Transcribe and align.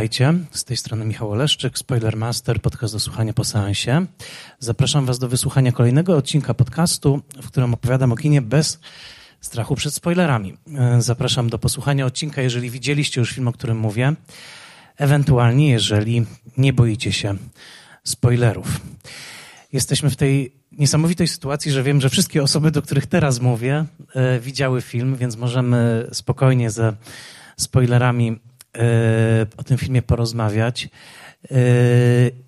Witajcie, 0.00 0.34
z 0.50 0.64
tej 0.64 0.76
strony 0.76 1.04
Michał 1.04 1.30
Oleszczyk, 1.30 1.78
Spoilermaster, 1.78 2.60
podcast 2.60 2.94
do 2.94 3.00
słuchania 3.00 3.32
po 3.32 3.44
seansie. 3.44 4.06
Zapraszam 4.58 5.06
Was 5.06 5.18
do 5.18 5.28
wysłuchania 5.28 5.72
kolejnego 5.72 6.16
odcinka 6.16 6.54
podcastu, 6.54 7.20
w 7.42 7.46
którym 7.46 7.74
opowiadam 7.74 8.12
o 8.12 8.16
kinie 8.16 8.42
bez 8.42 8.80
strachu 9.40 9.74
przed 9.74 9.94
spoilerami. 9.94 10.56
E, 10.78 11.02
zapraszam 11.02 11.50
do 11.50 11.58
posłuchania 11.58 12.06
odcinka, 12.06 12.42
jeżeli 12.42 12.70
widzieliście 12.70 13.20
już 13.20 13.32
film, 13.32 13.48
o 13.48 13.52
którym 13.52 13.78
mówię, 13.78 14.14
ewentualnie 14.96 15.70
jeżeli 15.70 16.26
nie 16.56 16.72
boicie 16.72 17.12
się 17.12 17.36
spoilerów. 18.04 18.80
Jesteśmy 19.72 20.10
w 20.10 20.16
tej 20.16 20.52
niesamowitej 20.72 21.28
sytuacji, 21.28 21.72
że 21.72 21.82
wiem, 21.82 22.00
że 22.00 22.08
wszystkie 22.08 22.42
osoby, 22.42 22.70
do 22.70 22.82
których 22.82 23.06
teraz 23.06 23.40
mówię, 23.40 23.84
e, 24.14 24.40
widziały 24.40 24.82
film, 24.82 25.16
więc 25.16 25.36
możemy 25.36 26.08
spokojnie 26.12 26.70
ze 26.70 26.92
spoilerami 27.56 28.40
o 29.56 29.64
tym 29.64 29.78
filmie 29.78 30.02
porozmawiać. 30.02 30.88
E, 31.50 31.56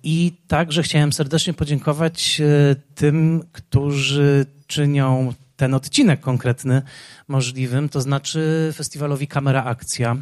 I 0.03 0.33
także 0.47 0.83
chciałem 0.83 1.13
serdecznie 1.13 1.53
podziękować 1.53 2.41
e, 2.41 2.75
tym, 2.95 3.43
którzy 3.51 4.45
czynią 4.67 5.33
ten 5.55 5.73
odcinek 5.73 6.19
konkretny 6.19 6.81
możliwym, 7.27 7.89
to 7.89 8.01
znaczy 8.01 8.71
festiwalowi 8.75 9.27
Kamera 9.27 9.63
Akcja 9.63 10.17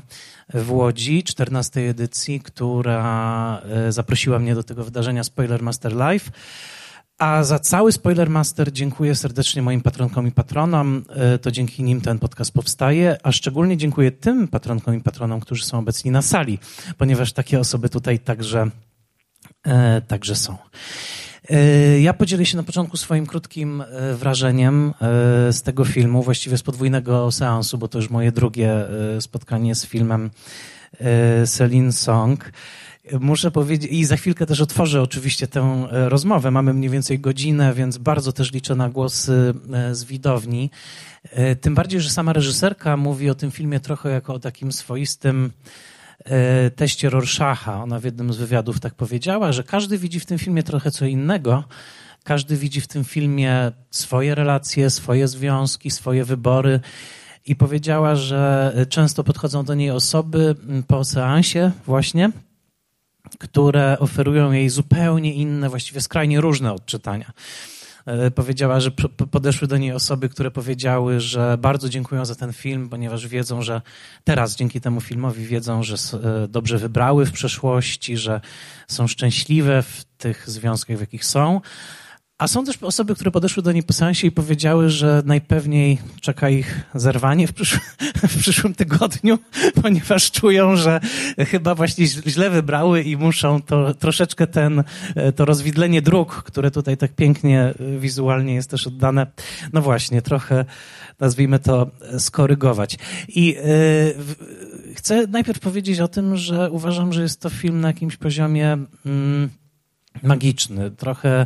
w 0.53 0.71
Łodzi, 0.71 1.23
14 1.23 1.89
edycji, 1.89 2.39
która 2.39 3.61
zaprosiła 3.89 4.39
mnie 4.39 4.55
do 4.55 4.63
tego 4.63 4.83
wydarzenia 4.83 5.23
Spoiler 5.23 5.63
Master 5.63 5.93
Live. 5.93 6.31
A 7.21 7.43
za 7.43 7.59
cały 7.59 7.91
Spoiler 7.91 8.29
Master 8.29 8.71
dziękuję 8.71 9.15
serdecznie 9.15 9.61
moim 9.61 9.81
patronkom 9.81 10.27
i 10.27 10.31
patronom. 10.31 11.03
E, 11.09 11.37
to 11.37 11.51
dzięki 11.51 11.83
nim 11.83 12.01
ten 12.01 12.19
podcast 12.19 12.51
powstaje, 12.51 13.17
a 13.23 13.31
szczególnie 13.31 13.77
dziękuję 13.77 14.11
tym 14.11 14.47
patronkom 14.47 14.95
i 14.95 15.01
patronom, 15.01 15.39
którzy 15.39 15.65
są 15.65 15.79
obecni 15.79 16.11
na 16.11 16.21
sali, 16.21 16.59
ponieważ 16.97 17.33
takie 17.33 17.59
osoby 17.59 17.89
tutaj 17.89 18.19
także, 18.19 18.69
e, 19.63 20.01
także 20.01 20.35
są. 20.35 20.57
E, 21.49 21.99
ja 21.99 22.13
podzielę 22.13 22.45
się 22.45 22.57
na 22.57 22.63
początku 22.63 22.97
swoim 22.97 23.25
krótkim 23.25 23.83
wrażeniem 24.15 24.93
z 25.51 25.61
tego 25.61 25.85
filmu, 25.85 26.23
właściwie 26.23 26.57
z 26.57 26.63
podwójnego 26.63 27.31
seansu, 27.31 27.77
bo 27.77 27.87
to 27.87 27.97
już 27.97 28.09
moje 28.09 28.31
drugie 28.31 28.73
spotkanie 29.19 29.75
z 29.75 29.85
filmem 29.85 30.29
Celine 31.45 31.91
Song. 31.91 32.51
Muszę 33.19 33.51
powiedzieć, 33.51 33.91
i 33.91 34.05
za 34.05 34.17
chwilkę 34.17 34.45
też 34.45 34.61
otworzę 34.61 35.01
oczywiście 35.01 35.47
tę 35.47 35.87
e, 35.91 36.09
rozmowę. 36.09 36.51
Mamy 36.51 36.73
mniej 36.73 36.89
więcej 36.89 37.19
godzinę, 37.19 37.73
więc 37.73 37.97
bardzo 37.97 38.33
też 38.33 38.51
liczę 38.51 38.75
na 38.75 38.89
głosy 38.89 39.53
e, 39.73 39.95
z 39.95 40.03
widowni. 40.03 40.69
E, 41.23 41.55
tym 41.55 41.75
bardziej, 41.75 42.01
że 42.01 42.09
sama 42.09 42.33
reżyserka 42.33 42.97
mówi 42.97 43.29
o 43.29 43.35
tym 43.35 43.51
filmie 43.51 43.79
trochę 43.79 44.09
jako 44.09 44.33
o 44.33 44.39
takim 44.39 44.71
swoistym 44.71 45.51
teście 46.75 47.09
Rorschacha. 47.09 47.83
Ona 47.83 47.99
w 47.99 48.03
jednym 48.03 48.33
z 48.33 48.37
wywiadów 48.37 48.79
tak 48.79 48.93
powiedziała, 48.93 49.51
że 49.51 49.63
każdy 49.63 49.97
widzi 49.97 50.19
w 50.19 50.25
tym 50.25 50.37
filmie 50.37 50.63
trochę 50.63 50.91
co 50.91 51.05
innego. 51.05 51.63
Każdy 52.23 52.57
widzi 52.57 52.81
w 52.81 52.87
tym 52.87 53.03
filmie 53.03 53.71
swoje 53.91 54.35
relacje, 54.35 54.89
swoje 54.89 55.27
związki, 55.27 55.91
swoje 55.91 56.25
wybory. 56.25 56.79
I 57.45 57.55
powiedziała, 57.55 58.15
że 58.15 58.73
często 58.89 59.23
podchodzą 59.23 59.63
do 59.63 59.73
niej 59.73 59.91
osoby 59.91 60.55
po 60.87 61.03
seansie 61.03 61.71
właśnie 61.85 62.31
które 63.39 63.97
oferują 63.99 64.51
jej 64.51 64.69
zupełnie 64.69 65.33
inne, 65.33 65.69
właściwie 65.69 66.01
skrajnie 66.01 66.41
różne 66.41 66.73
odczytania. 66.73 67.33
E, 68.05 68.31
powiedziała, 68.31 68.79
że 68.79 68.91
podeszły 69.31 69.67
do 69.67 69.77
niej 69.77 69.91
osoby, 69.91 70.29
które 70.29 70.51
powiedziały, 70.51 71.19
że 71.19 71.57
bardzo 71.57 71.89
dziękują 71.89 72.25
za 72.25 72.35
ten 72.35 72.53
film, 72.53 72.89
ponieważ 72.89 73.27
wiedzą, 73.27 73.61
że 73.61 73.81
teraz 74.23 74.55
dzięki 74.55 74.81
temu 74.81 75.01
filmowi 75.01 75.45
wiedzą, 75.45 75.83
że 75.83 75.95
e, 75.95 76.47
dobrze 76.47 76.77
wybrały 76.77 77.25
w 77.25 77.31
przeszłości, 77.31 78.17
że 78.17 78.41
są 78.87 79.07
szczęśliwe 79.07 79.81
w 79.83 80.03
tych 80.17 80.49
związkach, 80.49 80.97
w 80.97 81.01
jakich 81.01 81.25
są. 81.25 81.61
A 82.41 82.47
są 82.47 82.65
też 82.65 82.83
osoby, 82.83 83.15
które 83.15 83.31
podeszły 83.31 83.63
do 83.63 83.71
niej 83.71 83.83
po 83.83 83.93
sensie 83.93 84.27
i 84.27 84.31
powiedziały, 84.31 84.89
że 84.89 85.21
najpewniej 85.25 85.97
czeka 86.21 86.49
ich 86.49 86.81
zerwanie 86.95 87.47
w, 87.47 87.53
przysz 87.53 87.79
w 88.29 88.39
przyszłym 88.39 88.73
tygodniu, 88.73 89.39
ponieważ 89.81 90.31
czują, 90.31 90.75
że 90.75 90.99
chyba 91.37 91.75
właśnie 91.75 92.07
źle 92.07 92.49
wybrały 92.49 93.01
i 93.01 93.17
muszą 93.17 93.61
to 93.61 93.93
troszeczkę 93.93 94.47
ten, 94.47 94.83
to 95.35 95.45
rozwidlenie 95.45 96.01
dróg, 96.01 96.43
które 96.43 96.71
tutaj 96.71 96.97
tak 96.97 97.15
pięknie 97.15 97.73
wizualnie 97.99 98.53
jest 98.53 98.69
też 98.69 98.87
oddane, 98.87 99.27
no 99.73 99.81
właśnie, 99.81 100.21
trochę 100.21 100.65
nazwijmy 101.19 101.59
to 101.59 101.91
skorygować. 102.17 102.97
I 103.27 103.45
yy, 103.45 104.95
chcę 104.95 105.27
najpierw 105.27 105.59
powiedzieć 105.59 105.99
o 105.99 106.07
tym, 106.07 106.37
że 106.37 106.71
uważam, 106.71 107.13
że 107.13 107.21
jest 107.21 107.41
to 107.41 107.49
film 107.49 107.81
na 107.81 107.87
jakimś 107.87 108.17
poziomie 108.17 108.77
mm, 109.05 109.49
magiczny, 110.23 110.91
trochę 110.91 111.45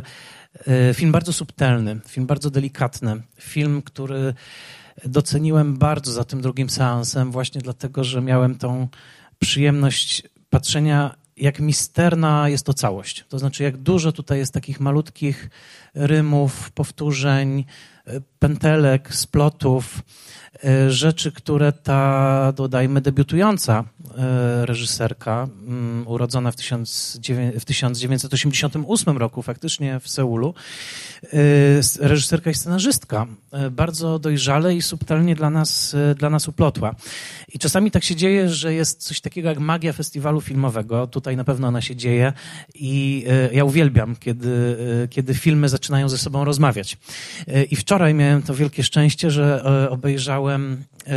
film 0.94 1.12
bardzo 1.12 1.32
subtelny, 1.32 2.00
film 2.08 2.26
bardzo 2.26 2.50
delikatny, 2.50 3.22
film, 3.40 3.82
który 3.82 4.34
doceniłem 5.04 5.76
bardzo 5.76 6.12
za 6.12 6.24
tym 6.24 6.40
drugim 6.40 6.70
seansem, 6.70 7.32
właśnie 7.32 7.60
dlatego, 7.60 8.04
że 8.04 8.22
miałem 8.22 8.54
tą 8.54 8.88
przyjemność 9.38 10.22
patrzenia, 10.50 11.16
jak 11.36 11.60
misterna 11.60 12.48
jest 12.48 12.66
to 12.66 12.74
całość. 12.74 13.24
To 13.28 13.38
znaczy, 13.38 13.62
jak 13.62 13.76
dużo 13.76 14.12
tutaj 14.12 14.38
jest 14.38 14.54
takich 14.54 14.80
malutkich 14.80 15.50
rymów, 15.94 16.70
powtórzeń, 16.70 17.64
e, 18.06 18.20
pętelek, 18.38 19.14
splotów, 19.14 19.98
e, 19.98 20.45
rzeczy, 20.88 21.32
które 21.32 21.72
ta, 21.72 22.52
dodajmy, 22.56 23.00
debiutująca 23.00 23.84
E, 24.18 24.66
reżyserka, 24.66 25.48
mm, 25.66 26.08
urodzona 26.08 26.52
w, 26.52 26.56
1988 26.56 29.18
roku, 29.18 29.42
faktycznie 29.42 30.00
w 30.00 30.08
Seulu. 30.08 30.54
E, 31.22 31.28
reżyserka 32.08 32.50
i 32.50 32.54
scenarzystka, 32.54 33.26
e, 33.52 33.70
bardzo 33.70 34.18
dojrzale 34.18 34.74
i 34.74 34.82
subtelnie 34.82 35.34
dla 35.34 35.50
nas, 35.50 35.96
dla 36.18 36.30
nas 36.30 36.48
uplotła. 36.48 36.94
I 37.54 37.58
czasami 37.58 37.90
tak 37.90 38.04
się 38.04 38.16
dzieje, 38.16 38.48
że 38.48 38.74
jest 38.74 39.02
coś 39.02 39.20
takiego 39.20 39.48
jak 39.48 39.58
magia 39.58 39.92
festiwalu 39.92 40.40
filmowego. 40.40 41.06
Tutaj 41.06 41.36
na 41.36 41.44
pewno 41.44 41.68
ona 41.68 41.80
się 41.80 41.96
dzieje 41.96 42.32
i 42.74 43.24
ja 43.52 43.64
uwielbiam, 43.64 44.16
kiedy, 44.16 44.76
kiedy 45.10 45.34
filmy 45.34 45.68
zaczynają 45.68 46.08
ze 46.08 46.18
sobą 46.18 46.44
rozmawiać. 46.44 46.98
I 47.70 47.76
wczoraj 47.76 48.14
miałem 48.14 48.42
to 48.42 48.54
wielkie 48.54 48.82
szczęście, 48.82 49.30
że 49.30 49.64
obejrzałem 49.90 50.55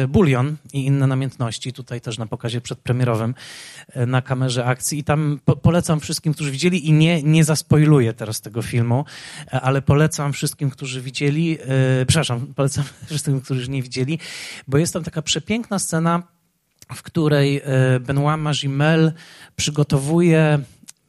Bulion 0.10 0.56
i 0.74 0.86
inne 0.86 1.08
namiętności, 1.08 1.74
tutaj 1.74 2.02
też 2.02 2.18
na 2.18 2.26
pokazie 2.26 2.62
przedpremierowym 2.62 3.36
e, 3.94 4.06
na 4.06 4.22
kamerze 4.22 4.66
akcji. 4.66 5.00
I 5.00 5.04
tam 5.04 5.40
po 5.46 5.56
polecam 5.56 6.00
wszystkim, 6.00 6.34
którzy 6.34 6.52
widzieli 6.52 6.88
i 6.88 6.94
nie, 6.94 7.24
nie 7.24 7.44
zaspoiluję 7.44 8.14
teraz 8.14 8.42
tego 8.42 8.62
filmu, 8.62 9.06
e, 9.48 9.62
ale 9.62 9.82
polecam 9.82 10.34
wszystkim, 10.34 10.70
którzy 10.70 11.02
widzieli, 11.02 11.58
e, 11.62 12.06
przepraszam, 12.06 12.48
polecam 12.56 12.84
wszystkim, 13.06 13.42
którzy 13.42 13.70
nie 13.70 13.84
widzieli, 13.84 14.20
bo 14.68 14.78
jest 14.78 14.94
tam 14.94 15.04
taka 15.04 15.22
przepiękna 15.22 15.80
scena, 15.80 16.24
w 16.96 17.04
której 17.04 17.62
Benoit 18.00 18.42
Magimel 18.42 19.14
przygotowuje 19.56 20.60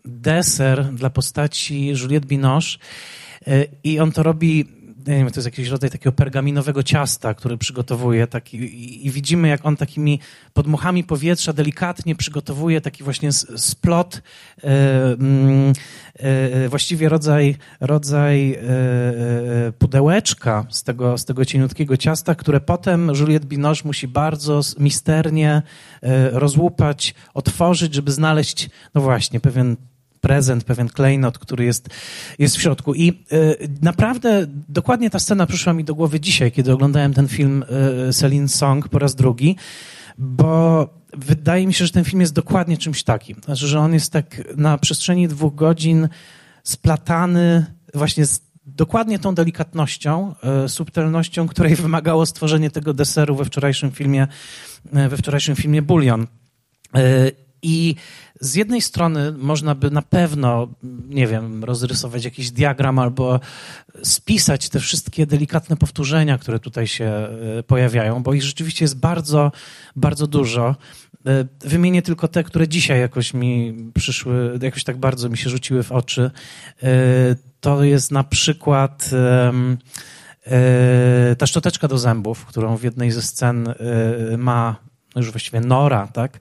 deser 0.04 0.84
dla 0.84 1.10
postaci 1.10 1.86
Juliette 1.86 2.26
Binoche 2.26 2.78
i 3.84 4.00
on 4.00 4.12
to 4.12 4.22
robi 4.22 4.79
nie 5.06 5.16
wiem, 5.16 5.30
to 5.30 5.40
jest 5.40 5.46
jakiś 5.46 5.68
rodzaj 5.68 5.90
takiego 5.90 6.12
pergaminowego 6.12 6.82
ciasta, 6.82 7.34
który 7.34 7.58
przygotowuje 7.58 8.26
taki, 8.26 8.56
i, 8.56 9.06
i 9.06 9.10
widzimy, 9.10 9.48
jak 9.48 9.66
on 9.66 9.76
takimi 9.76 10.20
podmuchami 10.52 11.04
powietrza 11.04 11.52
delikatnie 11.52 12.14
przygotowuje 12.14 12.80
taki 12.80 13.04
właśnie 13.04 13.32
splot, 13.32 14.22
e, 14.64 15.12
mm, 15.12 15.72
e, 16.14 16.68
właściwie 16.68 17.08
rodzaj, 17.08 17.56
rodzaj 17.80 18.52
e, 18.52 18.58
pudełeczka 19.78 20.66
z 20.70 20.82
tego, 20.82 21.18
z 21.18 21.24
tego 21.24 21.44
cieniutkiego 21.44 21.96
ciasta, 21.96 22.34
które 22.34 22.60
potem 22.60 23.12
Juliette 23.20 23.46
Binoche 23.46 23.82
musi 23.84 24.08
bardzo 24.08 24.60
misternie 24.78 25.62
rozłupać, 26.32 27.14
otworzyć, 27.34 27.94
żeby 27.94 28.12
znaleźć, 28.12 28.70
no 28.94 29.00
właśnie, 29.00 29.40
pewien 29.40 29.76
prezent, 30.20 30.64
pewien 30.64 30.88
klejnot, 30.88 31.38
który 31.38 31.64
jest, 31.64 31.88
jest 32.38 32.56
w 32.56 32.62
środku. 32.62 32.94
I 32.94 33.24
y, 33.32 33.68
naprawdę 33.82 34.46
dokładnie 34.68 35.10
ta 35.10 35.18
scena 35.18 35.46
przyszła 35.46 35.72
mi 35.72 35.84
do 35.84 35.94
głowy 35.94 36.20
dzisiaj, 36.20 36.52
kiedy 36.52 36.72
oglądałem 36.72 37.14
ten 37.14 37.28
film 37.28 37.64
y, 38.08 38.12
Celine 38.12 38.48
Song 38.48 38.88
po 38.88 38.98
raz 38.98 39.14
drugi, 39.14 39.56
bo 40.18 40.88
wydaje 41.16 41.66
mi 41.66 41.74
się, 41.74 41.86
że 41.86 41.92
ten 41.92 42.04
film 42.04 42.20
jest 42.20 42.32
dokładnie 42.32 42.78
czymś 42.78 43.02
takim. 43.02 43.36
Znaczy, 43.44 43.66
że 43.66 43.80
on 43.80 43.94
jest 43.94 44.12
tak 44.12 44.56
na 44.56 44.78
przestrzeni 44.78 45.28
dwóch 45.28 45.54
godzin 45.54 46.08
splatany 46.62 47.66
właśnie 47.94 48.26
z 48.26 48.40
dokładnie 48.66 49.18
tą 49.18 49.34
delikatnością, 49.34 50.34
y, 50.64 50.68
subtelnością, 50.68 51.48
której 51.48 51.76
wymagało 51.76 52.26
stworzenie 52.26 52.70
tego 52.70 52.94
deseru 52.94 53.36
we 53.36 53.44
wczorajszym 53.44 53.90
filmie, 53.90 54.26
we 54.92 55.16
wczorajszym 55.16 55.56
filmie 55.56 55.82
Bulion. 55.82 56.26
I 57.62 57.94
z 58.40 58.54
jednej 58.54 58.82
strony 58.82 59.32
można 59.32 59.74
by 59.74 59.90
na 59.90 60.02
pewno, 60.02 60.68
nie 61.08 61.26
wiem, 61.26 61.64
rozrysować 61.64 62.24
jakiś 62.24 62.50
diagram 62.50 62.98
albo 62.98 63.40
spisać 64.02 64.68
te 64.68 64.80
wszystkie 64.80 65.26
delikatne 65.26 65.76
powtórzenia, 65.76 66.38
które 66.38 66.58
tutaj 66.58 66.86
się 66.86 67.04
e, 67.04 67.62
pojawiają, 67.62 68.22
bo 68.22 68.34
ich 68.34 68.42
rzeczywiście 68.42 68.84
jest 68.84 68.98
bardzo, 68.98 69.52
bardzo 69.96 70.26
dużo. 70.26 70.76
Wymienię 71.60 72.02
tylko 72.02 72.28
te, 72.28 72.44
które 72.44 72.68
dzisiaj 72.68 73.00
jakoś 73.00 73.34
mi 73.34 73.74
przyszły, 73.94 74.58
jakoś 74.62 74.84
tak 74.84 74.96
bardzo 74.96 75.28
mi 75.28 75.38
się 75.38 75.50
rzuciły 75.50 75.82
w 75.82 75.92
oczy. 75.92 76.30
To 77.60 77.84
jest 77.84 78.10
na 78.10 78.24
przykład 78.24 79.10
ta 81.38 81.46
szczoteczka 81.46 81.88
do 81.88 81.98
zębów, 81.98 82.44
którą 82.44 82.76
w 82.76 82.82
jednej 82.82 83.10
ze 83.10 83.22
scen 83.22 83.74
ma 84.38 84.76
już 85.16 85.30
właściwie 85.30 85.60
Nora, 85.60 86.06
tak? 86.06 86.38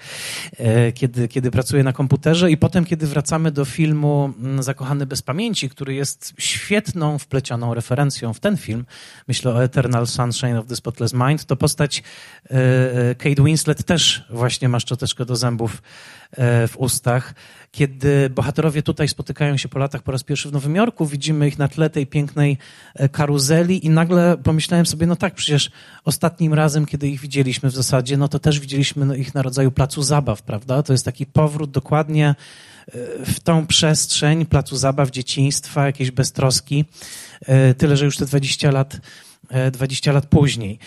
E, 0.57 0.91
kiedy, 0.91 1.27
kiedy 1.27 1.51
pracuje 1.51 1.83
na 1.83 1.93
komputerze 1.93 2.51
i 2.51 2.57
potem, 2.57 2.85
kiedy 2.85 3.07
wracamy 3.07 3.51
do 3.51 3.65
filmu 3.65 4.33
mm, 4.39 4.63
Zakochany 4.63 5.05
bez 5.05 5.21
pamięci, 5.21 5.69
który 5.69 5.93
jest 5.93 6.33
świetną, 6.37 7.19
wplecioną 7.19 7.73
referencją 7.73 8.33
w 8.33 8.39
ten 8.39 8.57
film, 8.57 8.85
myślę 9.27 9.53
o 9.53 9.63
Eternal 9.63 10.07
Sunshine 10.07 10.57
of 10.57 10.65
the 10.65 10.75
Spotless 10.75 11.13
Mind, 11.13 11.45
to 11.45 11.55
postać 11.55 12.03
e, 12.51 12.53
e, 12.53 13.15
Kate 13.15 13.43
Winslet 13.43 13.83
też 13.83 14.23
właśnie 14.29 14.69
ma 14.69 14.79
szczoteczkę 14.79 15.25
do 15.25 15.35
zębów 15.35 15.81
w 16.37 16.73
ustach. 16.77 17.33
Kiedy 17.71 18.29
bohaterowie 18.29 18.83
tutaj 18.83 19.07
spotykają 19.07 19.57
się 19.57 19.69
po 19.69 19.79
latach 19.79 20.03
po 20.03 20.11
raz 20.11 20.23
pierwszy 20.23 20.49
w 20.49 20.51
Nowym 20.51 20.75
Jorku, 20.75 21.05
widzimy 21.05 21.47
ich 21.47 21.59
na 21.59 21.67
tle 21.67 21.89
tej 21.89 22.07
pięknej 22.07 22.57
e, 22.95 23.09
karuzeli 23.09 23.85
i 23.85 23.89
nagle 23.89 24.37
pomyślałem 24.43 24.85
sobie, 24.85 25.07
no 25.07 25.15
tak, 25.15 25.35
przecież 25.35 25.71
ostatnim 26.05 26.53
razem, 26.53 26.85
kiedy 26.85 27.07
ich 27.07 27.19
widzieliśmy 27.19 27.69
w 27.69 27.75
zasadzie, 27.75 28.17
no 28.17 28.27
to 28.27 28.39
też 28.39 28.59
widzieliśmy 28.59 29.05
no, 29.05 29.15
ich 29.15 29.35
na 29.35 29.41
rodzaju 29.41 29.71
placu 29.71 30.01
zabaw, 30.01 30.41
prawda? 30.41 30.83
To 30.83 30.93
jest 30.93 31.05
taki 31.05 31.25
powrót 31.25 31.71
dokładnie 31.71 32.35
e, 32.87 33.25
w 33.25 33.39
tą 33.39 33.67
przestrzeń 33.67 34.45
placu 34.45 34.77
zabaw, 34.77 35.11
dzieciństwa, 35.11 35.85
jakiejś 35.85 36.11
beztroski. 36.11 36.85
E, 37.41 37.73
tyle, 37.73 37.97
że 37.97 38.05
już 38.05 38.17
te 38.17 38.25
20 38.25 38.71
lat 38.71 38.97
20 39.71 40.11
lat 40.11 40.25
później. 40.25 40.79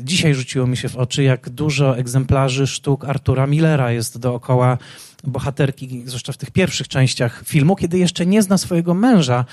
Dzisiaj 0.00 0.34
rzuciło 0.34 0.66
mi 0.66 0.76
się 0.76 0.88
w 0.88 0.96
oczy, 0.96 1.22
jak 1.22 1.50
dużo 1.50 1.98
egzemplarzy 1.98 2.66
sztuk 2.66 3.04
Artura 3.04 3.46
Millera 3.46 3.92
jest 3.92 4.18
dookoła 4.18 4.78
bohaterki, 5.24 6.02
zwłaszcza 6.06 6.32
w 6.32 6.36
tych 6.36 6.50
pierwszych 6.50 6.88
częściach 6.88 7.42
filmu, 7.46 7.76
kiedy 7.76 7.98
jeszcze 7.98 8.26
nie 8.26 8.42
zna 8.42 8.58
swojego 8.58 8.94
męża. 8.94 9.44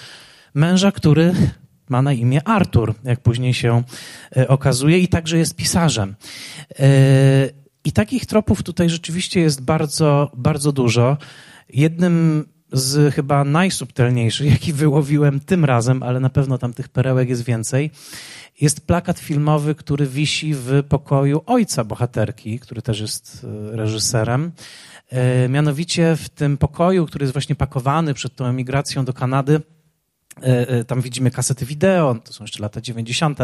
Męża, 0.54 0.92
który 0.92 1.34
ma 1.90 2.02
na 2.02 2.14
imię 2.14 2.48
Artur, 2.48 2.96
jak 3.04 3.20
później 3.20 3.54
się 3.54 3.84
e, 4.38 4.48
okazuje, 4.48 5.00
i 5.00 5.08
także 5.08 5.38
jest 5.38 5.56
pisarzem. 5.56 6.16
E, 6.80 6.86
I 7.84 7.92
takich 7.92 8.26
tropów 8.26 8.64
tutaj 8.64 8.90
rzeczywiście 8.90 9.40
jest 9.42 9.62
bardzo, 9.62 10.32
bardzo 10.38 10.72
dużo. 10.72 11.18
Jednym 11.70 12.46
z 12.72 13.16
chyba 13.16 13.44
najsubtelniejszych, 13.44 14.52
jaki 14.52 14.74
wyłowiłem 14.74 15.40
tym 15.40 15.66
razem, 15.66 16.04
ale 16.04 16.20
na 16.20 16.30
pewno 16.30 16.58
tam 16.58 16.74
tych 16.74 16.90
perełek 16.90 17.30
jest 17.30 17.46
więcej, 17.46 17.92
jest 18.62 18.88
plakat 18.88 19.20
filmowy, 19.20 19.76
który 19.76 20.08
wisi 20.08 20.54
w 20.54 20.84
pokoju 20.90 21.42
ojca 21.46 21.84
bohaterki, 21.84 22.60
który 22.60 22.82
też 22.82 23.00
jest 23.00 23.46
e, 23.74 23.78
reżyserem. 23.78 24.52
E, 25.10 25.50
mianowicie 25.50 26.16
w 26.16 26.30
tym 26.30 26.58
pokoju, 26.58 27.06
który 27.06 27.24
jest 27.24 27.34
właśnie 27.34 27.56
pakowany 27.56 28.14
przed 28.14 28.36
tą 28.36 28.46
emigracją 28.46 29.06
do 29.06 29.14
Kanady, 29.14 29.62
e, 30.42 30.84
tam 30.84 31.02
widzimy 31.02 31.32
kasety 31.32 31.66
wideo, 31.66 32.16
to 32.24 32.34
są 32.34 32.44
jeszcze 32.44 32.62
lata 32.64 32.82
90. 32.82 33.40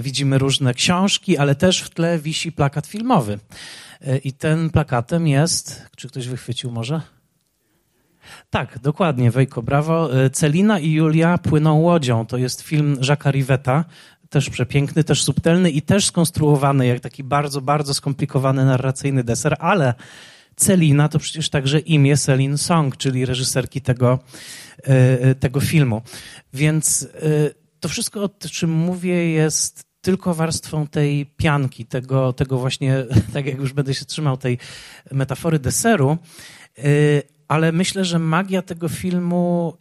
Widzimy 0.00 0.38
różne 0.38 0.74
książki, 0.74 1.38
ale 1.38 1.54
też 1.54 1.82
w 1.82 1.90
tle 1.90 2.18
wisi 2.18 2.52
plakat 2.52 2.86
filmowy. 2.86 3.38
I 4.24 4.32
ten 4.32 4.70
plakatem 4.70 5.26
jest, 5.26 5.82
czy 5.96 6.08
ktoś 6.08 6.28
wychwycił 6.28 6.70
może? 6.70 7.00
Tak, 8.50 8.78
dokładnie, 8.78 9.30
Wejko, 9.30 9.62
brawo. 9.62 10.10
Celina 10.32 10.78
i 10.78 10.92
Julia 10.92 11.38
płyną 11.38 11.74
łodzią. 11.80 12.26
To 12.26 12.36
jest 12.36 12.60
film 12.60 12.96
Jacques'a 12.96 13.30
Rivetta, 13.30 13.84
też 14.30 14.50
przepiękny, 14.50 15.04
też 15.04 15.22
subtelny 15.22 15.70
i 15.70 15.82
też 15.82 16.06
skonstruowany 16.06 16.86
jak 16.86 17.00
taki 17.00 17.24
bardzo, 17.24 17.60
bardzo 17.60 17.94
skomplikowany 17.94 18.64
narracyjny 18.64 19.24
deser, 19.24 19.56
ale 19.58 19.94
Celina 20.56 21.08
to 21.08 21.18
przecież 21.18 21.50
także 21.50 21.78
imię 21.78 22.16
Celine 22.16 22.58
Song, 22.58 22.96
czyli 22.96 23.26
reżyserki 23.26 23.80
tego, 23.80 24.18
e, 24.82 25.34
tego 25.34 25.60
filmu. 25.60 26.02
Więc 26.52 27.02
e, 27.02 27.28
to 27.80 27.88
wszystko, 27.88 28.22
o 28.22 28.28
czym 28.50 28.70
mówię, 28.70 29.30
jest 29.30 29.84
tylko 30.00 30.34
warstwą 30.34 30.86
tej 30.86 31.26
pianki, 31.26 31.86
tego, 31.86 32.32
tego 32.32 32.58
właśnie, 32.58 33.04
tak 33.34 33.46
jak 33.46 33.58
już 33.58 33.72
będę 33.72 33.94
się 33.94 34.04
trzymał 34.04 34.36
tej 34.36 34.58
metafory 35.10 35.58
deseru, 35.58 36.18
e, 36.78 36.82
ale 37.48 37.72
myślę, 37.72 38.04
że 38.04 38.18
magia 38.18 38.62
tego 38.62 38.88
filmu 38.88 39.76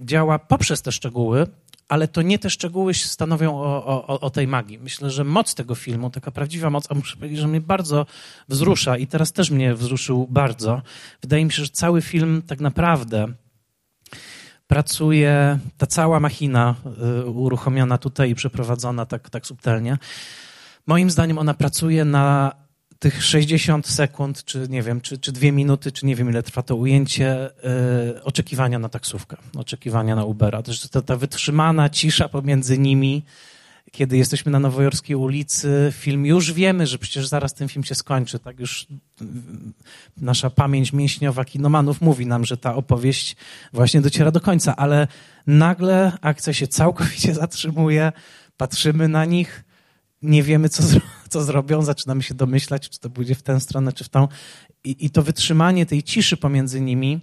działa 0.00 0.38
poprzez 0.38 0.82
te 0.82 0.92
szczegóły, 0.92 1.46
ale 1.92 2.08
to 2.08 2.22
nie 2.22 2.38
te 2.38 2.50
szczegóły 2.50 2.94
stanowią 2.94 3.54
o, 3.54 3.86
o, 3.86 4.20
o, 4.20 4.30
tej 4.30 4.48
magii. 4.48 4.78
Myślę, 4.78 5.10
że 5.10 5.24
moc 5.24 5.54
tego 5.54 5.74
filmu, 5.74 6.10
taka 6.10 6.30
prawdziwa 6.30 6.70
moc, 6.70 6.86
a 6.90 6.94
muszę 6.94 7.16
powiedzieć, 7.16 7.38
że 7.38 7.48
mnie 7.48 7.60
bardzo 7.60 8.06
wzrusza 8.48 8.96
i 8.96 9.06
teraz 9.06 9.32
też 9.32 9.50
mnie 9.50 9.74
wzruszył 9.74 10.26
bardzo. 10.30 10.82
Wydaje 11.22 11.44
mi 11.44 11.52
się, 11.52 11.64
że 11.64 11.70
cały 11.70 12.02
film 12.02 12.42
tak 12.46 12.60
naprawdę 12.60 13.28
pracuje, 14.66 15.58
ta 15.78 15.86
cała 15.86 16.20
machina 16.20 16.74
y, 17.22 17.26
uruchomiona 17.26 17.98
tutaj 17.98 18.30
i 18.30 18.34
przeprowadzona 18.34 19.06
tak, 19.06 19.30
tak 19.30 19.46
subtelnie, 19.46 19.98
moim 20.86 21.10
zdaniem 21.10 21.38
ona 21.38 21.54
pracuje 21.54 22.04
na 22.04 22.52
tych 23.02 23.24
60 23.24 23.86
sekund, 23.86 24.44
czy 24.44 24.66
nie 24.68 24.82
wiem, 24.82 25.00
czy, 25.00 25.18
czy 25.18 25.32
dwie 25.32 25.52
minuty, 25.52 25.92
czy 25.92 26.06
nie 26.06 26.16
wiem 26.16 26.30
ile 26.30 26.42
trwa 26.42 26.62
to 26.62 26.76
ujęcie, 26.76 27.50
yy, 28.14 28.24
oczekiwania 28.24 28.78
na 28.78 28.88
taksówkę, 28.88 29.36
oczekiwania 29.56 30.16
na 30.16 30.24
Ubera. 30.24 30.62
To, 30.62 30.72
to, 30.90 31.02
ta 31.02 31.16
wytrzymana 31.16 31.90
cisza 31.90 32.28
pomiędzy 32.28 32.78
nimi, 32.78 33.22
kiedy 33.90 34.16
jesteśmy 34.16 34.52
na 34.52 34.58
nowojorskiej 34.58 35.16
ulicy, 35.16 35.92
film 35.96 36.26
już 36.26 36.52
wiemy, 36.52 36.86
że 36.86 36.98
przecież 36.98 37.26
zaraz 37.26 37.54
ten 37.54 37.68
film 37.68 37.84
się 37.84 37.94
skończy, 37.94 38.38
tak 38.38 38.60
już 38.60 38.86
yy, 39.20 39.26
nasza 40.16 40.50
pamięć 40.50 40.92
mięśniowa 40.92 41.44
kinomanów 41.44 42.00
mówi 42.00 42.26
nam, 42.26 42.44
że 42.44 42.56
ta 42.56 42.74
opowieść 42.74 43.36
właśnie 43.72 44.00
dociera 44.00 44.30
do 44.30 44.40
końca, 44.40 44.76
ale 44.76 45.08
nagle 45.46 46.12
akcja 46.20 46.52
się 46.52 46.66
całkowicie 46.66 47.34
zatrzymuje, 47.44 48.12
patrzymy 48.56 49.08
na 49.08 49.24
nich, 49.24 49.64
nie 50.22 50.42
wiemy, 50.42 50.68
co, 50.68 50.82
zro 50.82 51.00
co 51.28 51.42
zrobią, 51.42 51.82
zaczynamy 51.82 52.22
się 52.22 52.34
domyślać, 52.34 52.88
czy 52.88 53.00
to 53.00 53.10
pójdzie 53.10 53.34
w 53.34 53.42
tę 53.42 53.60
stronę, 53.60 53.92
czy 53.92 54.04
w 54.04 54.08
tą. 54.08 54.28
I, 54.84 55.06
i 55.06 55.10
to 55.10 55.22
wytrzymanie 55.22 55.86
tej 55.86 56.02
ciszy 56.02 56.36
pomiędzy 56.36 56.80
nimi, 56.80 57.20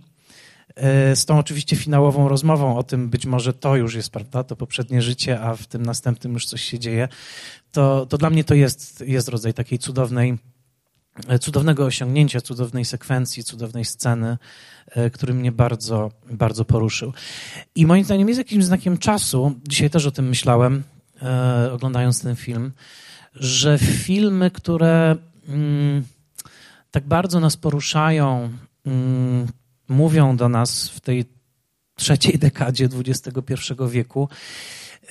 e, 0.76 1.16
z 1.16 1.26
tą 1.26 1.40
oczywiście 1.40 1.76
finałową 1.76 2.30
rozmową 2.30 2.78
o 2.78 2.84
tym, 2.84 3.10
być 3.10 3.26
może 3.26 3.54
to 3.54 3.76
już 3.76 3.96
jest, 3.96 4.10
prawda, 4.10 4.44
to 4.44 4.56
poprzednie 4.56 5.02
życie, 5.02 5.42
a 5.42 5.56
w 5.56 5.68
tym 5.68 5.86
następnym 5.86 6.34
już 6.34 6.46
coś 6.46 6.62
się 6.64 6.80
dzieje, 6.80 7.08
to, 7.72 8.06
to 8.06 8.18
dla 8.18 8.30
mnie 8.30 8.44
to 8.44 8.54
jest, 8.54 9.04
jest 9.08 9.28
rodzaj 9.28 9.54
takiej 9.54 9.80
cudownej, 9.80 10.38
e, 11.28 11.40
cudownego 11.40 11.86
osiągnięcia, 11.86 12.42
cudownej 12.42 12.86
sekwencji, 12.86 13.44
cudownej 13.44 13.86
sceny, 13.86 14.38
e, 14.88 15.10
który 15.10 15.34
mnie 15.34 15.52
bardzo, 15.52 16.12
bardzo 16.32 16.66
poruszył. 16.66 17.14
I 17.76 17.86
moim 17.86 18.04
zdaniem 18.04 18.28
jest 18.28 18.38
jakimś 18.38 18.66
znakiem 18.66 18.98
czasu, 18.98 19.56
dzisiaj 19.68 19.90
też 19.90 20.06
o 20.06 20.12
tym 20.12 20.30
myślałem, 20.30 20.84
e, 21.22 21.72
oglądając 21.74 22.22
ten 22.22 22.36
film, 22.36 22.72
że 23.36 23.78
filmy, 23.78 24.52
które 24.52 25.16
mm, 25.48 26.04
tak 26.92 27.08
bardzo 27.08 27.40
nas 27.40 27.58
poruszają, 27.58 28.50
mm, 28.86 29.48
mówią 29.88 30.38
do 30.38 30.50
nas 30.50 30.90
w 30.90 31.00
tej 31.00 31.26
trzeciej 31.96 32.40
dekadzie 32.40 32.90
XXI 33.06 33.74
wieku, 33.90 34.30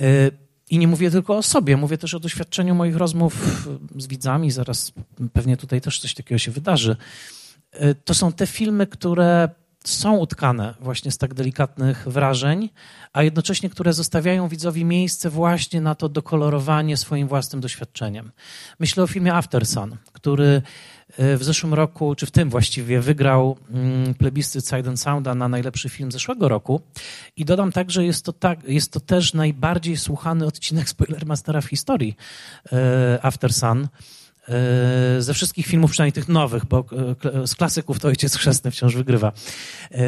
y, 0.00 0.31
i 0.71 0.79
nie 0.79 0.88
mówię 0.88 1.11
tylko 1.11 1.37
o 1.37 1.43
sobie, 1.43 1.77
mówię 1.77 1.99
też 1.99 2.15
o 2.15 2.21
doświadczeniu 2.21 2.75
moich 2.75 2.97
rozmów 2.97 3.69
z 3.97 4.07
widzami, 4.07 4.50
zaraz 4.50 4.93
pewnie 5.33 5.57
tutaj 5.57 5.81
też 5.81 6.00
coś 6.00 6.15
takiego 6.15 6.38
się 6.38 6.50
wydarzy. 6.50 6.97
Y, 7.75 7.95
to 8.05 8.15
są 8.15 8.33
te 8.33 8.47
filmy, 8.47 8.87
które 8.87 9.49
są 9.85 10.17
utkane 10.17 10.75
właśnie 10.81 11.11
z 11.11 11.19
tak 11.19 11.35
delikatnych 11.35 12.09
wrażeń, 12.09 12.71
a 13.13 13.23
jednocześnie 13.23 13.71
które 13.71 13.93
zostawiają 13.93 14.49
widzowi 14.49 14.85
miejsce 14.85 15.31
właśnie 15.31 15.81
na 15.81 15.95
to 15.95 16.09
dokolorowanie 16.09 16.97
swoim 16.97 17.29
własnym 17.29 17.61
doświadczeniem. 17.61 18.33
Myślę 18.79 19.03
o 19.05 19.07
filmie 19.07 19.35
After 19.35 19.67
Sun, 19.67 19.97
który 20.13 20.63
e, 21.17 21.37
w 21.37 21.45
zeszłym 21.45 21.75
roku, 21.75 22.15
czy 22.15 22.27
w 22.27 22.31
tym 22.31 22.51
właściwie, 22.51 23.01
wygrał 23.01 23.57
mm, 23.71 24.15
plebiscyt 24.15 24.69
Side 24.69 24.89
and 24.89 25.01
Sounda 25.01 25.35
na 25.35 25.49
najlepszy 25.49 25.89
film 25.89 26.13
zeszłego 26.13 26.49
roku. 26.49 26.81
I 27.37 27.45
dodam 27.45 27.73
tak, 27.73 27.91
że 27.91 28.05
jest 28.05 28.25
to, 28.25 28.33
tak, 28.33 28.65
jest 28.65 28.93
to 28.93 29.01
też 29.01 29.35
najbardziej 29.35 29.97
słuchany 29.97 30.47
odcinek 30.47 30.89
Spoilermastera 30.99 31.61
w 31.61 31.67
historii 31.67 32.17
e, 32.73 33.19
After 33.23 33.53
Sun. 33.53 33.89
E, 34.49 35.23
ze 35.23 35.35
wszystkich 35.35 35.67
filmów, 35.67 35.90
przynajmniej 35.90 36.12
tych 36.12 36.28
nowych, 36.28 36.64
bo 36.64 36.85
e, 37.43 37.47
z 37.47 37.55
klasyków 37.55 38.00
to 38.00 38.09
Ojciec 38.09 38.37
Chrzestny 38.37 38.71
wciąż 38.71 38.97
wygrywa. 38.97 39.33
E, 39.90 40.00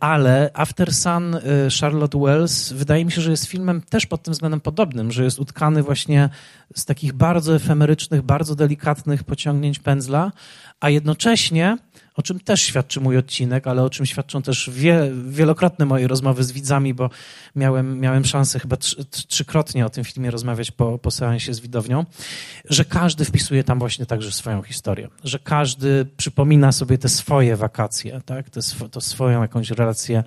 ale 0.00 0.50
After 0.54 0.94
Sun 0.94 1.36
Charlotte 1.80 2.18
Wells 2.18 2.72
wydaje 2.72 3.04
mi 3.04 3.12
się, 3.12 3.20
że 3.20 3.30
jest 3.30 3.46
filmem 3.46 3.82
też 3.82 4.06
pod 4.06 4.22
tym 4.22 4.32
względem 4.32 4.60
podobnym, 4.60 5.12
że 5.12 5.24
jest 5.24 5.38
utkany 5.38 5.82
właśnie 5.82 6.28
z 6.74 6.84
takich 6.84 7.12
bardzo 7.12 7.54
efemerycznych, 7.54 8.22
bardzo 8.22 8.54
delikatnych 8.54 9.24
pociągnięć 9.24 9.78
pędzla, 9.78 10.32
a 10.80 10.90
jednocześnie 10.90 11.78
o 12.14 12.22
czym 12.22 12.40
też 12.40 12.62
świadczy 12.62 13.00
mój 13.00 13.16
odcinek, 13.16 13.66
ale 13.66 13.82
o 13.82 13.90
czym 13.90 14.06
świadczą 14.06 14.42
też 14.42 14.70
wie, 14.72 15.10
wielokrotne 15.26 15.86
moje 15.86 16.08
rozmowy 16.08 16.44
z 16.44 16.52
widzami, 16.52 16.94
bo 16.94 17.10
miałem, 17.56 18.00
miałem 18.00 18.24
szansę 18.24 18.58
chyba 18.58 18.76
trzy, 18.76 19.04
trzykrotnie 19.04 19.86
o 19.86 19.90
tym 19.90 20.04
filmie 20.04 20.30
rozmawiać 20.30 20.70
po, 20.70 20.98
po 20.98 21.10
seansie 21.10 21.54
z 21.54 21.60
widownią, 21.60 22.04
że 22.68 22.84
każdy 22.84 23.24
wpisuje 23.24 23.64
tam 23.64 23.78
właśnie 23.78 24.06
także 24.06 24.32
swoją 24.32 24.62
historię, 24.62 25.08
że 25.24 25.38
każdy 25.38 26.06
przypomina 26.16 26.72
sobie 26.72 26.98
te 26.98 27.08
swoje 27.08 27.56
wakacje, 27.56 28.20
tak? 28.26 28.50
te, 28.50 28.60
to 28.90 29.00
swoją 29.00 29.42
jakąś 29.42 29.70
relację 29.70 30.24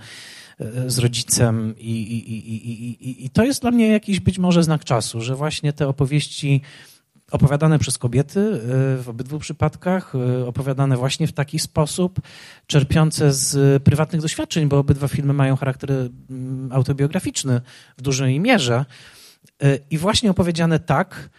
e, 0.59 0.89
z 0.89 0.97
rodzicem 0.97 1.75
i, 1.77 1.91
i, 1.91 2.31
i, 2.33 3.09
i, 3.09 3.25
i 3.25 3.29
to 3.29 3.43
jest 3.43 3.61
dla 3.61 3.71
mnie 3.71 3.87
jakiś 3.87 4.19
być 4.19 4.39
może 4.39 4.63
znak 4.63 4.83
czasu, 4.83 5.21
że 5.21 5.35
właśnie 5.35 5.73
te 5.73 5.87
opowieści 5.87 6.61
opowiadane 7.31 7.79
przez 7.79 7.97
kobiety 7.97 8.39
y, 8.39 9.03
w 9.03 9.05
obydwu 9.07 9.39
przypadkach, 9.39 10.15
y, 10.15 10.45
opowiadane 10.47 10.97
właśnie 10.97 11.27
w 11.27 11.33
taki 11.33 11.59
sposób, 11.59 12.21
czerpiące 12.67 13.33
z 13.33 13.83
prywatnych 13.83 14.21
doświadczeń, 14.21 14.67
bo 14.67 14.79
obydwa 14.79 15.07
filmy 15.07 15.33
mają 15.33 15.55
charakter 15.55 15.91
mm, 15.91 16.71
autobiograficzny 16.71 17.61
w 17.97 18.01
dużej 18.01 18.39
mierze. 18.39 18.85
Y, 19.63 19.79
I 19.89 19.97
właśnie 19.97 20.31
opowiedziane 20.31 20.79
tak, 20.79 21.29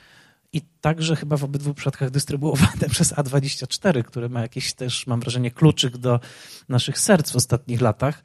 i 0.53 0.61
także 0.81 1.17
chyba 1.17 1.37
w 1.37 1.45
obydwu 1.45 1.75
przypadkach 1.75 2.11
dystrybuowane 2.11 2.89
przez 2.91 3.13
A24, 3.13 4.05
które 4.05 4.29
ma 4.29 4.41
jakieś 4.41 4.75
też, 4.75 5.07
mam 5.07 5.21
wrażenie, 5.21 5.51
kluczyk 5.51 5.97
do 5.97 6.21
naszych 6.69 6.99
serc 6.99 7.31
w 7.31 7.37
ostatnich 7.37 7.81
latach, 7.81 8.23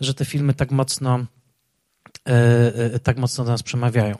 że 0.00 0.14
te 0.14 0.24
filmy 0.24 0.54
tak 0.54 0.70
mocno, 0.70 1.26
tak 3.02 3.18
mocno 3.18 3.44
do 3.44 3.50
nas 3.50 3.62
przemawiają 3.62 4.16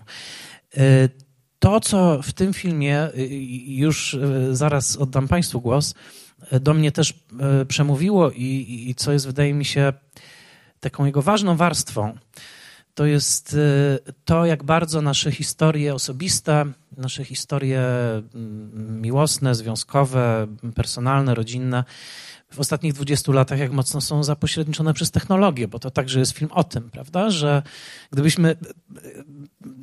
to, 1.58 1.80
co 1.80 2.22
w 2.22 2.32
tym 2.32 2.52
filmie, 2.52 3.04
y, 3.06 3.18
y, 3.18 3.26
już 3.66 4.14
y, 4.14 4.56
zaraz 4.56 4.96
oddam 4.96 5.28
Państwu 5.28 5.60
głos, 5.60 5.94
do 6.60 6.74
mnie 6.74 6.92
też 6.92 7.14
przemówiło 7.68 8.30
i, 8.30 8.86
i 8.88 8.94
co 8.94 9.12
jest, 9.12 9.26
wydaje 9.26 9.54
mi 9.54 9.64
się, 9.64 9.92
taką 10.80 11.04
jego 11.04 11.22
ważną 11.22 11.56
warstwą, 11.56 12.18
to 12.94 13.06
jest 13.06 13.56
to, 14.24 14.46
jak 14.46 14.64
bardzo 14.64 15.02
nasze 15.02 15.32
historie 15.32 15.94
osobiste, 15.94 16.64
nasze 16.96 17.24
historie 17.24 17.82
mm, 18.34 19.00
miłosne, 19.00 19.54
związkowe, 19.54 20.46
personalne, 20.74 21.34
rodzinne, 21.34 21.84
w 22.50 22.60
ostatnich 22.60 22.92
20 22.92 23.32
latach, 23.32 23.58
jak 23.58 23.72
mocno 23.72 24.00
są 24.00 24.24
zapośredniczone 24.24 24.94
przez 24.94 25.10
technologię, 25.10 25.68
bo 25.68 25.78
to 25.78 25.90
także 25.90 26.20
jest 26.20 26.32
film 26.32 26.50
o 26.52 26.64
tym, 26.64 26.90
prawda, 26.90 27.30
że 27.30 27.62
gdybyśmy 28.12 28.56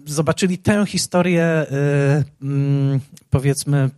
zobaczyli 0.05 0.57
tę 0.57 0.86
historię, 0.86 1.65
y, 1.72 2.45
mm, 2.45 3.00
powiedzmy, 3.29 3.89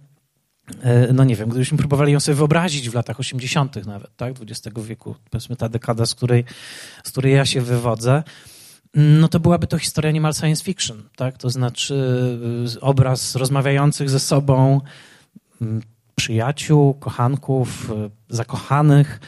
y, 1.10 1.14
no 1.14 1.24
nie 1.24 1.36
wiem, 1.36 1.50
gdybyśmy 1.50 1.78
próbowali 1.78 2.14
ją 2.14 2.20
sobie 2.20 2.36
wyobrazić 2.36 2.90
w 2.90 2.94
latach 2.94 3.20
80. 3.20 3.86
nawet, 3.86 4.16
tak, 4.16 4.34
XX 4.42 4.76
wieku, 4.86 5.16
powiedzmy 5.32 5.56
ta 5.56 5.70
dekada, 5.70 6.06
z 6.06 6.16
której, 6.16 6.46
z 7.04 7.12
której 7.12 7.34
ja 7.34 7.46
się 7.46 7.62
wywodzę, 7.62 8.24
no 8.94 9.28
to 9.28 9.40
byłaby 9.40 9.68
to 9.68 9.78
historia 9.78 10.12
niemal 10.12 10.34
science 10.34 10.64
fiction, 10.64 11.04
tak, 11.16 11.38
to 11.38 11.50
znaczy 11.50 12.40
obraz 12.82 13.36
rozmawiających 13.36 14.10
ze 14.10 14.20
sobą 14.20 14.82
mm, 15.62 15.82
przyjaciół, 16.18 16.94
kochanków, 16.94 17.92
zakochanych, 18.30 19.20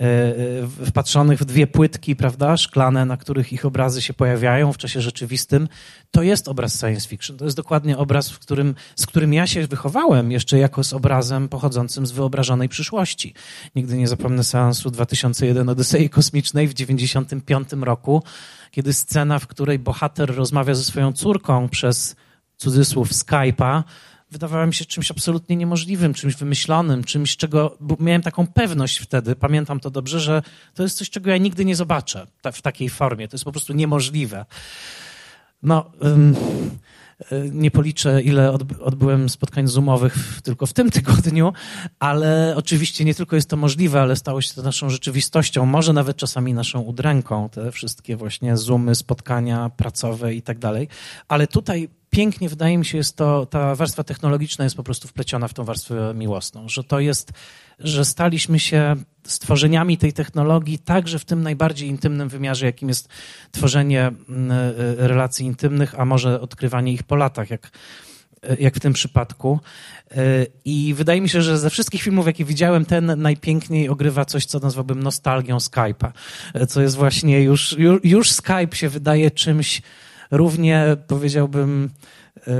E, 0.00 0.86
wpatrzonych 0.86 1.38
w 1.38 1.44
dwie 1.44 1.66
płytki, 1.66 2.16
prawda, 2.16 2.56
szklane, 2.56 3.04
na 3.04 3.16
których 3.16 3.52
ich 3.52 3.64
obrazy 3.64 4.02
się 4.02 4.14
pojawiają 4.14 4.72
w 4.72 4.78
czasie 4.78 5.00
rzeczywistym, 5.00 5.68
to 6.10 6.22
jest 6.22 6.48
obraz 6.48 6.80
science 6.80 7.08
fiction. 7.08 7.36
To 7.36 7.44
jest 7.44 7.56
dokładnie 7.56 7.98
obraz, 7.98 8.30
w 8.30 8.38
którym, 8.38 8.74
z 8.96 9.06
którym 9.06 9.32
ja 9.32 9.46
się 9.46 9.66
wychowałem 9.66 10.32
jeszcze 10.32 10.58
jako 10.58 10.84
z 10.84 10.92
obrazem 10.92 11.48
pochodzącym 11.48 12.06
z 12.06 12.10
wyobrażonej 12.12 12.68
przyszłości. 12.68 13.34
Nigdy 13.76 13.96
nie 13.96 14.08
zapomnę 14.08 14.44
seansu 14.44 14.90
2001 14.90 15.68
Odysei 15.68 16.10
Kosmicznej 16.10 16.68
w 16.68 16.74
95 16.74 17.68
roku, 17.80 18.22
kiedy 18.70 18.92
scena, 18.92 19.38
w 19.38 19.46
której 19.46 19.78
bohater 19.78 20.36
rozmawia 20.36 20.74
ze 20.74 20.84
swoją 20.84 21.12
córką 21.12 21.68
przez 21.68 22.16
cudzysłów 22.56 23.12
Skype'a, 23.12 23.82
wydawała 24.30 24.66
mi 24.66 24.74
się 24.74 24.84
czymś 24.84 25.10
absolutnie 25.10 25.56
niemożliwym, 25.56 26.14
czymś 26.14 26.34
wymyślonym, 26.36 27.04
czymś, 27.04 27.36
czego 27.36 27.78
miałem 28.00 28.22
taką 28.22 28.46
pewność 28.46 28.98
wtedy, 28.98 29.36
pamiętam 29.36 29.80
to 29.80 29.90
dobrze, 29.90 30.20
że 30.20 30.42
to 30.74 30.82
jest 30.82 30.98
coś, 30.98 31.10
czego 31.10 31.30
ja 31.30 31.36
nigdy 31.36 31.64
nie 31.64 31.76
zobaczę 31.76 32.26
w 32.52 32.62
takiej 32.62 32.88
formie. 32.88 33.28
To 33.28 33.34
jest 33.34 33.44
po 33.44 33.52
prostu 33.52 33.72
niemożliwe. 33.72 34.44
No, 35.62 35.92
nie 37.52 37.70
policzę, 37.70 38.22
ile 38.22 38.58
odbyłem 38.80 39.28
spotkań 39.28 39.68
zoomowych 39.68 40.40
tylko 40.42 40.66
w 40.66 40.72
tym 40.72 40.90
tygodniu, 40.90 41.52
ale 41.98 42.54
oczywiście 42.56 43.04
nie 43.04 43.14
tylko 43.14 43.36
jest 43.36 43.50
to 43.50 43.56
możliwe, 43.56 44.00
ale 44.00 44.16
stało 44.16 44.42
się 44.42 44.54
to 44.54 44.62
naszą 44.62 44.90
rzeczywistością, 44.90 45.66
może 45.66 45.92
nawet 45.92 46.16
czasami 46.16 46.54
naszą 46.54 46.80
udręką, 46.80 47.48
te 47.48 47.72
wszystkie 47.72 48.16
właśnie 48.16 48.56
zoomy, 48.56 48.94
spotkania 48.94 49.70
pracowe 49.76 50.34
i 50.34 50.42
tak 50.42 50.58
dalej. 50.58 50.88
Ale 51.28 51.46
tutaj 51.46 51.88
pięknie, 52.16 52.48
wydaje 52.48 52.78
mi 52.78 52.84
się, 52.84 52.98
jest 52.98 53.16
to, 53.16 53.46
ta 53.46 53.74
warstwa 53.74 54.04
technologiczna 54.04 54.64
jest 54.64 54.76
po 54.76 54.82
prostu 54.82 55.08
wpleciona 55.08 55.48
w 55.48 55.54
tą 55.54 55.64
warstwę 55.64 56.12
miłosną, 56.14 56.68
że 56.68 56.84
to 56.84 57.00
jest, 57.00 57.32
że 57.78 58.04
staliśmy 58.04 58.58
się 58.58 58.96
stworzeniami 59.26 59.98
tej 59.98 60.12
technologii 60.12 60.78
także 60.78 61.18
w 61.18 61.24
tym 61.24 61.42
najbardziej 61.42 61.88
intymnym 61.88 62.28
wymiarze, 62.28 62.66
jakim 62.66 62.88
jest 62.88 63.08
tworzenie 63.52 64.06
mm, 64.06 64.50
e, 64.50 65.08
relacji 65.08 65.46
intymnych, 65.46 66.00
a 66.00 66.04
może 66.04 66.40
odkrywanie 66.40 66.92
ich 66.92 67.02
po 67.02 67.16
latach, 67.16 67.50
jak, 67.50 67.70
e, 68.42 68.56
jak 68.60 68.74
w 68.74 68.80
tym 68.80 68.92
przypadku. 68.92 69.60
E, 70.10 70.46
I 70.64 70.94
wydaje 70.94 71.20
mi 71.20 71.28
się, 71.28 71.42
że 71.42 71.58
ze 71.58 71.70
wszystkich 71.70 72.02
filmów, 72.02 72.26
jakie 72.26 72.44
widziałem, 72.44 72.84
ten 72.84 73.22
najpiękniej 73.22 73.88
ogrywa 73.88 74.24
coś, 74.24 74.46
co 74.46 74.58
nazwałbym 74.58 75.02
nostalgią 75.02 75.56
Skype'a, 75.56 76.10
co 76.68 76.82
jest 76.82 76.96
właśnie 76.96 77.42
już, 77.42 77.78
już, 77.78 78.00
już 78.04 78.30
Skype 78.30 78.76
się 78.76 78.88
wydaje 78.88 79.30
czymś, 79.30 79.82
równie 80.30 80.96
powiedziałbym 81.06 81.90
e, 82.36 82.50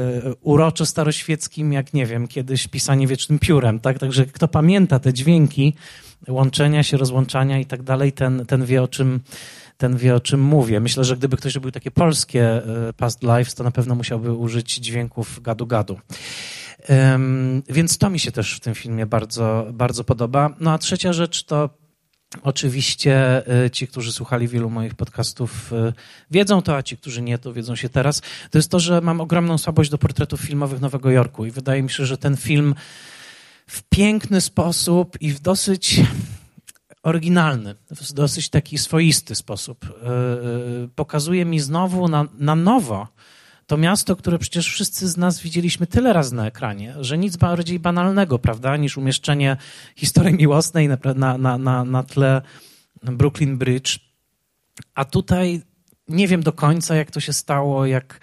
uroczo 0.41 0.87
staroświeckim, 0.87 1.73
jak 1.73 1.95
nie 1.95 2.07
wiem, 2.07 2.29
kiedyś 2.29 2.69
pisanie 2.69 3.07
wiecznym 3.07 3.39
piórem, 3.39 3.81
tak? 3.81 3.99
Także 3.99 4.27
kto 4.27 4.49
pamięta 4.49 4.99
te 4.99 5.13
dźwięki 5.13 5.75
łączenia 6.29 6.83
się, 6.83 6.97
rozłączania 6.97 7.59
i 7.59 7.67
tak 7.67 7.83
dalej, 7.83 8.13
ten, 8.13 8.47
ten 8.47 8.65
wie 8.65 8.83
o 8.83 8.89
czym 8.89 9.21
ten 9.77 9.97
wie 9.97 10.15
o 10.15 10.21
czym 10.21 10.41
mówię. 10.41 10.81
Myślę, 10.81 11.05
że 11.05 11.17
gdyby 11.17 11.37
ktoś 11.37 11.55
robił 11.55 11.71
takie 11.71 11.91
polskie 11.91 12.47
e, 12.49 12.93
past 12.93 13.23
lives, 13.23 13.55
to 13.55 13.65
na 13.65 13.71
pewno 13.71 13.95
musiałby 13.95 14.33
użyć 14.33 14.75
dźwięków 14.75 15.43
gadu-gadu. 15.43 15.97
Więc 17.69 17.99
to 17.99 18.11
mi 18.11 18.19
się 18.19 18.33
też 18.33 18.57
w 18.57 18.61
tym 18.61 18.75
filmie 18.75 19.07
bardzo, 19.07 19.67
bardzo 19.73 20.05
podoba. 20.05 20.51
No 20.61 20.73
a 20.73 20.79
trzecia 20.79 21.13
rzecz 21.13 21.45
to 21.45 21.71
Oczywiście 22.43 23.43
y, 23.65 23.71
ci, 23.71 23.89
którzy 23.89 24.13
słuchali 24.13 24.49
wielu 24.49 24.71
moich 24.71 24.95
podcastów, 24.95 25.73
y, 25.73 25.93
wiedzą 26.31 26.63
to, 26.63 26.77
a 26.77 26.83
ci, 26.83 26.97
którzy 26.97 27.23
nie, 27.23 27.39
to 27.39 27.53
wiedzą 27.53 27.77
się 27.77 27.89
teraz. 27.89 28.23
To 28.51 28.59
jest 28.59 28.71
to, 28.71 28.81
że 28.81 29.01
mam 29.01 29.21
ogromną 29.21 29.59
słabość 29.59 29.91
do 29.91 29.99
portretów 29.99 30.41
filmowych 30.41 30.81
Nowego 30.81 31.11
Jorku 31.11 31.47
i 31.47 31.51
wydaje 31.51 31.83
mi 31.83 31.91
się, 31.91 32.07
że 32.07 32.19
ten 32.19 32.37
film 32.37 32.75
w 33.67 33.83
piękny 33.83 34.41
sposób 34.41 35.17
i 35.21 35.33
w 35.33 35.41
dosyć 35.41 36.01
oryginalny, 37.03 37.75
w 37.91 38.13
dosyć 38.13 38.49
taki 38.49 38.79
swoisty 38.79 39.35
sposób 39.35 39.85
y, 39.85 40.89
pokazuje 40.89 41.45
mi 41.45 41.61
znowu 41.61 42.09
na, 42.09 42.25
na 42.39 42.57
nowo 42.57 43.09
to 43.67 43.77
miasto, 43.77 44.17
które 44.17 44.39
przecież 44.39 44.69
wszyscy 44.69 45.09
z 45.09 45.17
nas 45.17 45.41
widzieliśmy 45.41 45.87
tyle 45.87 46.13
razy 46.13 46.35
na 46.35 46.47
ekranie, 46.47 46.95
że 47.01 47.19
nic 47.19 47.37
bardziej 47.37 47.79
banalnego, 47.79 48.39
prawda, 48.39 48.77
niż 48.77 48.97
umieszczenie 48.97 49.57
historii 49.97 50.35
miłosnej 50.35 50.89
na, 50.89 51.39
na, 51.39 51.59
na, 51.59 51.85
na 51.85 52.03
tle 52.03 52.43
Brooklyn 53.03 53.59
Bridge. 53.59 53.99
A 54.95 55.05
tutaj 55.05 55.63
nie 56.09 56.29
wiem 56.29 56.43
do 56.43 56.53
końca, 56.53 56.97
jak 56.97 57.11
to 57.11 57.21
się 57.21 57.33
stało, 57.33 57.87
jak, 57.87 58.21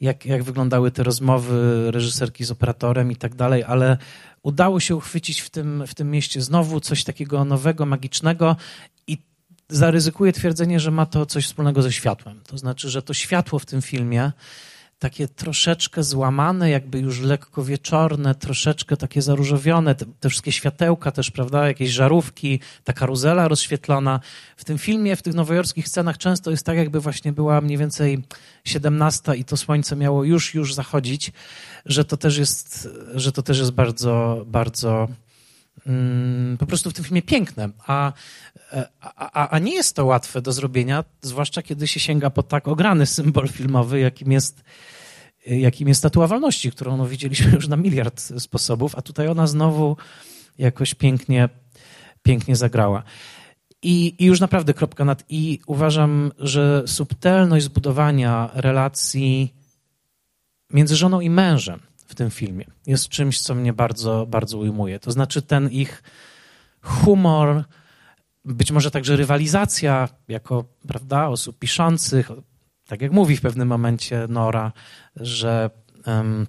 jak, 0.00 0.26
jak 0.26 0.42
wyglądały 0.42 0.90
te 0.90 1.02
rozmowy 1.02 1.90
reżyserki 1.90 2.44
z 2.44 2.50
operatorem 2.50 3.12
i 3.12 3.16
tak 3.16 3.34
dalej, 3.34 3.64
ale 3.64 3.98
udało 4.42 4.80
się 4.80 4.96
uchwycić 4.96 5.40
w 5.40 5.50
tym, 5.50 5.84
w 5.86 5.94
tym 5.94 6.10
mieście 6.10 6.42
znowu 6.42 6.80
coś 6.80 7.04
takiego 7.04 7.44
nowego, 7.44 7.86
magicznego 7.86 8.56
i 9.06 9.18
zaryzykuję 9.68 10.32
twierdzenie, 10.32 10.80
że 10.80 10.90
ma 10.90 11.06
to 11.06 11.26
coś 11.26 11.46
wspólnego 11.46 11.82
ze 11.82 11.92
światłem. 11.92 12.40
To 12.46 12.58
znaczy, 12.58 12.90
że 12.90 13.02
to 13.02 13.14
światło 13.14 13.58
w 13.58 13.66
tym 13.66 13.82
filmie 13.82 14.32
takie 14.98 15.28
troszeczkę 15.28 16.02
złamane, 16.02 16.70
jakby 16.70 16.98
już 16.98 17.20
lekko 17.20 17.64
wieczorne, 17.64 18.34
troszeczkę 18.34 18.96
takie 18.96 19.22
zaróżowione, 19.22 19.94
te, 19.94 20.04
te, 20.20 20.28
wszystkie 20.28 20.52
światełka 20.52 21.10
też, 21.10 21.30
prawda, 21.30 21.68
jakieś 21.68 21.90
żarówki, 21.90 22.60
ta 22.84 22.92
karuzela 22.92 23.48
rozświetlona. 23.48 24.20
W 24.56 24.64
tym 24.64 24.78
filmie, 24.78 25.16
w 25.16 25.22
tych 25.22 25.34
nowojorskich 25.34 25.88
scenach 25.88 26.18
często 26.18 26.50
jest 26.50 26.66
tak, 26.66 26.76
jakby 26.76 27.00
właśnie 27.00 27.32
była 27.32 27.60
mniej 27.60 27.78
więcej 27.78 28.22
17 28.64 29.36
i 29.36 29.44
to 29.44 29.56
słońce 29.56 29.96
miało 29.96 30.24
już, 30.24 30.54
już 30.54 30.74
zachodzić, 30.74 31.32
że 31.86 32.04
to 32.04 32.16
też 32.16 32.38
jest, 32.38 32.88
że 33.14 33.32
to 33.32 33.42
też 33.42 33.58
jest 33.58 33.70
bardzo, 33.70 34.44
bardzo 34.46 35.08
mm, 35.86 36.56
po 36.58 36.66
prostu 36.66 36.90
w 36.90 36.94
tym 36.94 37.04
filmie 37.04 37.22
piękne. 37.22 37.70
A, 37.86 38.12
a, 39.00 39.48
a 39.48 39.58
nie 39.58 39.74
jest 39.74 39.96
to 39.96 40.04
łatwe 40.04 40.42
do 40.42 40.52
zrobienia, 40.52 41.04
zwłaszcza 41.22 41.62
kiedy 41.62 41.88
się 41.88 42.00
sięga 42.00 42.30
po 42.30 42.42
tak 42.42 42.68
ograny 42.68 43.06
symbol 43.06 43.48
filmowy, 43.48 44.00
jakim 44.00 44.32
jest 44.32 44.62
jakim 45.46 45.88
jest 45.88 45.98
statua 45.98 46.26
wolności, 46.26 46.70
którą 46.70 46.96
no, 46.96 47.06
widzieliśmy 47.06 47.52
już 47.52 47.68
na 47.68 47.76
miliard 47.76 48.20
sposobów, 48.38 48.94
a 48.96 49.02
tutaj 49.02 49.28
ona 49.28 49.46
znowu 49.46 49.96
jakoś 50.58 50.94
pięknie, 50.94 51.48
pięknie 52.22 52.56
zagrała. 52.56 53.02
I, 53.82 54.14
I, 54.18 54.24
już 54.24 54.40
naprawdę 54.40 54.74
kropka 54.74 55.04
nad 55.04 55.24
i. 55.28 55.60
Uważam, 55.66 56.32
że 56.38 56.82
subtelność 56.86 57.64
zbudowania 57.64 58.50
relacji 58.54 59.54
między 60.70 60.96
żoną 60.96 61.20
i 61.20 61.30
mężem 61.30 61.80
w 62.06 62.14
tym 62.14 62.30
filmie 62.30 62.64
jest 62.86 63.08
czymś, 63.08 63.40
co 63.40 63.54
mnie 63.54 63.72
bardzo, 63.72 64.26
bardzo 64.26 64.58
ujmuje. 64.58 64.98
To 64.98 65.12
znaczy 65.12 65.42
ten 65.42 65.70
ich 65.70 66.02
humor, 66.82 67.64
być 68.48 68.72
może 68.72 68.90
także 68.90 69.16
rywalizacja 69.16 70.08
jako 70.28 70.64
prawda, 70.88 71.28
osób 71.28 71.58
piszących, 71.58 72.30
tak 72.86 73.02
jak 73.02 73.12
mówi 73.12 73.36
w 73.36 73.40
pewnym 73.40 73.68
momencie 73.68 74.26
Nora, 74.28 74.72
że 75.16 75.70
um, 76.06 76.46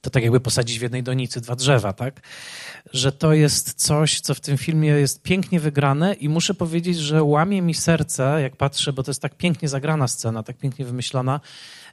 to 0.00 0.10
tak 0.10 0.22
jakby 0.22 0.40
posadzić 0.40 0.78
w 0.78 0.82
jednej 0.82 1.02
donicy 1.02 1.40
dwa 1.40 1.56
drzewa, 1.56 1.92
tak? 1.92 2.20
Że 2.92 3.12
to 3.12 3.32
jest 3.32 3.74
coś, 3.74 4.20
co 4.20 4.34
w 4.34 4.40
tym 4.40 4.58
filmie 4.58 4.88
jest 4.88 5.22
pięknie 5.22 5.60
wygrane 5.60 6.14
i 6.14 6.28
muszę 6.28 6.54
powiedzieć, 6.54 6.98
że 6.98 7.22
łamie 7.22 7.62
mi 7.62 7.74
serce, 7.74 8.42
jak 8.42 8.56
patrzę, 8.56 8.92
bo 8.92 9.02
to 9.02 9.10
jest 9.10 9.22
tak 9.22 9.36
pięknie 9.36 9.68
zagrana 9.68 10.08
scena, 10.08 10.42
tak 10.42 10.58
pięknie 10.58 10.84
wymyślona, 10.84 11.40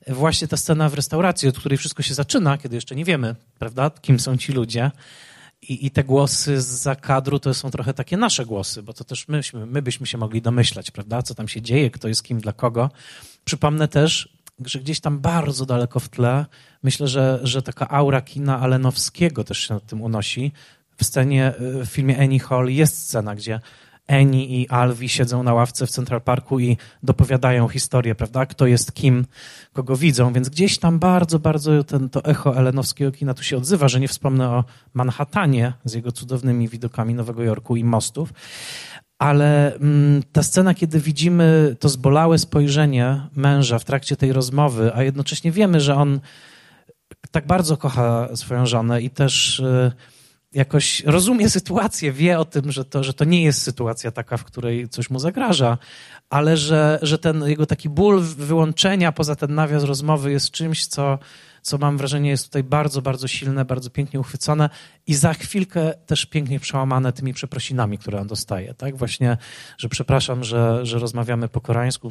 właśnie 0.07 0.47
ta 0.47 0.57
scena 0.57 0.89
w 0.89 0.93
restauracji, 0.93 1.49
od 1.49 1.59
której 1.59 1.77
wszystko 1.77 2.03
się 2.03 2.13
zaczyna, 2.13 2.57
kiedy 2.57 2.75
jeszcze 2.75 2.95
nie 2.95 3.05
wiemy, 3.05 3.35
prawda, 3.59 3.91
kim 4.01 4.19
są 4.19 4.37
ci 4.37 4.51
ludzie. 4.51 4.91
I, 5.69 5.85
I 5.85 5.91
te 5.91 6.03
głosy 6.03 6.61
z 6.61 7.01
kadru 7.01 7.39
to 7.39 7.53
są 7.53 7.71
trochę 7.71 7.93
takie 7.93 8.17
nasze 8.17 8.45
głosy, 8.45 8.83
bo 8.83 8.93
to 8.93 9.03
też 9.03 9.27
myśmy, 9.27 9.65
my 9.65 9.81
byśmy 9.81 10.07
się 10.07 10.17
mogli 10.17 10.41
domyślać, 10.41 10.91
prawda, 10.91 11.21
co 11.21 11.35
tam 11.35 11.47
się 11.47 11.61
dzieje, 11.61 11.91
kto 11.91 12.07
jest 12.07 12.23
kim, 12.23 12.39
dla 12.39 12.53
kogo. 12.53 12.89
Przypomnę 13.45 13.87
też, 13.87 14.29
że 14.65 14.79
gdzieś 14.79 14.99
tam 14.99 15.19
bardzo 15.19 15.65
daleko 15.65 15.99
w 15.99 16.09
tle, 16.09 16.45
myślę, 16.83 17.07
że, 17.07 17.39
że 17.43 17.61
taka 17.61 17.89
aura 17.89 18.21
kina 18.21 18.59
Alenowskiego 18.59 19.43
też 19.43 19.59
się 19.59 19.73
nad 19.73 19.85
tym 19.85 20.01
unosi. 20.01 20.51
W 20.97 21.05
scenie, 21.05 21.53
w 21.59 21.85
filmie 21.85 22.19
Annie 22.19 22.39
Hall 22.39 22.69
jest 22.69 22.97
scena, 22.97 23.35
gdzie 23.35 23.59
Annie 24.09 24.45
i 24.45 24.69
Alvi 24.69 25.09
siedzą 25.09 25.43
na 25.43 25.53
ławce 25.53 25.87
w 25.87 25.89
Central 25.89 26.21
Parku 26.21 26.59
i 26.59 26.77
dopowiadają 27.03 27.67
historię, 27.67 28.15
prawda? 28.15 28.45
Kto 28.45 28.67
jest 28.67 28.93
kim, 28.93 29.25
kogo 29.73 29.95
widzą, 29.95 30.33
więc 30.33 30.49
gdzieś 30.49 30.77
tam 30.77 30.99
bardzo, 30.99 31.39
bardzo 31.39 31.83
ten, 31.83 32.09
to 32.09 32.25
echo 32.25 32.57
elenowskiego 32.57 33.11
kina 33.11 33.33
tu 33.33 33.43
się 33.43 33.57
odzywa, 33.57 33.87
że 33.87 33.99
nie 33.99 34.07
wspomnę 34.07 34.49
o 34.49 34.63
Manhattanie 34.93 35.73
z 35.85 35.93
jego 35.93 36.11
cudownymi 36.11 36.69
widokami 36.69 37.13
Nowego 37.13 37.43
Jorku 37.43 37.75
i 37.75 37.83
mostów, 37.83 38.33
ale 39.19 39.75
mm, 39.75 40.23
ta 40.31 40.43
scena, 40.43 40.73
kiedy 40.73 40.99
widzimy 40.99 41.75
to 41.79 41.89
zbolałe 41.89 42.37
spojrzenie 42.37 43.21
męża 43.35 43.79
w 43.79 43.85
trakcie 43.85 44.15
tej 44.15 44.33
rozmowy, 44.33 44.91
a 44.95 45.03
jednocześnie 45.03 45.51
wiemy, 45.51 45.81
że 45.81 45.95
on 45.95 46.19
tak 47.31 47.47
bardzo 47.47 47.77
kocha 47.77 48.29
swoją 48.35 48.65
żonę 48.65 49.01
i 49.01 49.09
też 49.09 49.59
y, 49.59 49.91
jakoś 50.53 51.03
rozumie 51.03 51.49
sytuację, 51.49 52.11
wie 52.11 52.39
o 52.39 52.45
tym, 52.45 52.71
że 52.71 52.85
to, 52.85 53.03
że 53.03 53.13
to 53.13 53.25
nie 53.25 53.43
jest 53.43 53.61
sytuacja 53.61 54.11
taka, 54.11 54.37
w 54.37 54.43
której 54.43 54.89
coś 54.89 55.09
mu 55.09 55.19
zagraża, 55.19 55.77
ale 56.29 56.57
że, 56.57 56.99
że 57.01 57.17
ten 57.19 57.43
jego 57.47 57.65
taki 57.65 57.89
ból 57.89 58.21
wyłączenia 58.21 59.11
poza 59.11 59.35
ten 59.35 59.55
nawias 59.55 59.83
rozmowy 59.83 60.31
jest 60.31 60.51
czymś, 60.51 60.87
co, 60.87 61.19
co 61.69 61.77
mam 61.77 61.97
wrażenie 61.97 62.29
jest 62.29 62.45
tutaj 62.45 62.63
bardzo, 62.63 63.01
bardzo 63.01 63.27
silne, 63.27 63.65
bardzo 63.65 63.89
pięknie 63.89 64.19
uchwycone 64.19 64.69
i 65.07 65.15
za 65.15 65.33
chwilkę 65.33 65.93
też 66.05 66.25
pięknie 66.25 66.59
przełamane 66.59 67.13
tymi 67.13 67.33
przeprosinami, 67.33 67.97
które 67.97 68.21
on 68.21 68.27
dostaje. 68.27 68.73
Tak? 68.73 68.97
Właśnie, 68.97 69.37
że 69.77 69.89
przepraszam, 69.89 70.43
że, 70.43 70.85
że 70.85 70.99
rozmawiamy 70.99 71.47
po 71.47 71.61
koreańsku. 71.61 72.09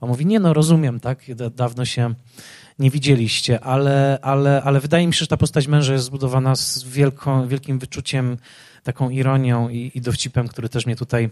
On 0.00 0.08
mówi, 0.08 0.26
nie 0.26 0.40
no, 0.40 0.54
rozumiem, 0.54 1.00
tak? 1.00 1.24
Dawno 1.56 1.84
się 1.84 2.14
nie 2.78 2.90
widzieliście, 2.90 3.60
ale, 3.60 4.18
ale, 4.22 4.62
ale 4.62 4.80
wydaje 4.80 5.06
mi 5.06 5.14
się, 5.14 5.18
że 5.18 5.26
ta 5.26 5.36
postać 5.36 5.66
męża 5.66 5.92
jest 5.92 6.04
zbudowana 6.04 6.56
z 6.56 6.84
wielką, 6.84 7.48
wielkim 7.48 7.78
wyczuciem, 7.78 8.36
taką 8.82 9.10
ironią 9.10 9.68
i, 9.68 9.90
i 9.94 10.00
dowcipem, 10.00 10.48
który 10.48 10.68
też 10.68 10.86
mnie 10.86 10.96
tutaj, 10.96 11.30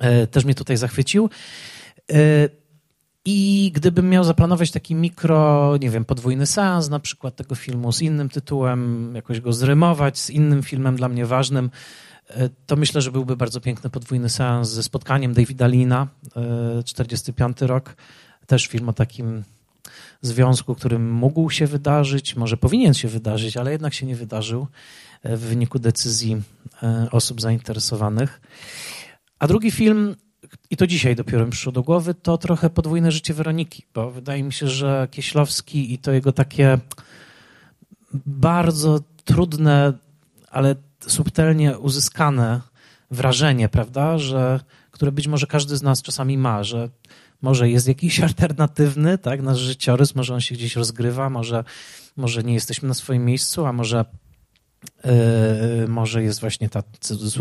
e, 0.00 0.26
też 0.26 0.44
mnie 0.44 0.54
tutaj 0.54 0.76
zachwycił. 0.76 1.30
E, 3.26 3.30
I 3.30 3.72
gdybym 3.74 4.10
miał 4.10 4.24
zaplanować 4.24 4.70
taki 4.70 4.94
mikro, 4.94 5.76
nie 5.80 5.90
wiem, 5.90 6.04
podwójny 6.04 6.46
seans 6.46 6.88
na 6.88 7.00
przykład 7.00 7.36
tego 7.36 7.54
filmu 7.54 7.92
z 7.92 8.02
innym 8.02 8.28
tytułem, 8.28 9.12
jakoś 9.14 9.40
go 9.40 9.52
zrymować 9.52 10.18
z 10.18 10.30
innym 10.30 10.62
filmem 10.62 10.96
dla 10.96 11.08
mnie 11.08 11.26
ważnym, 11.26 11.70
e, 12.28 12.48
to 12.66 12.76
myślę, 12.76 13.00
że 13.00 13.12
byłby 13.12 13.36
bardzo 13.36 13.60
piękny 13.60 13.90
podwójny 13.90 14.28
seans 14.28 14.68
ze 14.68 14.82
spotkaniem 14.82 15.34
Davida 15.34 15.66
Lina, 15.66 16.06
45 16.84 17.60
rok. 17.60 17.96
Też 18.46 18.66
film 18.66 18.88
o 18.88 18.92
takim 18.92 19.44
związku, 20.22 20.74
którym 20.74 21.12
mógł 21.12 21.50
się 21.50 21.66
wydarzyć, 21.66 22.36
może 22.36 22.56
powinien 22.56 22.94
się 22.94 23.08
wydarzyć, 23.08 23.56
ale 23.56 23.72
jednak 23.72 23.94
się 23.94 24.06
nie 24.06 24.16
wydarzył 24.16 24.66
e, 25.22 25.36
w 25.36 25.40
wyniku 25.40 25.78
decyzji 25.78 26.42
e, 26.82 27.08
osób 27.10 27.40
zainteresowanych. 27.40 28.40
A 29.38 29.46
drugi 29.46 29.70
film, 29.70 30.16
i 30.70 30.76
to 30.76 30.86
dzisiaj 30.86 31.16
dopiero 31.16 31.44
mi 31.44 31.50
przyszło 31.50 31.72
do 31.72 31.82
głowy, 31.82 32.14
to 32.14 32.38
trochę 32.38 32.70
podwójne 32.70 33.12
życie 33.12 33.34
Weroniki, 33.34 33.84
bo 33.94 34.10
wydaje 34.10 34.42
mi 34.42 34.52
się, 34.52 34.68
że 34.68 35.08
Kieślowski 35.10 35.94
i 35.94 35.98
to 35.98 36.12
jego 36.12 36.32
takie 36.32 36.78
bardzo 38.26 39.00
trudne, 39.24 39.92
ale 40.50 40.74
subtelnie 41.06 41.78
uzyskane 41.78 42.60
wrażenie, 43.10 43.68
prawda, 43.68 44.18
że 44.18 44.60
które 44.90 45.12
być 45.12 45.28
może 45.28 45.46
każdy 45.46 45.76
z 45.76 45.82
nas 45.82 46.02
czasami 46.02 46.38
ma, 46.38 46.64
że 46.64 46.88
może 47.42 47.70
jest 47.70 47.88
jakiś 47.88 48.20
alternatywny, 48.30 49.18
tak, 49.18 49.42
nasz 49.42 49.58
życiorys, 49.58 50.14
może 50.14 50.34
on 50.34 50.40
się 50.40 50.54
gdzieś 50.54 50.76
rozgrywa, 50.76 51.30
może, 51.30 51.64
może 52.16 52.42
nie 52.42 52.54
jesteśmy 52.54 52.88
na 52.88 52.94
swoim 52.94 53.24
miejscu, 53.24 53.66
a 53.66 53.72
może, 53.72 54.04
yy, 55.04 55.88
może 55.88 56.22
jest 56.22 56.40
właśnie 56.40 56.68
ta 56.68 56.82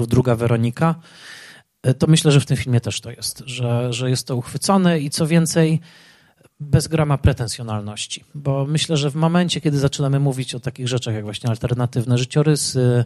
druga 0.07 0.35
Weronika. 0.35 0.95
Yy, 1.85 1.93
to 1.93 2.07
myślę, 2.07 2.31
że 2.31 2.39
w 2.39 2.45
tym 2.45 2.57
filmie 2.57 2.81
też 2.81 3.01
to 3.01 3.11
jest, 3.11 3.43
że, 3.45 3.93
że 3.93 4.09
jest 4.09 4.27
to 4.27 4.35
uchwycone 4.35 4.99
i 4.99 5.09
co 5.09 5.27
więcej, 5.27 5.79
bez 6.59 6.87
grama 6.87 7.17
pretensjonalności, 7.17 8.23
bo 8.35 8.65
myślę, 8.65 8.97
że 8.97 9.11
w 9.11 9.15
momencie, 9.15 9.61
kiedy 9.61 9.79
zaczynamy 9.79 10.19
mówić 10.19 10.55
o 10.55 10.59
takich 10.59 10.87
rzeczach 10.87 11.15
jak 11.15 11.23
właśnie 11.23 11.49
alternatywne 11.49 12.17
życiorysy, 12.17 13.05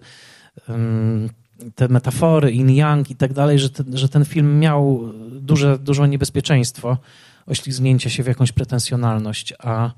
te 1.75 1.87
metafory, 1.87 2.51
yin-yang 2.51 3.11
i 3.11 3.15
tak 3.15 3.33
dalej, 3.33 3.59
że 3.59 3.69
że 3.93 4.09
ten 4.09 4.25
film 4.25 4.59
miał 4.59 5.13
duże, 5.31 5.79
duże 5.79 6.09
niebezpieczeństwo 6.09 6.97
oślizgnięcia 7.45 8.09
się 8.09 8.23
w 8.23 8.27
jakąś 8.27 8.51
pretensjonalność, 8.51 9.53
a, 9.59 9.91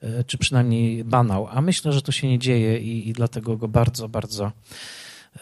e, 0.00 0.24
czy 0.24 0.38
przynajmniej 0.38 1.04
banał. 1.04 1.48
A 1.50 1.60
myślę, 1.60 1.92
że 1.92 2.02
to 2.02 2.12
się 2.12 2.28
nie 2.28 2.38
dzieje 2.38 2.78
i, 2.78 3.08
i 3.08 3.12
dlatego 3.12 3.56
go 3.56 3.68
bardzo, 3.68 4.08
bardzo 4.08 4.44
e, 4.46 4.52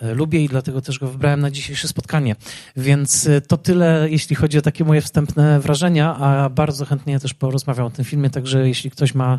lubię 0.01 0.45
i 0.45 0.49
dlatego 0.49 0.81
też 0.81 0.99
go 0.99 1.09
wybrałem 1.09 1.41
na 1.41 1.51
dzisiejsze 1.51 1.89
spotkanie. 1.89 2.37
Więc 2.77 3.27
e, 3.27 3.41
to 3.41 3.57
tyle, 3.57 4.07
jeśli 4.11 4.37
chodzi 4.37 4.59
o 4.59 4.63
takie 4.63 4.85
moje 4.85 5.01
wstępne 5.01 5.61
wrażenia, 5.61 6.17
a 6.17 6.49
bardzo 6.51 6.85
chętnie 6.85 7.21
też 7.21 7.35
porozmawiam 7.35 7.87
o 7.87 7.91
tym 7.91 8.05
filmie, 8.05 8.31
także 8.31 8.69
jeśli 8.69 8.91
ktoś 8.91 9.15
ma 9.15 9.39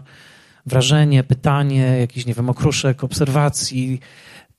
wrażenie, 0.66 1.24
pytanie, 1.24 1.98
jakiś, 2.00 2.26
nie 2.26 2.34
wiem, 2.34 2.50
okruszek, 2.50 3.04
obserwacji, 3.04 4.00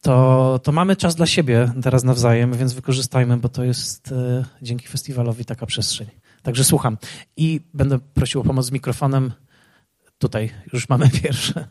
to, 0.01 0.61
to 0.63 0.73
mamy 0.73 0.97
czas 0.97 1.15
dla 1.15 1.27
siebie 1.27 1.73
teraz 1.83 2.05
nawzajem, 2.05 2.57
więc 2.57 2.73
wykorzystajmy, 2.73 3.37
bo 3.37 3.49
to 3.49 3.65
jest 3.65 4.13
e, 4.13 4.45
dzięki 4.63 4.89
festiwalowi 4.89 5.45
taka 5.45 5.67
przestrzeń. 5.67 6.09
Także 6.43 6.65
słucham 6.65 6.99
i 7.37 7.61
będę 7.75 7.99
prosił 7.99 8.41
o 8.41 8.45
pomoc 8.45 8.67
z 8.67 8.71
mikrofonem. 8.71 9.33
Tutaj 10.19 10.51
już 10.73 10.89
mamy 10.89 11.11
pierwsze. 11.23 11.69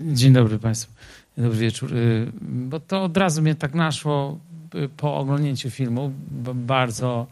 Dzień 0.00 0.32
dobry 0.32 0.58
Państwu. 0.58 0.92
Dobry 1.38 1.58
wieczór. 1.58 1.92
Y, 1.92 2.32
bo 2.42 2.80
to 2.80 3.02
od 3.02 3.16
razu 3.16 3.42
mnie 3.42 3.54
tak 3.54 3.74
naszło 3.74 4.38
y, 4.74 4.88
po 4.88 5.16
oglądnięciu 5.16 5.70
filmu. 5.70 6.12
Bardzo, 6.54 7.26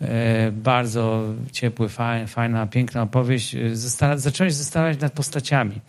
e, 0.00 0.52
bardzo 0.52 1.24
ciepły, 1.52 1.88
fajna, 2.26 2.66
piękna 2.66 3.02
opowieść. 3.02 3.54
Y, 3.54 3.76
zacząłem 4.16 4.50
się 4.50 4.56
zastanawiać 4.56 5.00
nad 5.00 5.12
postaciami 5.12 5.80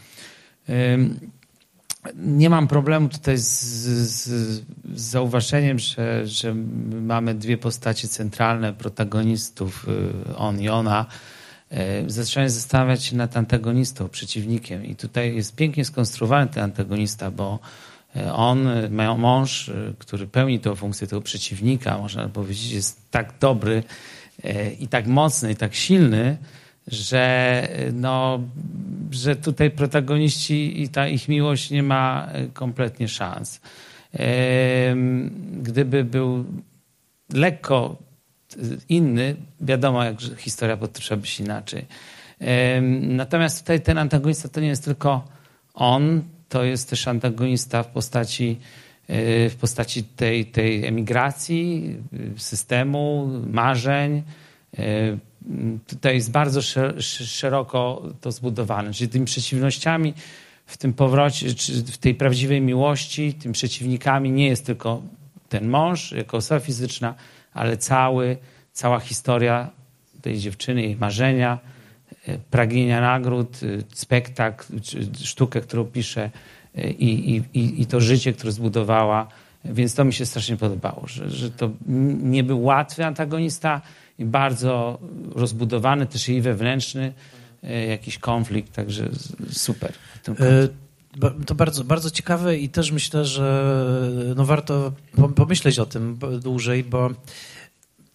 nie 2.15 2.49
mam 2.49 2.67
problemu 2.67 3.09
tutaj 3.09 3.37
z, 3.37 3.43
z, 3.43 4.27
z 4.95 5.01
zauważeniem, 5.01 5.79
że, 5.79 6.27
że 6.27 6.55
mamy 7.01 7.35
dwie 7.35 7.57
postacie 7.57 8.07
centralne 8.07 8.73
protagonistów, 8.73 9.85
on 10.37 10.61
i 10.61 10.69
ona. 10.69 11.05
Y, 11.71 12.09
zacząłem 12.09 12.49
zastanawiać 12.49 13.03
się 13.03 13.15
nad 13.15 13.37
antagonistą, 13.37 14.09
przeciwnikiem. 14.09 14.85
I 14.85 14.95
tutaj 14.95 15.35
jest 15.35 15.55
pięknie 15.55 15.85
skonstruowany 15.85 16.47
ten 16.47 16.63
antagonista, 16.63 17.31
bo 17.31 17.59
y, 18.15 18.31
on, 18.33 18.69
mąż, 19.17 19.71
który 19.99 20.27
pełni 20.27 20.59
tę 20.59 20.75
funkcję 20.75 21.07
tego 21.07 21.21
przeciwnika, 21.21 21.97
można 21.97 22.29
powiedzieć, 22.29 22.71
jest 22.71 23.11
tak 23.11 23.33
dobry 23.39 23.83
i 24.79 24.87
tak 24.87 25.07
mocny, 25.07 25.51
i 25.51 25.55
tak 25.55 25.75
silny, 25.75 26.37
że, 26.87 27.67
no, 27.93 28.39
że 29.11 29.35
tutaj 29.35 29.71
protagoniści 29.71 30.81
i 30.81 30.89
ta 30.89 31.07
ich 31.07 31.27
miłość 31.27 31.69
nie 31.69 31.83
ma 31.83 32.27
e, 32.31 32.47
kompletnie 32.47 33.07
szans. 33.07 33.61
Gdyby 35.61 36.03
był 36.03 36.45
lekko 37.33 37.95
inny, 38.89 39.35
wiadomo, 39.61 40.03
jak 40.03 40.21
historia 40.37 40.77
potoczyła 40.77 41.25
się 41.25 41.43
inaczej. 41.43 41.85
Natomiast 43.01 43.59
tutaj 43.59 43.81
ten 43.81 43.97
antagonista 43.97 44.49
to 44.49 44.59
nie 44.59 44.67
jest 44.67 44.85
tylko 44.85 45.27
on, 45.73 46.21
to 46.49 46.63
jest 46.63 46.89
też 46.89 47.07
antagonista 47.07 47.83
w 47.83 47.87
postaci 47.87 48.57
w 49.49 49.55
postaci 49.59 50.03
tej, 50.03 50.45
tej 50.45 50.85
emigracji, 50.85 51.95
systemu, 52.37 53.29
marzeń. 53.51 54.23
Tutaj 55.87 56.15
jest 56.15 56.31
bardzo 56.31 56.61
szeroko 57.01 58.03
to 58.21 58.31
zbudowane. 58.31 58.93
Czyli 58.93 59.09
tymi 59.09 59.25
przeciwnościami 59.25 60.13
w 60.65 60.77
tym 60.77 60.93
powrocie, 60.93 61.55
czy 61.55 61.83
w 61.83 61.97
tej 61.97 62.15
prawdziwej 62.15 62.61
miłości, 62.61 63.33
tym 63.33 63.51
przeciwnikami 63.51 64.31
nie 64.31 64.47
jest 64.47 64.65
tylko 64.65 65.01
ten 65.49 65.69
mąż 65.69 66.11
jako 66.11 66.37
osoba 66.37 66.59
fizyczna, 66.59 67.15
ale 67.57 67.77
cały, 67.77 68.37
cała 68.73 68.99
historia 68.99 69.69
tej 70.21 70.39
dziewczyny, 70.39 70.81
jej 70.81 70.95
marzenia, 70.95 71.59
e, 72.27 72.37
pragnienia 72.37 73.01
nagród, 73.01 73.59
e, 73.63 73.83
spektakl, 73.93 74.63
sztukę, 75.23 75.61
którą 75.61 75.85
pisze 75.85 76.29
e, 76.75 76.89
i, 76.89 77.37
i, 77.53 77.81
i 77.81 77.85
to 77.85 78.01
życie, 78.01 78.33
które 78.33 78.51
zbudowała. 78.51 79.27
Więc 79.65 79.95
to 79.95 80.05
mi 80.05 80.13
się 80.13 80.25
strasznie 80.25 80.57
podobało, 80.57 81.03
że, 81.07 81.29
że 81.29 81.51
to 81.51 81.69
nie 82.23 82.43
był 82.43 82.63
łatwy 82.63 83.05
antagonista 83.05 83.81
i 84.19 84.25
bardzo 84.25 84.99
rozbudowany, 85.35 86.05
też 86.05 86.29
i 86.29 86.41
wewnętrzny 86.41 87.13
jakiś 87.89 88.17
konflikt, 88.17 88.73
także 88.73 89.09
super. 89.51 89.93
To 91.45 91.55
bardzo, 91.55 91.83
bardzo 91.83 92.11
ciekawe 92.11 92.57
i 92.57 92.69
też 92.69 92.91
myślę, 92.91 93.25
że 93.25 93.73
no 94.35 94.45
warto 94.45 94.91
pomyśleć 95.35 95.79
o 95.79 95.85
tym 95.85 96.19
dłużej, 96.41 96.83
bo 96.83 97.09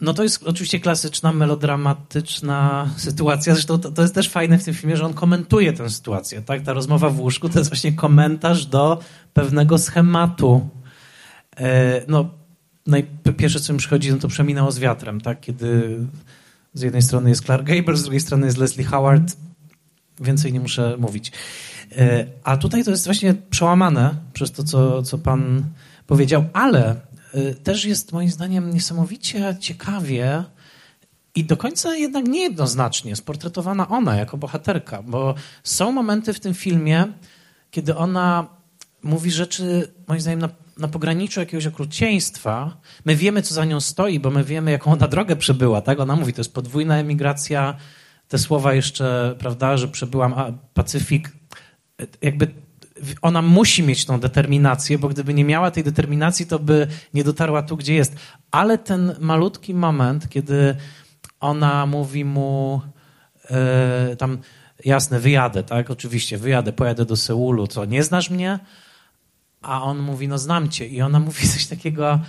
no 0.02 0.14
to 0.14 0.22
jest 0.22 0.42
oczywiście 0.42 0.80
klasyczna, 0.80 1.32
melodramatyczna 1.32 2.90
sytuacja. 2.96 3.54
Zresztą 3.54 3.80
to, 3.80 3.90
to, 3.90 4.02
jest 4.02 4.14
też 4.14 4.28
fajne 4.28 4.58
w 4.58 4.64
tym 4.64 4.74
filmie, 4.74 4.96
że 4.96 5.04
on 5.04 5.14
komentuje 5.14 5.72
tę 5.72 5.90
sytuację. 5.90 6.42
Tak? 6.42 6.62
Ta 6.62 6.72
rozmowa 6.72 7.10
w 7.10 7.20
łóżku 7.20 7.48
to 7.48 7.58
jest 7.58 7.70
właśnie 7.70 7.92
komentarz 7.92 8.66
do 8.66 9.00
pewnego 9.34 9.78
schematu. 9.78 10.68
E, 11.56 12.02
no, 12.08 12.30
pierwsze, 13.36 13.60
co 13.60 13.72
mi 13.72 13.78
przychodzi, 13.78 14.12
no 14.12 14.18
to 14.18 14.28
przeminęło 14.28 14.72
z 14.72 14.78
wiatrem, 14.78 15.20
tak? 15.20 15.40
kiedy 15.40 15.98
z 16.74 16.82
jednej 16.82 17.02
strony 17.02 17.30
jest 17.30 17.44
Clark 17.44 17.66
Gable, 17.66 17.96
z 17.96 18.02
drugiej 18.02 18.20
strony 18.20 18.46
jest 18.46 18.58
Leslie 18.58 18.84
Howard. 18.84 19.36
Więcej 20.20 20.52
nie 20.52 20.60
muszę 20.60 20.96
mówić. 20.98 21.32
E, 21.98 22.26
a 22.44 22.56
tutaj 22.56 22.84
to 22.84 22.90
jest 22.90 23.04
właśnie 23.04 23.34
przełamane 23.50 24.14
przez 24.32 24.52
to, 24.52 24.64
co, 24.64 25.02
co 25.02 25.18
pan 25.18 25.64
powiedział, 26.06 26.44
ale 26.52 26.96
Y, 27.34 27.54
też 27.54 27.84
jest 27.84 28.12
moim 28.12 28.30
zdaniem 28.30 28.74
niesamowicie 28.74 29.56
ciekawie 29.60 30.44
i 31.34 31.44
do 31.44 31.56
końca 31.56 31.96
jednak 31.96 32.28
niejednoznacznie 32.28 33.16
sportretowana 33.16 33.88
ona 33.88 34.16
jako 34.16 34.36
bohaterka, 34.36 35.02
bo 35.02 35.34
są 35.62 35.92
momenty 35.92 36.32
w 36.32 36.40
tym 36.40 36.54
filmie, 36.54 37.06
kiedy 37.70 37.96
ona 37.96 38.46
mówi 39.02 39.30
rzeczy, 39.30 39.92
moim 40.06 40.20
zdaniem, 40.20 40.40
na, 40.40 40.48
na 40.78 40.88
pograniczu 40.88 41.40
jakiegoś 41.40 41.66
okrucieństwa. 41.66 42.76
My 43.04 43.16
wiemy, 43.16 43.42
co 43.42 43.54
za 43.54 43.64
nią 43.64 43.80
stoi, 43.80 44.20
bo 44.20 44.30
my 44.30 44.44
wiemy, 44.44 44.70
jaką 44.70 44.92
ona 44.92 45.08
drogę 45.08 45.36
przebyła. 45.36 45.80
Tak? 45.80 46.00
Ona 46.00 46.16
mówi, 46.16 46.32
to 46.32 46.40
jest 46.40 46.54
podwójna 46.54 46.98
emigracja. 46.98 47.76
Te 48.28 48.38
słowa 48.38 48.74
jeszcze, 48.74 49.34
prawda, 49.38 49.76
że 49.76 49.88
przebyłam 49.88 50.58
Pacyfik. 50.74 51.30
Jakby 52.22 52.48
ona 53.22 53.42
musi 53.42 53.82
mieć 53.82 54.04
tą 54.04 54.20
determinację, 54.20 54.98
bo 54.98 55.08
gdyby 55.08 55.34
nie 55.34 55.44
miała 55.44 55.70
tej 55.70 55.84
determinacji, 55.84 56.46
to 56.46 56.58
by 56.58 56.86
nie 57.14 57.24
dotarła 57.24 57.62
tu, 57.62 57.76
gdzie 57.76 57.94
jest. 57.94 58.16
Ale 58.50 58.78
ten 58.78 59.14
malutki 59.20 59.74
moment, 59.74 60.28
kiedy 60.28 60.76
ona 61.40 61.86
mówi 61.86 62.24
mu 62.24 62.80
yy, 63.50 64.16
tam, 64.16 64.38
jasne, 64.84 65.20
wyjadę, 65.20 65.62
tak, 65.62 65.90
oczywiście, 65.90 66.38
wyjadę, 66.38 66.72
pojadę 66.72 67.04
do 67.04 67.16
Seulu, 67.16 67.66
co, 67.66 67.84
nie 67.84 68.02
znasz 68.02 68.30
mnie? 68.30 68.58
A 69.62 69.82
on 69.82 69.98
mówi, 69.98 70.28
no 70.28 70.38
znam 70.38 70.68
cię. 70.68 70.86
I 70.86 71.02
ona 71.02 71.20
mówi 71.20 71.48
coś 71.54 71.66
takiego, 71.66 72.20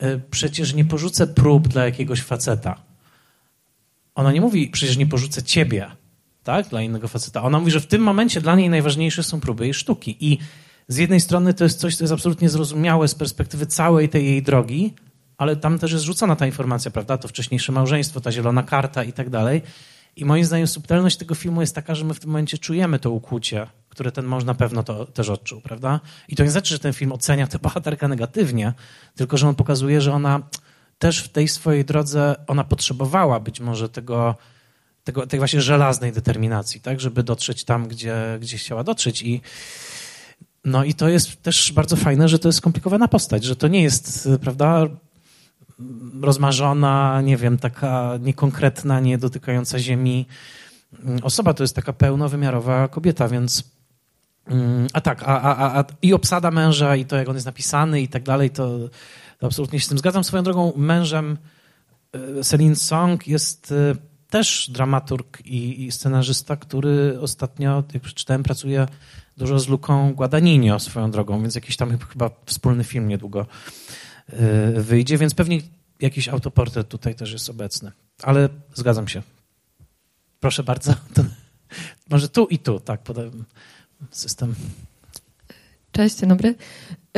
yy, 0.00 0.20
przecież 0.30 0.74
nie 0.74 0.84
porzucę 0.84 1.26
prób 1.26 1.68
dla 1.68 1.84
jakiegoś 1.84 2.22
faceta. 2.22 2.80
Ona 4.14 4.32
nie 4.32 4.40
mówi, 4.40 4.68
przecież 4.68 4.96
nie 4.96 5.06
porzucę 5.06 5.42
ciebie 5.42 5.97
tak, 6.48 6.68
dla 6.68 6.82
innego 6.82 7.08
faceta. 7.08 7.42
Ona 7.42 7.58
mówi, 7.58 7.70
że 7.70 7.80
w 7.80 7.86
tym 7.86 8.02
momencie 8.02 8.40
dla 8.40 8.56
niej 8.56 8.70
najważniejsze 8.70 9.22
są 9.22 9.40
próby 9.40 9.64
jej 9.64 9.74
sztuki. 9.74 10.16
I 10.20 10.38
z 10.88 10.96
jednej 10.96 11.20
strony 11.20 11.54
to 11.54 11.64
jest 11.64 11.80
coś, 11.80 11.96
co 11.96 12.04
jest 12.04 12.14
absolutnie 12.14 12.48
zrozumiałe 12.48 13.08
z 13.08 13.14
perspektywy 13.14 13.66
całej 13.66 14.08
tej 14.08 14.24
jej 14.24 14.42
drogi, 14.42 14.94
ale 15.38 15.56
tam 15.56 15.78
też 15.78 15.92
jest 15.92 16.04
rzucona 16.04 16.36
ta 16.36 16.46
informacja, 16.46 16.90
prawda? 16.90 17.18
To 17.18 17.28
wcześniejsze 17.28 17.72
małżeństwo, 17.72 18.20
ta 18.20 18.32
zielona 18.32 18.62
karta 18.62 19.04
i 19.04 19.12
tak 19.12 19.30
dalej. 19.30 19.62
I 20.16 20.24
moim 20.24 20.44
zdaniem 20.44 20.66
subtelność 20.66 21.16
tego 21.16 21.34
filmu 21.34 21.60
jest 21.60 21.74
taka, 21.74 21.94
że 21.94 22.04
my 22.04 22.14
w 22.14 22.20
tym 22.20 22.30
momencie 22.30 22.58
czujemy 22.58 22.98
to 22.98 23.10
ukłucie, 23.10 23.66
które 23.88 24.12
ten 24.12 24.24
mąż 24.24 24.44
na 24.44 24.54
pewno 24.54 24.82
to 24.82 25.06
też 25.06 25.28
odczuł, 25.28 25.60
prawda? 25.60 26.00
I 26.28 26.36
to 26.36 26.44
nie 26.44 26.50
znaczy, 26.50 26.74
że 26.74 26.78
ten 26.78 26.92
film 26.92 27.12
ocenia 27.12 27.46
tę 27.46 27.58
bohaterkę 27.58 28.08
negatywnie, 28.08 28.72
tylko 29.16 29.36
że 29.36 29.48
on 29.48 29.54
pokazuje, 29.54 30.00
że 30.00 30.12
ona 30.12 30.42
też 30.98 31.22
w 31.22 31.28
tej 31.28 31.48
swojej 31.48 31.84
drodze, 31.84 32.36
ona 32.46 32.64
potrzebowała 32.64 33.40
być 33.40 33.60
może 33.60 33.88
tego 33.88 34.34
tego, 35.08 35.26
tej 35.26 35.38
właśnie 35.38 35.60
żelaznej 35.60 36.12
determinacji, 36.12 36.80
tak, 36.80 37.00
żeby 37.00 37.22
dotrzeć 37.22 37.64
tam, 37.64 37.88
gdzie, 37.88 38.38
gdzie 38.40 38.58
chciała 38.58 38.84
dotrzeć. 38.84 39.22
I, 39.22 39.40
no 40.64 40.84
i 40.84 40.94
to 40.94 41.08
jest 41.08 41.42
też 41.42 41.72
bardzo 41.72 41.96
fajne, 41.96 42.28
że 42.28 42.38
to 42.38 42.48
jest 42.48 42.58
skomplikowana 42.58 43.08
postać, 43.08 43.44
że 43.44 43.56
to 43.56 43.68
nie 43.68 43.82
jest, 43.82 44.28
prawda, 44.40 44.86
rozmarzona, 46.20 47.20
nie 47.22 47.36
wiem, 47.36 47.58
taka 47.58 48.18
niekonkretna, 48.20 49.00
nie 49.00 49.18
dotykająca 49.18 49.78
ziemi 49.78 50.26
osoba, 51.22 51.54
to 51.54 51.64
jest 51.64 51.76
taka 51.76 51.92
pełnowymiarowa 51.92 52.88
kobieta, 52.88 53.28
więc 53.28 53.64
mm, 54.46 54.86
a 54.92 55.00
tak, 55.00 55.22
a, 55.22 55.40
a, 55.42 55.80
a, 55.80 55.84
i 56.02 56.14
obsada 56.14 56.50
męża, 56.50 56.96
i 56.96 57.04
to, 57.04 57.16
jak 57.16 57.28
on 57.28 57.34
jest 57.34 57.46
napisany, 57.46 58.00
i 58.00 58.08
tak 58.08 58.22
dalej, 58.22 58.50
to, 58.50 58.78
to 59.38 59.46
absolutnie 59.46 59.80
się 59.80 59.86
z 59.86 59.88
tym 59.88 59.98
zgadzam. 59.98 60.24
Swoją 60.24 60.42
drogą, 60.42 60.72
mężem 60.76 61.38
e, 62.12 62.44
Celine 62.44 62.76
Song 62.76 63.26
jest 63.26 63.72
e, 63.72 64.07
też 64.30 64.70
dramaturg 64.70 65.46
i, 65.46 65.84
i, 65.84 65.92
scenarzysta, 65.92 66.56
który 66.56 67.20
ostatnio, 67.20 67.84
jak 67.94 68.02
przeczytałem, 68.02 68.42
pracuje 68.42 68.86
dużo 69.36 69.58
z 69.58 69.68
Luką 69.68 70.14
Guadagnino 70.14 70.80
swoją 70.80 71.10
drogą, 71.10 71.42
więc 71.42 71.54
jakiś 71.54 71.76
tam 71.76 71.98
chyba 71.98 72.30
wspólny 72.46 72.84
film 72.84 73.08
niedługo 73.08 73.46
y, 74.32 74.82
wyjdzie, 74.82 75.18
więc 75.18 75.34
pewnie 75.34 75.60
jakiś 76.00 76.28
autoportret 76.28 76.88
tutaj 76.88 77.14
też 77.14 77.32
jest 77.32 77.50
obecny. 77.50 77.92
Ale 78.22 78.48
zgadzam 78.74 79.08
się. 79.08 79.22
Proszę 80.40 80.62
bardzo. 80.62 80.94
To, 81.14 81.24
może 82.10 82.28
tu 82.28 82.46
i 82.46 82.58
tu, 82.58 82.80
tak, 82.80 83.02
podam 83.02 83.44
system. 84.10 84.54
Cześć, 85.92 86.16
dzień 86.16 86.28
dobry. 86.28 86.54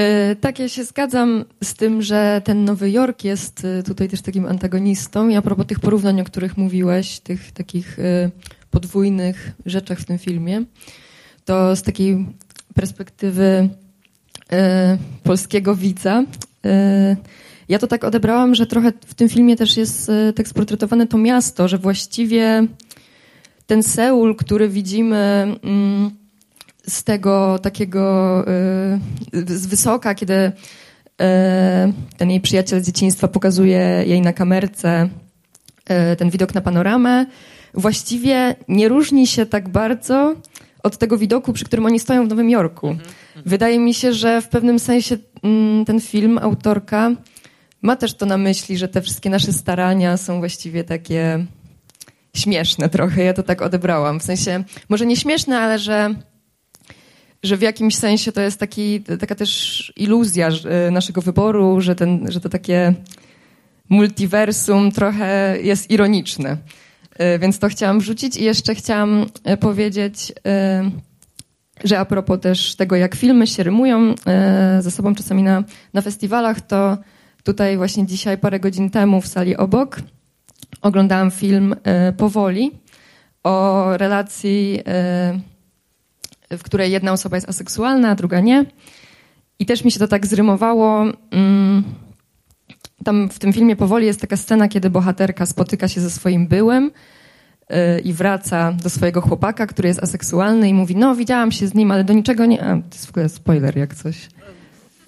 E, 0.00 0.36
tak, 0.36 0.58
ja 0.58 0.68
się 0.68 0.84
zgadzam 0.84 1.44
z 1.64 1.74
tym, 1.74 2.02
że 2.02 2.42
ten 2.44 2.64
Nowy 2.64 2.90
Jork 2.90 3.24
jest 3.24 3.64
e, 3.64 3.82
tutaj 3.82 4.08
też 4.08 4.22
takim 4.22 4.46
antagonistą. 4.46 5.28
I 5.28 5.36
a 5.36 5.42
propos 5.42 5.66
tych 5.66 5.80
porównań, 5.80 6.20
o 6.20 6.24
których 6.24 6.56
mówiłeś, 6.56 7.20
tych 7.20 7.52
takich 7.52 7.98
e, 7.98 8.30
podwójnych 8.70 9.52
rzeczach 9.66 9.98
w 9.98 10.04
tym 10.04 10.18
filmie, 10.18 10.64
to 11.44 11.76
z 11.76 11.82
takiej 11.82 12.26
perspektywy 12.74 13.68
polskiego 15.22 15.76
widza, 15.76 16.24
ja 17.68 17.78
to 17.78 17.86
tak 17.86 18.04
odebrałam, 18.04 18.54
że 18.54 18.66
trochę 18.66 18.92
w 19.06 19.14
tym 19.14 19.28
filmie 19.28 19.56
też 19.56 19.76
jest 19.76 20.10
tak 20.36 20.48
sportretowane 20.48 21.06
to 21.06 21.18
miasto, 21.18 21.68
że 21.68 21.78
właściwie 21.78 22.66
ten 23.66 23.82
Seul, 23.82 24.36
który 24.36 24.68
widzimy 24.68 25.16
mm, 25.62 26.10
z 26.87 27.05
tego 27.05 27.59
takiego 27.59 28.45
y, 29.35 29.59
z 29.59 29.66
wysoka, 29.66 30.14
kiedy 30.14 30.35
y, 30.35 30.53
ten 32.16 32.31
jej 32.31 32.40
przyjaciel 32.40 32.83
z 32.83 32.87
dzieciństwa 32.87 33.29
pokazuje 33.29 34.05
jej 34.07 34.21
na 34.21 34.33
kamerce 34.33 35.09
y, 36.12 36.16
ten 36.16 36.31
widok 36.31 36.55
na 36.55 36.61
panoramę, 36.61 37.27
właściwie 37.75 38.55
nie 38.69 38.88
różni 38.88 39.27
się 39.27 39.47
tak 39.47 39.69
bardzo 39.69 40.35
od 40.83 40.99
tego 40.99 41.19
widoku, 41.19 41.53
przy 41.53 41.64
którym 41.64 41.87
oni 41.87 42.01
stoją 42.01 42.27
w 42.27 42.29
Nowym 42.29 42.51
Jorku. 42.51 42.88
Mhm, 42.88 43.09
mhm. 43.09 43.45
Wydaje 43.47 43.79
mi 43.79 43.95
się, 43.95 44.12
że 44.12 44.43
w 44.43 44.49
pewnym 44.49 44.79
sensie 44.79 45.16
mm, 45.43 45.85
ten 45.85 46.01
film, 46.01 46.38
autorka, 46.38 47.11
ma 47.83 47.97
też 47.97 48.14
to 48.14 48.27
na 48.27 48.37
myśli, 48.37 48.79
że 48.79 48.88
te 48.88 49.03
wszystkie 49.03 49.31
nasze 49.31 49.53
starania 49.53 50.16
są 50.16 50.38
właściwie 50.38 50.85
takie 50.85 51.47
śmieszne 52.35 52.88
trochę. 52.88 53.25
Ja 53.25 53.33
to 53.33 53.43
tak 53.43 53.62
odebrałam. 53.62 54.21
W 54.21 54.23
sensie, 54.23 54.64
może 54.88 55.07
nie 55.07 55.16
śmieszne, 55.16 55.59
ale 55.59 55.79
że 55.79 56.14
że 57.42 57.57
w 57.57 57.62
jakimś 57.62 57.96
sensie 57.96 58.33
to 58.33 58.40
jest 58.40 58.61
taki, 58.61 59.00
taka 59.00 59.35
też 59.35 59.92
iluzja 59.96 60.48
e, 60.48 60.90
naszego 60.90 61.22
wyboru, 61.22 61.81
że, 61.81 61.94
ten, 61.94 62.26
że 62.33 62.40
to 62.40 62.48
takie 62.48 62.94
multiversum 63.88 64.92
trochę 64.92 65.57
jest 65.62 65.90
ironiczne. 65.90 66.57
E, 67.14 67.38
więc 67.38 67.59
to 67.59 67.68
chciałam 67.68 68.00
wrzucić 68.00 68.37
i 68.37 68.44
jeszcze 68.44 68.74
chciałam 68.74 69.26
e, 69.44 69.57
powiedzieć, 69.57 70.33
że 71.85 71.98
a 71.98 72.05
propos 72.05 72.40
też 72.40 72.76
tego, 72.76 72.96
jak 72.96 73.14
filmy 73.14 73.46
się 73.46 73.62
rymują 73.62 74.14
ze 74.81 74.90
sobą 74.90 75.14
czasami 75.14 75.42
na, 75.42 75.64
na 75.94 76.03
festiwalach, 76.03 76.61
to 76.61 76.98
tutaj 77.44 77.76
właśnie 77.76 78.07
dzisiaj, 78.07 78.38
parę 78.38 78.61
godzin 78.61 78.90
temu 78.90 79.20
w 79.20 79.26
sali 79.26 79.57
obok 79.57 80.00
oglądałam 80.83 81.31
film 81.31 81.76
Powoli 82.16 82.70
o 83.44 83.85
relacji 83.96 84.81
w 86.50 86.62
której 86.62 86.92
jedna 86.92 87.12
osoba 87.12 87.36
jest 87.36 87.48
aseksualna, 87.48 88.10
a 88.10 88.14
druga 88.14 88.40
nie. 88.40 88.64
I 89.58 89.66
też 89.66 89.84
mi 89.84 89.92
się 89.92 89.98
to 89.98 90.08
tak 90.08 90.26
zrymowało. 90.26 91.04
Mm, 91.30 91.84
tam 93.04 93.28
w 93.28 93.38
tym 93.38 93.52
filmie 93.52 93.76
powoli 93.76 94.06
jest 94.06 94.20
taka 94.20 94.36
scena, 94.36 94.68
kiedy 94.68 94.90
bohaterka 94.90 95.46
spotyka 95.46 95.88
się 95.88 96.00
ze 96.00 96.10
swoim 96.10 96.46
byłym 96.46 96.90
yy, 97.70 97.76
i 98.00 98.12
wraca 98.12 98.72
do 98.72 98.90
swojego 98.90 99.20
chłopaka, 99.20 99.66
który 99.66 99.88
jest 99.88 100.02
aseksualny 100.02 100.68
i 100.68 100.74
mówi, 100.74 100.96
no 100.96 101.14
widziałam 101.14 101.52
się 101.52 101.66
z 101.66 101.74
nim, 101.74 101.90
ale 101.90 102.04
do 102.04 102.12
niczego 102.12 102.46
nie... 102.46 102.62
A, 102.62 102.76
to 102.76 102.82
jest 102.92 103.06
w 103.06 103.10
ogóle 103.10 103.28
spoiler 103.28 103.76
jak 103.76 103.94
coś. 103.94 104.28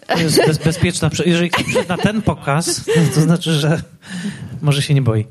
To 0.06 0.20
jest 0.20 0.46
bez, 0.46 0.58
bezpieczna... 0.58 1.10
Jeżeli 1.26 1.50
ktoś 1.50 1.88
na 1.88 1.96
ten 1.96 2.22
pokaz, 2.22 2.84
to 3.14 3.20
znaczy, 3.20 3.52
że 3.52 3.82
może 4.62 4.82
się 4.82 4.94
nie 4.94 5.02
boi. 5.02 5.26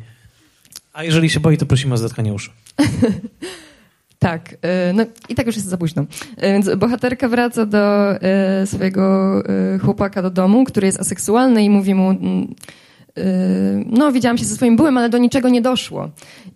A 0.93 1.04
jeżeli 1.04 1.30
się 1.30 1.39
boi, 1.39 1.58
to 1.58 1.65
prosimy 1.65 1.93
o 1.93 1.97
zatkanie 1.97 2.34
uszu. 2.34 2.52
Tak, 4.22 4.56
e, 4.62 4.94
no 4.94 5.04
i 5.30 5.36
tak 5.36 5.46
już 5.46 5.56
jest 5.56 5.68
za 5.68 5.78
późno. 5.78 6.06
E, 6.38 6.54
więc 6.54 6.70
bohaterka 6.78 7.28
wraca 7.28 7.66
do 7.66 8.12
e, 8.12 8.68
swojego 8.68 9.44
chłopaka 9.82 10.22
do 10.22 10.30
domu, 10.30 10.64
który 10.64 10.88
jest 10.88 11.00
aseksualny 11.00 11.64
i 11.64 11.70
mówi 11.70 11.96
mu 11.96 12.10
mm, 12.10 12.56
no 13.86 14.12
widziałam 14.12 14.38
się 14.38 14.46
ze 14.46 14.56
swoim 14.56 14.76
byłem, 14.76 14.98
ale 14.98 15.10
do 15.10 15.18
niczego 15.18 15.50
nie 15.50 15.62
doszło. 15.62 16.10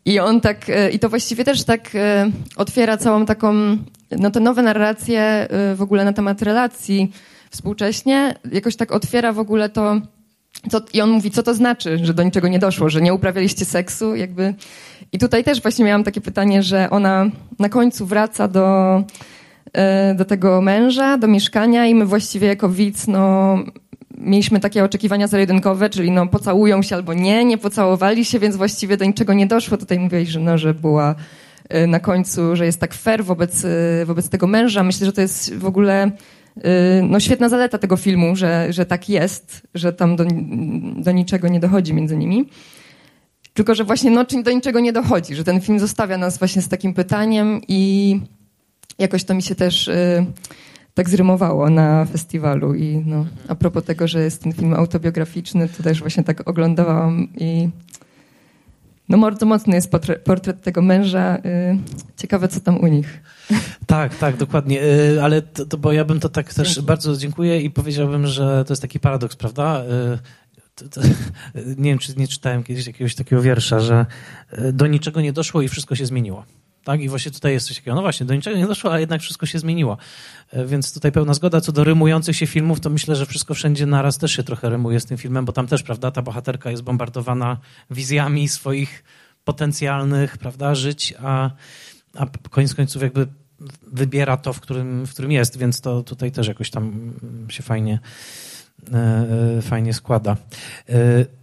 I 0.06 0.19
on 0.19 0.41
tak, 0.41 0.65
i 0.93 0.99
to 0.99 1.10
właściwie 1.10 1.43
też 1.43 1.63
tak 1.63 1.91
otwiera 2.56 2.97
całą 2.97 3.25
taką, 3.25 3.78
no 4.12 4.32
te 4.32 4.39
nowe 4.39 4.62
narracje 4.62 5.47
w 5.75 5.82
ogóle 5.82 6.06
na 6.06 6.13
temat 6.13 6.41
relacji 6.41 7.12
współcześnie, 7.49 8.36
jakoś 8.51 8.75
tak 8.75 8.91
otwiera 8.91 9.34
w 9.34 9.39
ogóle 9.39 9.69
to, 9.69 10.01
co, 10.69 10.82
I 10.93 11.01
on 11.01 11.10
mówi, 11.10 11.32
co 11.32 11.43
to 11.43 11.54
znaczy, 11.54 12.06
że 12.06 12.13
do 12.13 12.23
niczego 12.23 12.47
nie 12.47 12.60
doszło, 12.60 12.89
że 12.89 13.01
nie 13.01 13.13
uprawialiście 13.13 13.65
seksu, 13.65 14.15
jakby. 14.15 14.54
I 15.12 15.19
tutaj 15.19 15.43
też 15.43 15.62
właśnie 15.62 15.86
miałam 15.86 16.04
takie 16.04 16.21
pytanie, 16.21 16.63
że 16.63 16.89
ona 16.89 17.25
na 17.60 17.69
końcu 17.69 18.06
wraca 18.06 18.47
do, 18.47 19.04
e, 19.73 20.15
do 20.15 20.25
tego 20.25 20.62
męża, 20.62 21.17
do 21.17 21.28
mieszkania 21.28 21.86
i 21.86 21.95
my 21.95 22.06
właściwie 22.06 22.47
jako 22.47 22.69
widz, 22.69 23.08
no, 23.08 23.58
mieliśmy 24.17 24.60
takie 24.60 24.84
oczekiwania 24.84 25.28
zero-jedynkowe, 25.28 25.89
czyli 25.89 26.12
no, 26.12 26.28
pocałują 26.28 26.82
się 26.82 26.95
albo 26.95 27.13
nie, 27.13 27.45
nie 27.45 27.58
pocałowali 27.58 28.25
się, 28.25 28.39
więc 28.39 28.56
właściwie 28.56 28.97
do 28.97 29.06
niczego 29.06 29.34
nie 29.34 29.47
doszło. 29.47 29.78
Tutaj 29.78 29.99
mówiłeś, 29.99 30.30
że, 30.30 30.39
no, 30.39 30.58
że 30.58 30.73
była 30.73 31.15
e, 31.69 31.88
na 31.88 31.99
końcu, 31.99 32.56
że 32.56 32.65
jest 32.65 32.80
tak 32.80 32.93
fair 32.93 33.23
wobec, 33.23 33.65
e, 33.65 34.06
wobec 34.06 34.30
tego 34.30 34.47
męża. 34.47 34.84
Myślę, 34.84 35.06
że 35.06 35.13
to 35.13 35.21
jest 35.21 35.56
w 35.56 35.65
ogóle 35.65 36.12
no 37.03 37.19
świetna 37.19 37.49
zaleta 37.49 37.77
tego 37.77 37.97
filmu, 37.97 38.35
że, 38.35 38.73
że 38.73 38.85
tak 38.85 39.09
jest, 39.09 39.67
że 39.73 39.93
tam 39.93 40.15
do, 40.15 40.25
do 40.95 41.11
niczego 41.11 41.47
nie 41.47 41.59
dochodzi 41.59 41.93
między 41.93 42.17
nimi. 42.17 42.49
Tylko, 43.53 43.75
że 43.75 43.83
właśnie 43.83 44.11
no, 44.11 44.25
do 44.43 44.51
niczego 44.51 44.79
nie 44.79 44.93
dochodzi, 44.93 45.35
że 45.35 45.43
ten 45.43 45.61
film 45.61 45.79
zostawia 45.79 46.17
nas 46.17 46.37
właśnie 46.37 46.61
z 46.61 46.67
takim 46.67 46.93
pytaniem 46.93 47.61
i 47.67 48.19
jakoś 48.99 49.23
to 49.23 49.33
mi 49.33 49.43
się 49.43 49.55
też 49.55 49.87
y, 49.87 50.25
tak 50.93 51.09
zrymowało 51.09 51.69
na 51.69 52.05
festiwalu. 52.05 52.73
I 52.73 53.03
no, 53.05 53.25
a 53.47 53.55
propos 53.55 53.83
tego, 53.83 54.07
że 54.07 54.23
jest 54.23 54.43
ten 54.43 54.53
film 54.53 54.73
autobiograficzny, 54.73 55.69
to 55.69 55.83
też 55.83 55.99
właśnie 55.99 56.23
tak 56.23 56.49
oglądałam 56.49 57.27
i 57.37 57.69
no 59.09 59.17
bardzo 59.17 59.45
mocny 59.45 59.75
jest 59.75 59.91
portret, 60.25 60.61
tego 60.61 60.81
męża. 60.81 61.37
Y, 61.37 61.41
ciekawe, 62.17 62.47
co 62.47 62.59
tam 62.59 62.77
u 62.77 62.87
nich. 62.87 63.21
Tak, 63.85 64.15
tak, 64.17 64.37
dokładnie. 64.37 64.83
Y, 64.83 65.23
ale 65.23 65.41
to, 65.41 65.65
to, 65.65 65.77
bo 65.77 65.93
ja 65.93 66.05
bym 66.05 66.19
to 66.19 66.29
tak 66.29 66.53
też 66.53 66.67
Dzięki. 66.67 66.87
bardzo 66.87 67.17
dziękuję 67.17 67.61
i 67.61 67.69
powiedziałbym, 67.69 68.27
że 68.27 68.65
to 68.67 68.73
jest 68.73 68.81
taki 68.81 68.99
paradoks, 68.99 69.35
prawda? 69.35 69.83
Y, 69.83 70.19
to, 70.75 70.89
to, 70.89 71.01
nie 71.77 71.89
wiem, 71.89 71.99
czy 71.99 72.13
nie 72.17 72.27
czytałem 72.27 72.63
kiedyś 72.63 72.87
jakiegoś 72.87 73.15
takiego 73.15 73.41
wiersza, 73.41 73.79
że 73.79 74.05
do 74.73 74.87
niczego 74.87 75.21
nie 75.21 75.33
doszło 75.33 75.61
i 75.61 75.67
wszystko 75.67 75.95
się 75.95 76.05
zmieniło. 76.05 76.45
Tak? 76.86 77.02
I 77.02 77.10
właśnie 77.10 77.32
tutaj 77.32 77.54
jest 77.54 77.67
coś 77.67 77.78
takiego, 77.78 77.95
no 77.95 78.02
właśnie, 78.02 78.26
do 78.26 78.36
niczego 78.36 78.58
nie 78.58 78.67
doszło, 78.67 78.93
a 78.93 79.00
jednak 79.00 79.21
wszystko 79.21 79.45
się 79.45 79.60
zmieniło. 79.60 79.98
E, 80.52 80.65
więc 80.65 80.93
tutaj 80.93 81.12
pełna 81.12 81.34
zgoda. 81.34 81.62
Co 81.62 81.71
do 81.71 81.84
rymujących 81.84 82.36
się 82.36 82.48
filmów, 82.48 82.80
to 82.80 82.89
myślę, 82.89 83.15
że 83.15 83.26
wszystko 83.26 83.54
wszędzie 83.54 83.86
naraz 83.86 84.17
też 84.17 84.32
się 84.32 84.43
trochę 84.43 84.69
rymuje 84.69 85.00
z 85.00 85.06
tym 85.06 85.17
filmem, 85.17 85.45
bo 85.45 85.52
tam 85.52 85.67
też, 85.67 85.84
prawda, 85.84 86.12
ta 86.12 86.21
bohaterka 86.21 86.71
jest 86.71 86.84
bombardowana 86.84 87.58
wizjami 87.91 88.48
swoich 88.48 89.04
potencjalnych, 89.43 90.38
prawda, 90.38 90.76
żyć, 90.76 91.13
a, 91.24 91.52
a 92.13 92.26
koniec 92.50 92.76
końców 92.76 93.02
jakby 93.02 93.28
wybiera 93.91 94.38
to, 94.38 94.54
w 94.54 94.60
którym, 94.60 95.06
w 95.06 95.12
którym 95.12 95.32
jest, 95.32 95.58
więc 95.58 95.82
to 95.82 96.04
tutaj 96.04 96.32
też 96.32 96.48
jakoś 96.48 96.69
tam 96.69 97.13
się 97.50 97.63
fajnie, 97.63 98.00
e, 98.93 98.98
e, 99.58 99.62
fajnie 99.62 99.93
składa. 99.93 100.38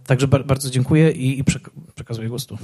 Także 0.05 0.27
bardzo 0.27 0.69
dziękuję 0.69 1.11
i 1.11 1.43
przekazuję 1.95 2.29
głos 2.29 2.45
tu. 2.45 2.57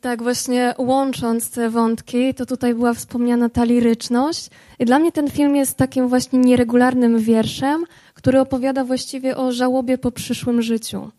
Tak, 0.00 0.22
właśnie 0.22 0.74
łącząc 0.78 1.50
te 1.50 1.70
wątki, 1.70 2.34
to 2.34 2.46
tutaj 2.46 2.74
była 2.74 2.94
wspomniana 2.94 3.48
ta 3.48 3.64
liryczność. 3.64 4.50
I 4.78 4.84
dla 4.84 4.98
mnie 4.98 5.12
ten 5.12 5.30
film 5.30 5.56
jest 5.56 5.76
takim 5.76 6.08
właśnie 6.08 6.38
nieregularnym 6.38 7.18
wierszem, 7.18 7.84
który 8.14 8.40
opowiada 8.40 8.84
właściwie 8.84 9.36
o 9.36 9.52
żałobie 9.52 9.98
po 9.98 10.12
przyszłym 10.12 10.62
życiu. 10.62 11.10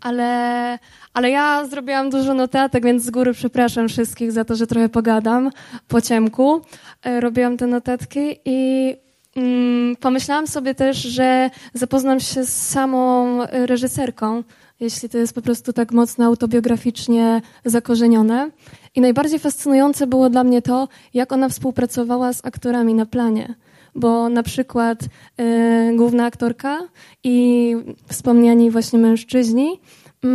Ale, 0.00 0.78
ale 1.14 1.30
ja 1.30 1.66
zrobiłam 1.66 2.10
dużo 2.10 2.34
notatek, 2.34 2.84
więc 2.84 3.02
z 3.02 3.10
góry 3.10 3.32
przepraszam 3.32 3.88
wszystkich 3.88 4.32
za 4.32 4.44
to, 4.44 4.56
że 4.56 4.66
trochę 4.66 4.88
pogadam 4.88 5.50
po 5.88 6.00
ciemku. 6.00 6.60
E, 7.02 7.20
robiłam 7.20 7.56
te 7.56 7.66
notatki 7.66 8.36
i 8.44 8.94
mm, 9.36 9.96
pomyślałam 9.96 10.46
sobie 10.46 10.74
też, 10.74 10.96
że 10.96 11.50
zapoznam 11.74 12.20
się 12.20 12.44
z 12.44 12.68
samą 12.68 13.38
reżyserką, 13.46 14.42
jeśli 14.80 15.08
to 15.08 15.18
jest 15.18 15.34
po 15.34 15.42
prostu 15.42 15.72
tak 15.72 15.92
mocno 15.92 16.24
autobiograficznie 16.24 17.42
zakorzenione. 17.64 18.50
I 18.94 19.00
najbardziej 19.00 19.38
fascynujące 19.38 20.06
było 20.06 20.30
dla 20.30 20.44
mnie 20.44 20.62
to, 20.62 20.88
jak 21.14 21.32
ona 21.32 21.48
współpracowała 21.48 22.32
z 22.32 22.44
aktorami 22.44 22.94
na 22.94 23.06
planie. 23.06 23.54
Bo 23.94 24.28
na 24.28 24.42
przykład 24.42 25.02
y, 25.02 25.96
główna 25.96 26.24
aktorka 26.24 26.78
i 27.24 27.76
wspomniani 28.08 28.70
właśnie 28.70 28.98
mężczyźni 28.98 29.80
y, 30.24 30.28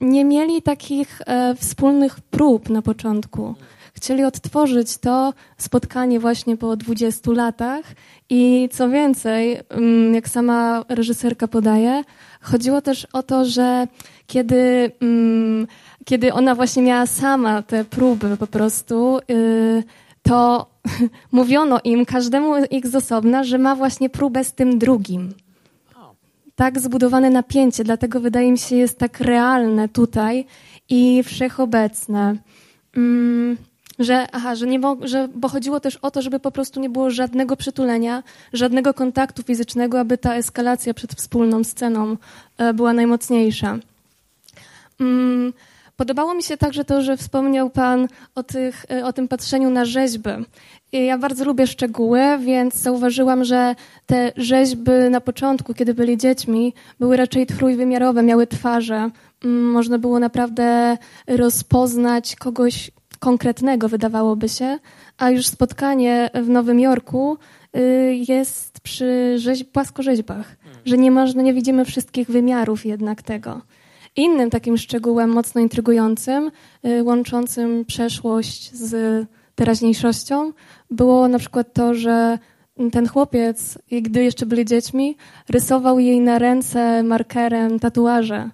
nie 0.00 0.24
mieli 0.24 0.62
takich 0.62 1.20
y, 1.20 1.54
wspólnych 1.54 2.20
prób 2.20 2.70
na 2.70 2.82
początku 2.82 3.54
chcieli 4.00 4.24
odtworzyć 4.24 4.98
to 4.98 5.32
spotkanie 5.58 6.20
właśnie 6.20 6.56
po 6.56 6.76
20 6.76 7.32
latach 7.32 7.84
i 8.30 8.68
co 8.72 8.88
więcej, 8.88 9.60
mm, 9.68 10.14
jak 10.14 10.28
sama 10.28 10.84
reżyserka 10.88 11.48
podaje, 11.48 12.04
chodziło 12.40 12.80
też 12.82 13.06
o 13.12 13.22
to, 13.22 13.44
że 13.44 13.86
kiedy, 14.26 14.92
mm, 15.00 15.66
kiedy 16.04 16.32
ona 16.32 16.54
właśnie 16.54 16.82
miała 16.82 17.06
sama 17.06 17.62
te 17.62 17.84
próby 17.84 18.36
po 18.36 18.46
prostu, 18.46 19.18
y, 19.30 19.82
to 20.22 20.66
mówiono 21.32 21.80
im, 21.84 22.06
każdemu 22.06 22.64
ich 22.70 22.86
z 22.86 22.94
osobna, 22.94 23.44
że 23.44 23.58
ma 23.58 23.76
właśnie 23.76 24.10
próbę 24.10 24.44
z 24.44 24.52
tym 24.52 24.78
drugim. 24.78 25.34
Tak 26.54 26.80
zbudowane 26.80 27.30
napięcie, 27.30 27.84
dlatego 27.84 28.20
wydaje 28.20 28.52
mi 28.52 28.58
się 28.58 28.76
jest 28.76 28.98
tak 28.98 29.20
realne 29.20 29.88
tutaj 29.88 30.46
i 30.88 31.22
wszechobecne. 31.22 32.36
Mm, 32.96 33.56
że, 34.00 34.26
aha, 34.32 34.54
że 34.54 34.66
nie 34.66 34.80
że, 35.02 35.28
bo 35.34 35.48
chodziło 35.48 35.80
też 35.80 35.96
o 35.96 36.10
to, 36.10 36.22
żeby 36.22 36.40
po 36.40 36.50
prostu 36.50 36.80
nie 36.80 36.90
było 36.90 37.10
żadnego 37.10 37.56
przytulenia, 37.56 38.22
żadnego 38.52 38.94
kontaktu 38.94 39.42
fizycznego, 39.42 40.00
aby 40.00 40.18
ta 40.18 40.34
eskalacja 40.34 40.94
przed 40.94 41.12
wspólną 41.14 41.64
sceną 41.64 42.16
e, 42.58 42.74
była 42.74 42.92
najmocniejsza. 42.92 43.78
Mm, 45.00 45.52
podobało 45.96 46.34
mi 46.34 46.42
się 46.42 46.56
także 46.56 46.84
to, 46.84 47.02
że 47.02 47.16
wspomniał 47.16 47.70
Pan 47.70 48.08
o, 48.34 48.42
tych, 48.42 48.86
e, 48.90 49.04
o 49.04 49.12
tym 49.12 49.28
patrzeniu 49.28 49.70
na 49.70 49.84
rzeźby. 49.84 50.30
Ja 50.92 51.18
bardzo 51.18 51.44
lubię 51.44 51.66
szczegóły, 51.66 52.20
więc 52.38 52.74
zauważyłam, 52.74 53.44
że 53.44 53.74
te 54.06 54.32
rzeźby 54.36 54.90
na 55.10 55.20
początku, 55.20 55.74
kiedy 55.74 55.94
byli 55.94 56.18
dziećmi, 56.18 56.74
były 57.00 57.16
raczej 57.16 57.46
trójwymiarowe, 57.46 58.22
miały 58.22 58.46
twarze. 58.46 59.10
Mm, 59.44 59.70
można 59.70 59.98
było 59.98 60.18
naprawdę 60.18 60.96
rozpoznać 61.26 62.36
kogoś, 62.36 62.90
konkretnego, 63.20 63.88
wydawałoby 63.88 64.48
się, 64.48 64.78
a 65.18 65.30
już 65.30 65.46
spotkanie 65.46 66.30
w 66.34 66.48
Nowym 66.48 66.80
Jorku 66.80 67.36
y, 67.76 67.80
jest 68.28 68.80
przy 68.80 69.36
rzeź- 69.38 69.64
płaskorzeźbach, 69.64 70.56
że 70.84 70.98
nie, 70.98 71.10
można, 71.10 71.42
nie 71.42 71.54
widzimy 71.54 71.84
wszystkich 71.84 72.30
wymiarów 72.30 72.86
jednak 72.86 73.22
tego. 73.22 73.60
Innym 74.16 74.50
takim 74.50 74.78
szczegółem 74.78 75.30
mocno 75.30 75.60
intrygującym, 75.60 76.50
y, 76.86 77.02
łączącym 77.04 77.84
przeszłość 77.84 78.72
z 78.74 79.26
teraźniejszością, 79.54 80.52
było 80.90 81.28
na 81.28 81.38
przykład 81.38 81.72
to, 81.72 81.94
że 81.94 82.38
ten 82.92 83.08
chłopiec, 83.08 83.78
gdy 84.02 84.24
jeszcze 84.24 84.46
byli 84.46 84.64
dziećmi, 84.64 85.16
rysował 85.48 85.98
jej 85.98 86.20
na 86.20 86.38
ręce 86.38 87.02
markerem 87.02 87.78
tatuaże 87.78 88.50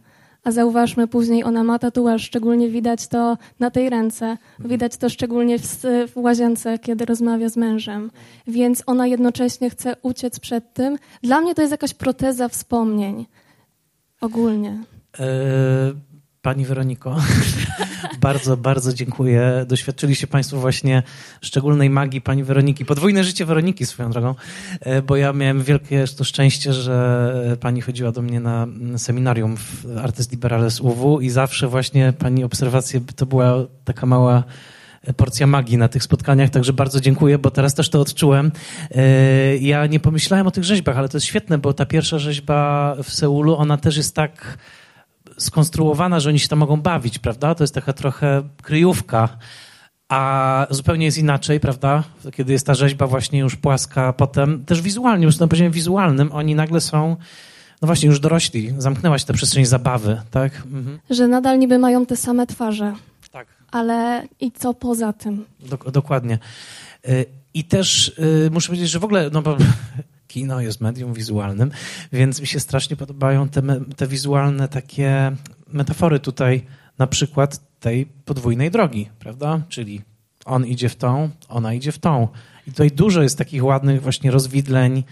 a 0.47 0.51
zauważmy 0.51 1.07
później, 1.07 1.45
ona 1.45 1.65
ma 1.65 1.79
tatuaż, 1.79 2.23
szczególnie 2.23 2.69
widać 2.69 3.09
to 3.09 3.39
na 3.61 3.71
tej 3.71 3.91
ręce, 3.91 4.27
mhm. 4.27 4.71
widać 4.71 4.97
to 4.97 5.09
szczególnie 5.09 5.59
w, 5.59 5.83
w 6.15 6.17
łazience, 6.17 6.79
kiedy 6.79 7.05
rozmawia 7.05 7.49
z 7.49 7.57
mężem. 7.57 8.11
Więc 8.47 8.83
ona 8.87 9.07
jednocześnie 9.07 9.71
chce 9.71 9.97
uciec 10.03 10.41
przed 10.41 10.73
tym. 10.73 10.99
Dla 11.23 11.41
mnie 11.41 11.55
to 11.55 11.63
jest 11.63 11.71
jakaś 11.71 11.95
proteza 11.95 12.49
wspomnień 12.49 13.27
ogólnie. 14.21 14.79
E, 15.19 15.27
Pani 16.47 16.65
Weroniko, 16.65 17.17
bardzo, 18.21 18.57
bardzo 18.57 18.93
dziękuję. 18.93 19.65
Doświadczyliście 19.69 20.27
Państwo 20.27 20.57
właśnie 20.57 21.03
szczególnej 21.41 21.91
magii 21.91 22.21
Pani 22.21 22.45
Weroniki. 22.45 22.85
Podwójne 22.85 23.25
życie 23.25 23.45
Weroniki 23.45 23.87
swoją 23.87 24.11
drogą, 24.11 24.35
e, 24.81 25.03
bo 25.03 25.17
ja 25.17 25.33
miałem 25.33 25.63
wielkie 25.63 26.05
to 26.17 26.25
szczęście, 26.25 26.73
że 26.73 27.57
Pani 27.61 27.81
chodziła 27.81 28.13
do 28.13 28.23
mnie 28.23 28.41
na 28.41 28.67
seminarium 28.97 29.57
w 29.57 29.87
Artes 30.03 30.31
Liberales 30.31 30.81
UW 30.81 31.21
i 31.21 31.31
zawsze 31.31 31.69
właśnie 31.69 32.13
Pani 32.19 32.45
obserwacje 32.45 33.01
to 33.17 33.27
była 33.27 33.55
taka 33.85 34.07
mała 34.07 34.45
porcja 35.17 35.47
magii 35.47 35.77
na 35.77 35.89
tych 35.89 36.03
spotkaniach, 36.03 36.51
także 36.51 36.73
bardzo 36.73 37.01
dziękuję, 37.01 37.39
bo 37.39 37.51
teraz 37.51 37.75
też 37.75 37.89
to 37.89 38.01
odczułem. 38.01 38.53
E, 38.91 39.57
ja 39.57 39.87
nie 39.87 40.01
pomyślałem 40.01 40.47
o 40.47 40.51
tych 40.51 40.65
rzeźbach, 40.65 40.99
ale 40.99 41.09
to 41.09 41.17
jest 41.17 41.27
świetne, 41.27 41.59
bo 41.59 41.73
ta 41.73 41.87
pierwsza 41.87 42.19
rzeźba 42.19 42.95
w 43.03 43.11
Seulu, 43.11 43.57
ona 43.57 43.77
też 43.77 43.97
jest 43.97 44.15
tak 44.15 44.59
skonstruowana, 45.39 46.21
że 46.21 46.29
oni 46.29 46.39
się 46.39 46.49
tam 46.49 46.59
mogą 46.59 46.77
bawić, 46.77 47.19
prawda? 47.19 47.55
To 47.55 47.65
jest 47.65 47.75
taka 47.75 47.93
trochę 47.93 48.43
kryjówka, 48.63 49.29
a 50.09 50.67
zupełnie 50.71 51.05
jest 51.05 51.19
inaczej, 51.19 51.61
prawda? 51.61 52.03
Kiedy 52.33 52.53
jest 52.53 52.67
ta 52.67 52.75
rzeźba 52.75 53.07
właśnie 53.07 53.39
już 53.39 53.57
płaska, 53.57 54.13
potem 54.13 54.65
też 54.65 54.83
wizualnie, 54.83 55.25
już 55.25 55.39
na 55.39 55.49
poziomie 55.49 55.71
wizualnym, 55.71 56.33
oni 56.33 56.55
nagle 56.55 56.81
są 56.81 57.17
no 57.83 57.87
właśnie, 57.87 58.09
już 58.09 58.21
dorośli, 58.21 58.75
zamknęłaś 58.79 59.25
tę 59.25 59.33
przestrzeń 59.33 59.65
zabawy, 59.65 60.21
tak? 60.31 60.57
Mhm. 60.57 60.99
Że 61.11 61.29
nadal 61.29 61.59
niby 61.59 61.79
mają 61.79 62.07
te 62.07 62.17
same 62.17 62.47
twarze. 62.47 62.93
Tak. 63.33 63.47
Ale 63.71 64.27
i 64.41 64.53
co 64.53 64.75
poza 64.75 65.13
tym? 65.13 65.45
Dok 65.61 65.91
dokładnie. 65.91 66.39
Y, 67.09 67.27
I 67.55 67.65
też 67.65 68.09
y, 68.09 68.51
muszę 68.53 68.67
powiedzieć, 68.67 68.91
że 68.91 68.99
w 68.99 69.05
ogóle, 69.05 69.31
no 69.33 69.43
bo 69.43 69.57
kino 70.29 70.61
jest 70.61 70.81
medium 70.81 71.15
wizualnym, 71.15 71.71
więc 72.13 72.41
mi 72.41 72.47
się 72.47 72.61
strasznie 72.61 72.97
podobają 72.97 73.49
te, 73.49 73.63
te 73.97 74.07
wizualne 74.07 74.69
takie 74.69 75.33
metafory 75.73 76.21
tutaj, 76.21 76.63
na 76.99 77.07
przykład 77.07 77.79
tej 77.81 78.07
podwójnej 78.07 78.71
drogi, 78.71 79.09
prawda? 79.19 79.63
Czyli 79.69 80.03
on 80.45 80.67
idzie 80.67 80.89
w 80.89 80.97
tą, 80.97 81.31
ona 81.49 81.75
idzie 81.75 81.93
w 81.93 81.99
tą. 81.99 82.29
I 82.67 82.71
tutaj 82.71 82.91
dużo 82.91 83.23
jest 83.23 83.39
takich 83.39 83.65
ładnych 83.65 84.03
właśnie 84.03 84.31
rozwidleń, 84.31 85.05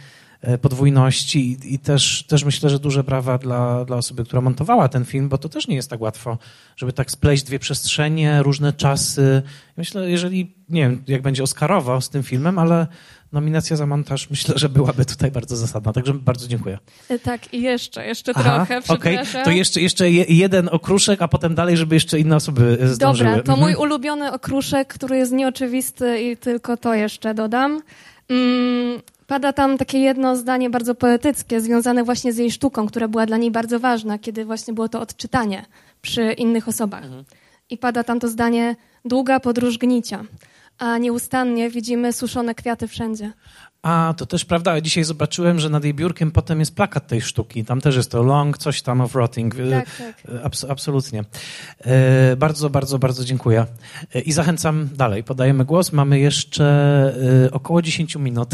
podwójności 0.60 1.56
i, 1.64 1.78
też, 1.78 2.24
też 2.28 2.44
myślę, 2.44 2.70
że 2.70 2.78
duże 2.78 3.04
brawa 3.04 3.38
dla, 3.38 3.84
dla 3.84 3.96
osoby, 3.96 4.24
która 4.24 4.42
montowała 4.42 4.88
ten 4.88 5.04
film, 5.04 5.28
bo 5.28 5.38
to 5.38 5.48
też 5.48 5.68
nie 5.68 5.76
jest 5.76 5.90
tak 5.90 6.00
łatwo, 6.00 6.38
żeby 6.76 6.92
tak 6.92 7.10
spleść 7.10 7.42
dwie 7.42 7.58
przestrzenie, 7.58 8.42
różne 8.42 8.72
czasy. 8.72 9.42
Myślę, 9.76 10.10
jeżeli, 10.10 10.54
nie 10.68 10.80
wiem, 10.80 11.04
jak 11.06 11.22
będzie 11.22 11.42
Oscarowo 11.42 12.00
z 12.00 12.10
tym 12.10 12.22
filmem, 12.22 12.58
ale 12.58 12.86
nominacja 13.34 13.76
za 13.76 13.86
montaż 13.86 14.30
myślę, 14.30 14.54
że 14.58 14.68
byłaby 14.68 15.04
tutaj 15.04 15.30
bardzo 15.30 15.56
zasadna. 15.56 15.92
Także 15.92 16.14
bardzo 16.14 16.48
dziękuję. 16.48 16.78
E, 17.08 17.18
tak, 17.18 17.54
i 17.54 17.62
jeszcze, 17.62 18.06
jeszcze 18.06 18.32
Aha, 18.34 18.54
trochę, 18.54 18.82
przepraszam. 18.82 19.30
Okay. 19.30 19.44
To 19.44 19.50
jeszcze, 19.50 19.80
jeszcze 19.80 20.10
jeden 20.10 20.68
okruszek, 20.72 21.22
a 21.22 21.28
potem 21.28 21.54
dalej, 21.54 21.76
żeby 21.76 21.96
jeszcze 21.96 22.20
inne 22.20 22.36
osoby 22.36 22.78
e, 22.80 22.88
zdążyły. 22.88 23.30
Dobra, 23.30 23.42
to 23.42 23.52
mhm. 23.52 23.60
mój 23.60 23.74
ulubiony 23.74 24.32
okruszek, 24.32 24.94
który 24.94 25.16
jest 25.16 25.32
nieoczywisty 25.32 26.22
i 26.22 26.36
tylko 26.36 26.76
to 26.76 26.94
jeszcze 26.94 27.34
dodam. 27.34 27.82
Mm, 28.28 29.00
pada 29.26 29.52
tam 29.52 29.78
takie 29.78 29.98
jedno 29.98 30.36
zdanie 30.36 30.70
bardzo 30.70 30.94
poetyckie, 30.94 31.60
związane 31.60 32.04
właśnie 32.04 32.32
z 32.32 32.36
jej 32.36 32.50
sztuką, 32.50 32.86
która 32.86 33.08
była 33.08 33.26
dla 33.26 33.36
niej 33.36 33.50
bardzo 33.50 33.80
ważna, 33.80 34.18
kiedy 34.18 34.44
właśnie 34.44 34.74
było 34.74 34.88
to 34.88 35.00
odczytanie 35.00 35.66
przy 36.02 36.32
innych 36.32 36.68
osobach. 36.68 37.04
Mhm. 37.04 37.24
I 37.70 37.78
pada 37.78 38.04
tam 38.04 38.20
to 38.20 38.28
zdanie, 38.28 38.76
długa 39.04 39.40
podróż 39.40 39.78
gnicia 39.78 40.24
a 40.78 40.98
nieustannie 40.98 41.70
widzimy 41.70 42.12
suszone 42.12 42.54
kwiaty 42.54 42.88
wszędzie. 42.88 43.32
A, 43.82 44.14
to 44.16 44.26
też 44.26 44.44
prawda. 44.44 44.80
Dzisiaj 44.80 45.04
zobaczyłem, 45.04 45.60
że 45.60 45.70
nad 45.70 45.84
jej 45.84 45.94
biurkiem 45.94 46.30
potem 46.30 46.60
jest 46.60 46.74
plakat 46.74 47.06
tej 47.06 47.20
sztuki. 47.20 47.64
Tam 47.64 47.80
też 47.80 47.96
jest 47.96 48.10
to 48.10 48.22
long, 48.22 48.58
coś 48.58 48.82
tam 48.82 49.00
of 49.00 49.14
rotting. 49.14 49.54
Tak, 49.70 49.96
tak. 49.96 50.42
Abs 50.44 50.64
absolutnie. 50.64 51.24
E, 51.80 52.36
bardzo, 52.36 52.70
bardzo, 52.70 52.98
bardzo 52.98 53.24
dziękuję. 53.24 53.66
E, 54.14 54.20
I 54.20 54.32
zachęcam 54.32 54.88
dalej. 54.94 55.24
Podajemy 55.24 55.64
głos. 55.64 55.92
Mamy 55.92 56.18
jeszcze 56.18 56.64
e, 57.46 57.50
około 57.50 57.82
10 57.82 58.16
minut. 58.16 58.48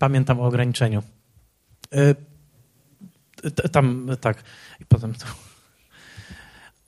Pamiętam 0.00 0.40
o 0.40 0.44
ograniczeniu. 0.44 1.02
E, 1.92 2.14
tam, 3.68 4.10
tak. 4.20 4.42
I 4.80 4.86
potem 4.86 5.14
to. 5.14 5.26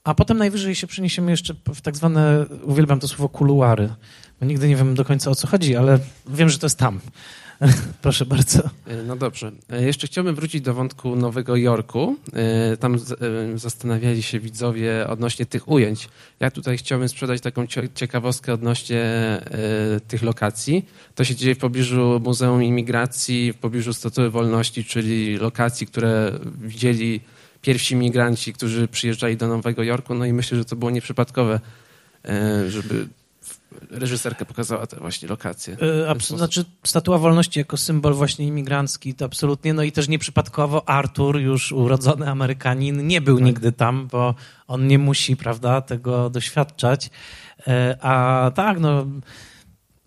A 0.04 0.14
potem 0.14 0.38
najwyżej 0.38 0.74
się 0.74 0.86
przeniesiemy 0.86 1.30
jeszcze 1.30 1.54
w 1.74 1.80
tak 1.80 1.96
zwane, 1.96 2.46
uwielbiam 2.62 3.00
to 3.00 3.08
słowo, 3.08 3.28
kuluary. 3.28 3.94
Nigdy 4.42 4.68
nie 4.68 4.76
wiem 4.76 4.94
do 4.94 5.04
końca 5.04 5.30
o 5.30 5.34
co 5.34 5.46
chodzi, 5.46 5.76
ale 5.76 5.98
wiem, 6.26 6.48
że 6.48 6.58
to 6.58 6.66
jest 6.66 6.78
tam. 6.78 7.00
Proszę 8.02 8.26
bardzo. 8.26 8.62
E, 8.86 9.02
no 9.06 9.16
dobrze. 9.16 9.52
E, 9.70 9.82
jeszcze 9.82 10.06
chciałbym 10.06 10.34
wrócić 10.34 10.60
do 10.60 10.74
wątku 10.74 11.16
Nowego 11.16 11.56
Jorku. 11.56 12.16
E, 12.32 12.76
tam 12.76 12.96
zastanawiali 13.54 14.22
się 14.22 14.40
widzowie 14.40 15.06
odnośnie 15.08 15.46
tych 15.46 15.68
ujęć. 15.68 16.08
Ja 16.40 16.50
tutaj 16.50 16.78
chciałbym 16.78 17.08
sprzedać 17.08 17.40
taką 17.40 17.66
ciekawostkę 17.94 18.52
odnośnie 18.52 19.02
tych 20.08 20.22
lokacji. 20.22 20.86
To 21.14 21.24
się 21.24 21.34
dzieje 21.34 21.54
w 21.54 21.58
pobliżu 21.58 22.20
Muzeum 22.24 22.62
Imigracji, 22.62 23.52
w 23.52 23.56
pobliżu 23.56 23.92
Statuły 23.92 24.30
Wolności, 24.30 24.84
czyli 24.84 25.36
lokacji, 25.36 25.86
które 25.86 26.32
widzieli 26.60 27.20
pierwsi 27.62 27.96
migranci, 27.96 28.52
którzy 28.52 28.88
przyjeżdżali 28.88 29.36
do 29.36 29.48
Nowego 29.48 29.82
Jorku. 29.82 30.14
No 30.14 30.24
i 30.24 30.32
myślę, 30.32 30.58
że 30.58 30.64
to 30.64 30.76
było 30.76 30.90
nieprzypadkowe, 30.90 31.60
żeby 32.68 33.08
reżyserka 33.90 34.44
pokazała 34.44 34.86
te 34.86 34.96
właśnie 34.96 35.28
lokacje. 35.28 35.76
Yy, 36.30 36.36
znaczy 36.36 36.64
Statua 36.84 37.18
Wolności 37.18 37.58
jako 37.58 37.76
symbol 37.76 38.14
właśnie 38.14 38.46
imigrancki 38.46 39.14
to 39.14 39.24
absolutnie, 39.24 39.74
no 39.74 39.82
i 39.82 39.92
też 39.92 40.08
nieprzypadkowo 40.08 40.88
Artur, 40.88 41.36
już 41.36 41.72
urodzony 41.72 42.30
Amerykanin, 42.30 43.06
nie 43.06 43.20
był 43.20 43.36
tak. 43.36 43.44
nigdy 43.44 43.72
tam, 43.72 44.08
bo 44.12 44.34
on 44.68 44.86
nie 44.86 44.98
musi, 44.98 45.36
prawda, 45.36 45.80
tego 45.80 46.30
doświadczać. 46.30 47.10
Yy, 47.66 48.00
a 48.00 48.50
tak, 48.54 48.80
no 48.80 49.06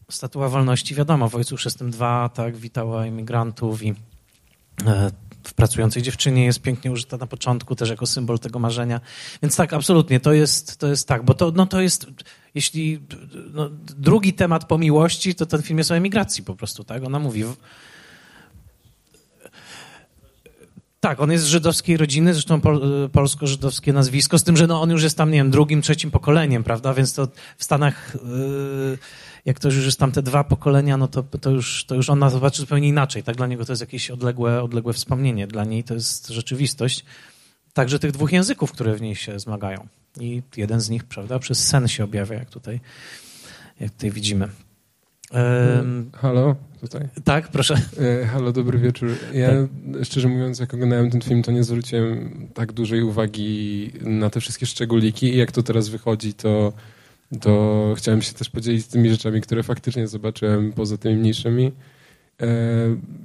Statua 0.09 0.49
Wolności, 0.49 0.95
wiadomo, 0.95 1.29
w 1.29 1.35
Ojcu 1.35 1.57
Chrzestnym 1.57 1.91
II, 1.99 2.29
tak, 2.33 2.55
witała 2.55 3.05
imigrantów 3.05 3.83
i 3.83 3.87
yy, 3.87 3.95
w 5.45 5.53
pracującej 5.53 6.01
dziewczynie 6.01 6.45
jest 6.45 6.61
pięknie 6.61 6.91
użyta 6.91 7.17
na 7.17 7.27
początku 7.27 7.75
też 7.75 7.89
jako 7.89 8.05
symbol 8.05 8.39
tego 8.39 8.59
marzenia. 8.59 9.01
Więc 9.41 9.55
tak, 9.55 9.73
absolutnie, 9.73 10.19
to 10.19 10.33
jest, 10.33 10.77
to 10.77 10.87
jest 10.87 11.07
tak, 11.07 11.25
bo 11.25 11.33
to, 11.33 11.51
no 11.55 11.65
to 11.65 11.81
jest 11.81 12.07
jeśli 12.55 13.01
no, 13.53 13.69
drugi 13.97 14.33
temat 14.33 14.65
po 14.65 14.77
miłości, 14.77 15.35
to 15.35 15.45
ten 15.45 15.61
film 15.61 15.77
jest 15.77 15.91
o 15.91 15.95
emigracji 15.95 16.43
po 16.43 16.55
prostu, 16.55 16.83
tak? 16.83 17.03
Ona 17.03 17.19
mówi... 17.19 17.43
Tak, 20.99 21.19
on 21.19 21.31
jest 21.31 21.43
z 21.43 21.47
żydowskiej 21.47 21.97
rodziny, 21.97 22.33
zresztą 22.33 22.61
pol, 22.61 22.81
polsko-żydowskie 23.11 23.93
nazwisko, 23.93 24.39
z 24.39 24.43
tym, 24.43 24.57
że 24.57 24.67
no 24.67 24.81
on 24.81 24.89
już 24.89 25.03
jest 25.03 25.17
tam, 25.17 25.31
nie 25.31 25.37
wiem, 25.37 25.51
drugim, 25.51 25.81
trzecim 25.81 26.11
pokoleniem, 26.11 26.63
prawda? 26.63 26.93
Więc 26.93 27.13
to 27.13 27.27
w 27.57 27.63
Stanach, 27.63 28.13
yy, 28.13 28.97
jak 29.45 29.55
ktoś 29.55 29.75
już 29.75 29.85
jest 29.85 29.99
tam 29.99 30.11
te 30.11 30.21
dwa 30.21 30.43
pokolenia, 30.43 30.97
no 30.97 31.07
to, 31.07 31.23
to, 31.23 31.51
już, 31.51 31.85
to 31.85 31.95
już 31.95 32.09
on 32.09 32.19
nas 32.19 32.33
zobaczy 32.33 32.61
zupełnie 32.61 32.87
inaczej. 32.87 33.23
Tak, 33.23 33.35
dla 33.35 33.47
niego 33.47 33.65
to 33.65 33.71
jest 33.71 33.81
jakieś 33.81 34.11
odległe, 34.11 34.63
odległe 34.63 34.93
wspomnienie. 34.93 35.47
Dla 35.47 35.63
niej 35.63 35.83
to 35.83 35.93
jest 35.93 36.27
rzeczywistość. 36.27 37.05
Także 37.73 37.99
tych 37.99 38.11
dwóch 38.11 38.31
języków, 38.31 38.71
które 38.71 38.95
w 38.95 39.01
niej 39.01 39.15
się 39.15 39.39
zmagają. 39.39 39.87
I 40.19 40.41
jeden 40.57 40.81
z 40.81 40.89
nich, 40.89 41.03
prawda, 41.03 41.39
przez 41.39 41.67
sen 41.67 41.87
się 41.87 42.03
objawia, 42.03 42.35
jak 42.35 42.49
tutaj, 42.49 42.79
jak 43.79 43.91
tutaj 43.91 44.11
widzimy. 44.11 44.47
Um, 45.31 46.11
halo, 46.13 46.55
tutaj. 46.81 47.07
Tak, 47.23 47.47
proszę. 47.47 47.81
E, 48.21 48.25
halo, 48.25 48.51
dobry 48.51 48.79
wieczór. 48.79 49.09
Ja 49.33 49.49
tak. 49.49 50.05
szczerze 50.05 50.27
mówiąc, 50.27 50.59
jak 50.59 50.73
oglądałem 50.73 51.11
ten 51.11 51.21
film, 51.21 51.43
to 51.43 51.51
nie 51.51 51.63
zwróciłem 51.63 52.47
tak 52.53 52.71
dużej 52.71 53.03
uwagi 53.03 53.91
na 54.01 54.29
te 54.29 54.39
wszystkie 54.39 54.65
szczególiki 54.65 55.33
i 55.33 55.37
jak 55.37 55.51
to 55.51 55.63
teraz 55.63 55.89
wychodzi, 55.89 56.33
to, 56.33 56.73
to 57.39 57.93
chciałem 57.97 58.21
się 58.21 58.33
też 58.33 58.49
podzielić 58.49 58.87
tymi 58.87 59.09
rzeczami, 59.09 59.41
które 59.41 59.63
faktycznie 59.63 60.07
zobaczyłem 60.07 60.73
poza 60.73 60.97
tymi 60.97 61.15
mniejszymi. 61.15 61.71
E, 62.41 62.47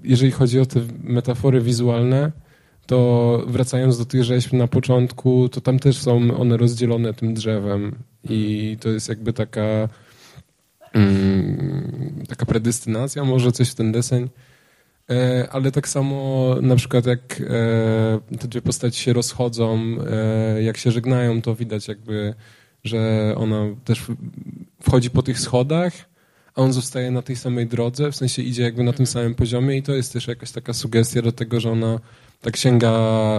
jeżeli 0.05 0.33
chodzi 0.33 0.61
o 0.61 0.67
te 0.67 0.81
metafory 1.03 1.61
wizualne, 1.61 2.33
to 2.87 3.43
wracając 3.47 3.99
do 3.99 4.05
tych 4.05 4.25
rzeźb 4.25 4.53
na 4.53 4.67
początku, 4.67 5.49
to 5.49 5.61
tam 5.61 5.79
też 5.79 5.99
są 5.99 6.37
one 6.37 6.57
rozdzielone 6.57 7.15
tym 7.15 7.35
drzewem 7.35 7.95
i 8.25 8.77
to 8.81 8.89
jest 8.89 9.09
jakby 9.09 9.33
taka 9.33 9.89
mm, 10.93 12.25
taka 12.29 12.47
predestynacja, 12.47 13.25
może 13.25 13.53
coś 13.53 13.71
w 13.71 13.75
ten 13.75 13.93
deseń. 13.93 14.29
E, 15.11 15.49
ale 15.51 15.73
tak 15.73 15.89
samo 15.89 16.55
na 16.63 16.77
przykład 16.77 17.07
jak 17.07 17.41
e, 18.31 18.37
te 18.39 18.49
dwie 18.49 18.63
postaci 18.63 19.03
się 19.03 19.13
rozchodzą, 19.13 19.97
jak 20.61 20.77
się 20.77 20.91
żegnają, 20.91 21.43
to 21.43 21.55
widać 21.55 21.89
jakby, 21.89 22.35
że 22.85 23.33
ona 23.37 23.67
też 23.85 24.03
wchodzi 24.83 25.11
po 25.11 25.23
tych 25.23 25.41
schodach, 25.41 25.93
a 26.55 26.63
on 26.63 26.73
zostaje 26.73 27.11
na 27.11 27.23
tej 27.23 27.37
samej 27.37 27.67
drodze, 27.67 28.13
w 28.13 28.17
sensie 28.17 28.43
idzie 28.43 28.63
jakby 28.63 28.85
na 28.85 28.93
tym 28.93 29.07
samym 29.07 29.35
poziomie 29.35 29.77
i 29.77 29.83
to 29.83 29.95
jest 29.95 30.13
też 30.13 30.29
jakaś 30.29 30.51
taka 30.51 30.73
sugestia 30.73 31.23
do 31.23 31.33
tego, 31.33 31.61
że 31.61 31.71
ona 31.71 32.01
tak 32.41 32.57
sięga 32.57 32.93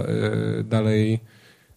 e, 0.07 0.63
dalej, 0.63 1.19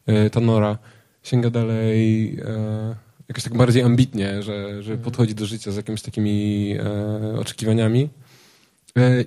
e, 0.07 0.31
ta 0.31 0.41
Nora 0.41 0.79
sięga 1.23 1.51
dalej 1.51 2.37
e, 2.45 2.95
jakoś 3.29 3.45
tak 3.45 3.57
bardziej 3.57 3.83
ambitnie, 3.83 4.43
że, 4.43 4.83
że 4.83 4.93
mhm. 4.93 4.99
podchodzi 4.99 5.35
do 5.35 5.47
życia 5.47 5.71
z 5.73 5.77
jakimiś 5.77 6.03
takimi 6.03 6.75
oczekiwaniami. 7.39 8.09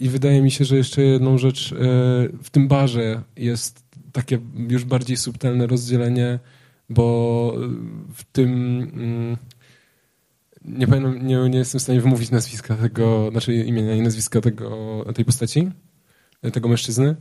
I 0.01 0.09
wydaje 0.09 0.41
mi 0.41 0.51
się, 0.51 0.65
że 0.65 0.77
jeszcze 0.77 1.01
jedną 1.01 1.37
rzecz 1.37 1.73
w 2.43 2.49
tym 2.51 2.67
barze 2.67 3.21
jest 3.37 3.83
takie 4.11 4.39
już 4.69 4.85
bardziej 4.85 5.17
subtelne 5.17 5.67
rozdzielenie 5.67 6.39
bo 6.89 7.53
w 8.13 8.23
tym... 8.31 8.51
Mm, 8.93 9.37
nie, 10.65 10.87
pamiętam, 10.87 11.27
nie, 11.27 11.49
nie 11.49 11.57
jestem 11.57 11.79
w 11.79 11.83
stanie 11.83 12.01
wymówić 12.01 12.31
nazwiska 12.31 12.75
tego, 12.75 13.31
znaczy 13.31 13.55
imienia 13.55 13.95
i 13.95 14.01
nazwiska 14.01 14.41
tego, 14.41 15.05
tej 15.15 15.25
postaci, 15.25 15.71
tego 16.53 16.69
mężczyzny, 16.69 17.15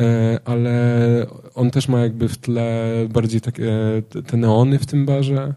e, 0.00 0.38
ale 0.44 1.26
on 1.54 1.70
też 1.70 1.88
ma 1.88 2.00
jakby 2.00 2.28
w 2.28 2.38
tle 2.38 2.92
bardziej 3.10 3.40
takie 3.40 3.72
te 4.26 4.36
neony 4.36 4.78
w 4.78 4.86
tym 4.86 5.06
barze, 5.06 5.54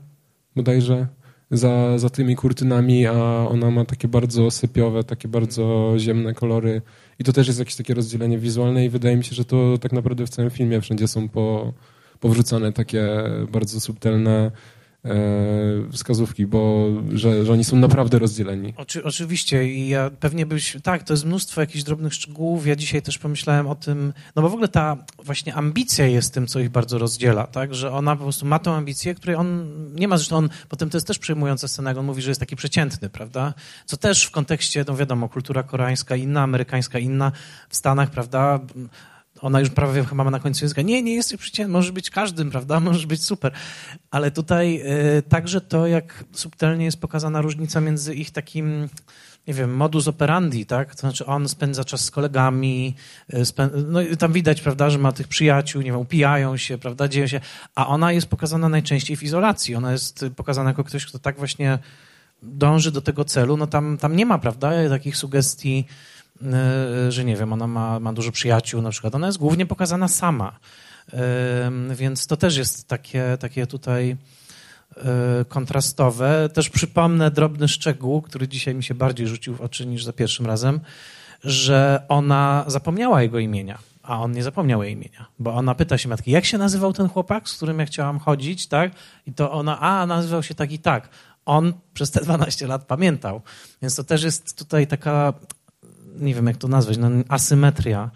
bodajże, 0.55 1.07
za, 1.51 1.97
za 1.97 2.09
tymi 2.09 2.35
kurtynami, 2.35 3.07
a 3.07 3.47
ona 3.49 3.71
ma 3.71 3.85
takie 3.85 4.07
bardzo 4.07 4.51
sypiowe, 4.51 5.03
takie 5.03 5.27
bardzo 5.27 5.93
ziemne 5.97 6.33
kolory. 6.33 6.81
I 7.19 7.23
to 7.23 7.33
też 7.33 7.47
jest 7.47 7.59
jakieś 7.59 7.75
takie 7.75 7.93
rozdzielenie 7.93 8.37
wizualne 8.37 8.85
i 8.85 8.89
wydaje 8.89 9.17
mi 9.17 9.23
się, 9.23 9.35
że 9.35 9.45
to 9.45 9.77
tak 9.77 9.91
naprawdę 9.91 10.25
w 10.25 10.29
całym 10.29 10.51
filmie 10.51 10.81
wszędzie 10.81 11.07
są 11.07 11.29
po, 11.29 11.73
powrzucane 12.19 12.73
takie 12.73 13.07
bardzo 13.51 13.79
subtelne 13.79 14.51
E, 15.05 15.91
wskazówki, 15.91 16.47
bo 16.47 16.87
że, 17.13 17.45
że 17.45 17.53
oni 17.53 17.63
są 17.63 17.77
naprawdę 17.77 18.19
rozdzieleni. 18.19 18.73
Oczy, 18.77 19.03
oczywiście. 19.03 19.69
I 19.69 19.87
ja 19.87 20.11
pewnie 20.19 20.45
byś, 20.45 20.77
tak, 20.83 21.03
to 21.03 21.13
jest 21.13 21.25
mnóstwo 21.25 21.61
jakichś 21.61 21.83
drobnych 21.83 22.13
szczegółów, 22.13 22.67
ja 22.67 22.75
dzisiaj 22.75 23.01
też 23.01 23.17
pomyślałem 23.17 23.67
o 23.67 23.75
tym, 23.75 24.13
no 24.35 24.41
bo 24.41 24.49
w 24.49 24.53
ogóle 24.53 24.67
ta 24.67 24.97
właśnie 25.23 25.55
ambicja 25.55 26.07
jest 26.07 26.33
tym, 26.33 26.47
co 26.47 26.59
ich 26.59 26.69
bardzo 26.69 26.97
rozdziela, 26.97 27.47
tak, 27.47 27.75
że 27.75 27.91
ona 27.91 28.15
po 28.15 28.23
prostu 28.23 28.45
ma 28.45 28.59
tą 28.59 28.73
ambicję, 28.73 29.15
której 29.15 29.35
on 29.35 29.67
nie 29.95 30.07
ma, 30.07 30.17
zresztą 30.17 30.37
on, 30.37 30.49
potem 30.69 30.89
to 30.89 30.97
jest 30.97 31.07
też 31.07 31.19
przejmująca 31.19 31.67
scena, 31.67 31.89
jak 31.89 31.97
on 31.97 32.05
mówi, 32.05 32.21
że 32.21 32.31
jest 32.31 32.39
taki 32.39 32.55
przeciętny, 32.55 33.09
prawda, 33.09 33.53
co 33.85 33.97
też 33.97 34.25
w 34.25 34.31
kontekście, 34.31 34.85
no 34.87 34.95
wiadomo, 34.95 35.29
kultura 35.29 35.63
koreańska 35.63 36.15
inna, 36.15 36.41
amerykańska 36.41 36.99
inna, 36.99 37.31
w 37.69 37.75
Stanach, 37.75 38.09
prawda, 38.09 38.59
ona 39.41 39.59
już 39.59 39.69
prawie 39.69 40.05
chyba 40.05 40.23
ma 40.23 40.31
na 40.31 40.39
końcu 40.39 40.65
języka, 40.65 40.81
nie, 40.81 41.01
nie 41.01 41.15
jesteś 41.15 41.39
przeciętny, 41.39 41.73
możesz 41.73 41.91
być 41.91 42.09
każdym, 42.09 42.51
prawda, 42.51 42.79
możesz 42.89 43.05
być 43.05 43.23
super. 43.23 43.51
Ale 44.11 44.31
tutaj 44.31 44.81
y, 45.17 45.21
także 45.21 45.61
to, 45.61 45.87
jak 45.87 46.23
subtelnie 46.31 46.85
jest 46.85 47.01
pokazana 47.01 47.41
różnica 47.41 47.81
między 47.81 48.15
ich 48.15 48.31
takim, 48.31 48.89
nie 49.47 49.53
wiem, 49.53 49.75
modus 49.75 50.07
operandi, 50.07 50.65
tak, 50.65 50.95
to 50.95 51.01
znaczy 51.01 51.25
on 51.25 51.49
spędza 51.49 51.83
czas 51.83 52.05
z 52.05 52.11
kolegami, 52.11 52.95
y, 53.33 53.43
no 53.87 54.01
i 54.01 54.17
tam 54.17 54.33
widać, 54.33 54.61
prawda, 54.61 54.89
że 54.89 54.97
ma 54.97 55.11
tych 55.11 55.27
przyjaciół, 55.27 55.81
nie 55.81 55.91
wiem, 55.91 55.99
upijają 55.99 56.57
się, 56.57 56.77
prawda, 56.77 57.07
dzieją 57.07 57.27
się, 57.27 57.41
a 57.75 57.87
ona 57.87 58.11
jest 58.11 58.27
pokazana 58.27 58.69
najczęściej 58.69 59.17
w 59.17 59.23
izolacji, 59.23 59.75
ona 59.75 59.91
jest 59.91 60.25
pokazana 60.35 60.69
jako 60.69 60.83
ktoś, 60.83 61.05
kto 61.05 61.19
tak 61.19 61.37
właśnie 61.37 61.79
dąży 62.43 62.91
do 62.91 63.01
tego 63.01 63.25
celu, 63.25 63.57
no 63.57 63.67
tam, 63.67 63.97
tam 63.97 64.15
nie 64.15 64.25
ma, 64.25 64.37
prawda, 64.37 64.89
takich 64.89 65.17
sugestii, 65.17 65.85
że 67.09 67.25
nie 67.25 67.35
wiem, 67.35 67.53
ona 67.53 67.67
ma, 67.67 67.99
ma 67.99 68.13
dużo 68.13 68.31
przyjaciół 68.31 68.81
na 68.81 68.89
przykład. 68.89 69.15
Ona 69.15 69.27
jest 69.27 69.37
głównie 69.37 69.65
pokazana 69.65 70.07
sama. 70.07 70.59
E, 71.13 71.71
więc 71.95 72.27
to 72.27 72.37
też 72.37 72.57
jest 72.57 72.87
takie, 72.87 73.37
takie 73.39 73.67
tutaj 73.67 74.17
e, 74.97 75.45
kontrastowe. 75.45 76.49
Też 76.53 76.69
przypomnę 76.69 77.31
drobny 77.31 77.67
szczegół, 77.67 78.21
który 78.21 78.47
dzisiaj 78.47 78.75
mi 78.75 78.83
się 78.83 78.93
bardziej 78.93 79.27
rzucił 79.27 79.55
w 79.55 79.61
oczy 79.61 79.85
niż 79.85 80.03
za 80.03 80.13
pierwszym 80.13 80.45
razem, 80.45 80.79
że 81.43 82.05
ona 82.07 82.65
zapomniała 82.67 83.21
jego 83.21 83.39
imienia, 83.39 83.79
a 84.03 84.21
on 84.21 84.31
nie 84.31 84.43
zapomniał 84.43 84.83
jej 84.83 84.93
imienia, 84.93 85.25
bo 85.39 85.53
ona 85.53 85.75
pyta 85.75 85.97
się 85.97 86.09
matki, 86.09 86.31
jak 86.31 86.45
się 86.45 86.57
nazywał 86.57 86.93
ten 86.93 87.09
chłopak, 87.09 87.49
z 87.49 87.55
którym 87.55 87.79
ja 87.79 87.85
chciałam 87.85 88.19
chodzić, 88.19 88.67
tak? 88.67 88.91
I 89.27 89.33
to 89.33 89.51
ona, 89.51 89.79
a 89.79 90.05
nazywał 90.05 90.43
się 90.43 90.55
tak 90.55 90.71
i 90.71 90.79
tak. 90.79 91.09
On 91.45 91.73
przez 91.93 92.11
te 92.11 92.21
12 92.21 92.67
lat 92.67 92.85
pamiętał. 92.85 93.41
Więc 93.81 93.95
to 93.95 94.03
też 94.03 94.23
jest 94.23 94.57
tutaj 94.57 94.87
taka 94.87 95.33
nie 96.19 96.35
wiem 96.35 96.47
jak 96.47 96.57
to 96.57 96.67
nazwać, 96.67 96.97
no, 96.97 97.09
asymetria 97.29 98.11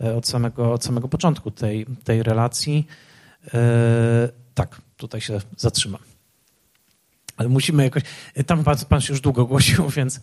e, 0.00 0.16
od 0.16 0.28
samego, 0.28 0.72
od 0.72 0.84
samego 0.84 1.08
początku 1.08 1.50
tej, 1.50 1.86
tej 2.04 2.22
relacji. 2.22 2.86
E, 3.54 4.28
tak, 4.54 4.80
tutaj 4.96 5.20
się 5.20 5.40
zatrzymam. 5.56 6.00
Ale 7.36 7.48
musimy 7.48 7.84
jakoś. 7.84 8.02
E, 8.34 8.44
tam 8.44 8.64
pan, 8.64 8.76
pan 8.88 9.00
się 9.00 9.12
już 9.12 9.20
długo 9.20 9.46
głosił, 9.46 9.88
więc. 9.96 10.20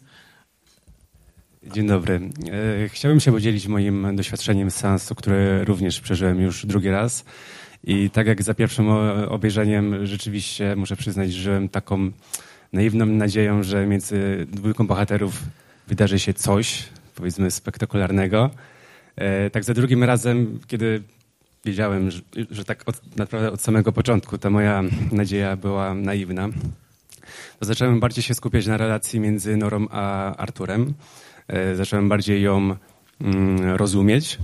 Dzień 1.73 1.87
dobry. 1.87 2.29
Chciałbym 2.87 3.19
się 3.19 3.31
podzielić 3.31 3.67
moim 3.67 4.15
doświadczeniem 4.15 4.71
seansu, 4.71 5.15
które 5.15 5.65
również 5.65 6.01
przeżyłem 6.01 6.41
już 6.41 6.65
drugi 6.65 6.89
raz. 6.89 7.25
I 7.83 8.09
tak 8.09 8.27
jak 8.27 8.43
za 8.43 8.53
pierwszym 8.53 8.89
obejrzeniem, 9.29 10.05
rzeczywiście 10.05 10.75
muszę 10.75 10.95
przyznać, 10.95 11.33
że 11.33 11.41
żyłem 11.41 11.69
taką 11.69 12.11
naiwną 12.73 13.05
nadzieją, 13.05 13.63
że 13.63 13.87
między 13.87 14.47
dwójką 14.51 14.87
bohaterów 14.87 15.43
wydarzy 15.87 16.19
się 16.19 16.33
coś, 16.33 16.83
powiedzmy 17.17 17.51
spektakularnego. 17.51 18.49
E, 19.15 19.49
tak 19.49 19.63
za 19.63 19.73
drugim 19.73 20.03
razem, 20.03 20.59
kiedy 20.67 21.03
wiedziałem, 21.65 22.11
że, 22.11 22.21
że 22.51 22.65
tak 22.65 22.83
od, 22.85 23.17
naprawdę 23.17 23.51
od 23.51 23.61
samego 23.61 23.91
początku 23.91 24.37
ta 24.37 24.49
moja 24.49 24.83
nadzieja 25.11 25.55
była 25.55 25.93
naiwna, 25.93 26.49
to 27.59 27.65
zacząłem 27.65 27.99
bardziej 27.99 28.23
się 28.23 28.33
skupiać 28.33 28.67
na 28.67 28.77
relacji 28.77 29.19
między 29.19 29.57
Norą 29.57 29.87
a 29.91 30.35
Arturem. 30.35 30.93
E, 31.47 31.75
zacząłem 31.75 32.09
bardziej 32.09 32.41
ją 32.41 32.75
mm, 33.21 33.75
rozumieć. 33.75 34.37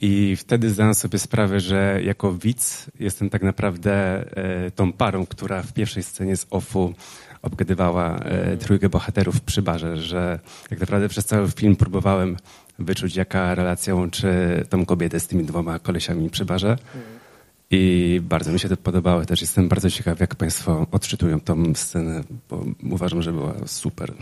I 0.00 0.36
wtedy 0.36 0.70
zdałem 0.70 0.94
sobie 0.94 1.18
sprawę, 1.18 1.60
że 1.60 2.00
jako 2.04 2.32
widz 2.32 2.90
jestem 3.00 3.30
tak 3.30 3.42
naprawdę 3.42 3.92
e, 4.36 4.70
tą 4.70 4.92
parą, 4.92 5.26
która 5.26 5.62
w 5.62 5.72
pierwszej 5.72 6.02
scenie 6.02 6.36
z 6.36 6.46
OFU 6.50 6.94
obgadywała 7.44 8.18
e, 8.18 8.56
trójkę 8.56 8.88
bohaterów 8.88 9.40
przy 9.40 9.62
barze, 9.62 9.96
że 9.96 10.38
tak 10.68 10.80
naprawdę 10.80 11.08
przez 11.08 11.24
cały 11.24 11.50
film 11.50 11.76
próbowałem 11.76 12.36
wyczuć, 12.78 13.16
jaka 13.16 13.54
relacja 13.54 13.94
łączy 13.94 14.64
tą 14.70 14.86
kobietę 14.86 15.20
z 15.20 15.26
tymi 15.26 15.44
dwoma 15.44 15.78
kolesiami 15.78 16.30
przy 16.30 16.44
barze. 16.44 16.76
I 17.70 18.20
bardzo 18.24 18.52
mi 18.52 18.60
się 18.60 18.68
to 18.68 18.76
podobało. 18.76 19.24
Też 19.24 19.40
jestem 19.40 19.68
bardzo 19.68 19.90
ciekaw, 19.90 20.20
jak 20.20 20.34
Państwo 20.34 20.86
odczytują 20.92 21.40
tą 21.40 21.74
scenę, 21.74 22.24
bo 22.50 22.64
uważam, 22.90 23.22
że 23.22 23.32
była 23.32 23.54
super. 23.66 24.12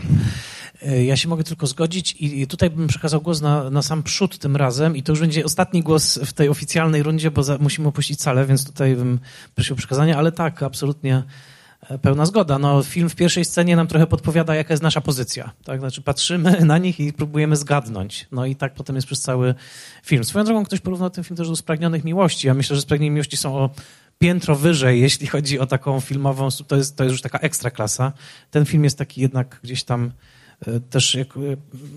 E, 0.81 1.05
ja 1.05 1.17
się 1.17 1.29
mogę 1.29 1.43
tylko 1.43 1.67
zgodzić 1.67 2.15
i 2.19 2.47
tutaj 2.47 2.69
bym 2.69 2.87
przekazał 2.87 3.21
głos 3.21 3.41
na, 3.41 3.69
na 3.69 3.81
sam 3.81 4.03
przód 4.03 4.37
tym 4.37 4.55
razem 4.55 4.95
i 4.95 5.03
to 5.03 5.11
już 5.11 5.19
będzie 5.19 5.45
ostatni 5.45 5.83
głos 5.83 6.19
w 6.25 6.33
tej 6.33 6.49
oficjalnej 6.49 7.03
rundzie, 7.03 7.31
bo 7.31 7.43
za, 7.43 7.57
musimy 7.57 7.87
opuścić 7.87 8.21
salę, 8.21 8.45
więc 8.45 8.65
tutaj 8.65 8.95
bym 8.95 9.19
prosił 9.55 9.73
o 9.73 9.77
przekazanie, 9.77 10.17
ale 10.17 10.31
tak, 10.31 10.63
absolutnie 10.63 11.23
pełna 12.01 12.25
zgoda. 12.25 12.59
No, 12.59 12.83
film 12.83 13.09
w 13.09 13.15
pierwszej 13.15 13.45
scenie 13.45 13.75
nam 13.75 13.87
trochę 13.87 14.07
podpowiada, 14.07 14.55
jaka 14.55 14.73
jest 14.73 14.83
nasza 14.83 15.01
pozycja. 15.01 15.51
Tak? 15.63 15.79
Znaczy, 15.79 16.01
patrzymy 16.01 16.59
na 16.65 16.77
nich 16.77 16.99
i 16.99 17.13
próbujemy 17.13 17.55
zgadnąć. 17.55 18.27
No 18.31 18.45
i 18.45 18.55
tak 18.55 18.73
potem 18.73 18.95
jest 18.95 19.05
przez 19.05 19.21
cały 19.21 19.55
film. 20.03 20.23
Swoją 20.23 20.45
drogą 20.45 20.65
ktoś 20.65 20.79
porównał 20.79 21.09
ten 21.09 21.23
film 21.23 21.37
też 21.37 21.49
do 21.49 21.55
Spragnionych 21.55 22.03
Miłości. 22.03 22.47
Ja 22.47 22.53
myślę, 22.53 22.75
że 22.75 22.81
Spragnione 22.81 23.11
Miłości 23.11 23.37
są 23.37 23.55
o 23.57 23.69
piętro 24.19 24.55
wyżej, 24.55 25.01
jeśli 25.01 25.27
chodzi 25.27 25.59
o 25.59 25.65
taką 25.65 25.99
filmową, 25.99 26.49
to 26.67 26.75
jest, 26.75 26.95
to 26.95 27.03
jest 27.03 27.13
już 27.13 27.21
taka 27.21 27.39
ekstra 27.39 27.71
klasa. 27.71 28.11
Ten 28.51 28.65
film 28.65 28.83
jest 28.83 28.97
taki 28.97 29.21
jednak 29.21 29.59
gdzieś 29.63 29.83
tam 29.83 30.11
e, 30.67 30.79
też 30.79 31.15
jak, 31.15 31.37
e, 31.37 31.39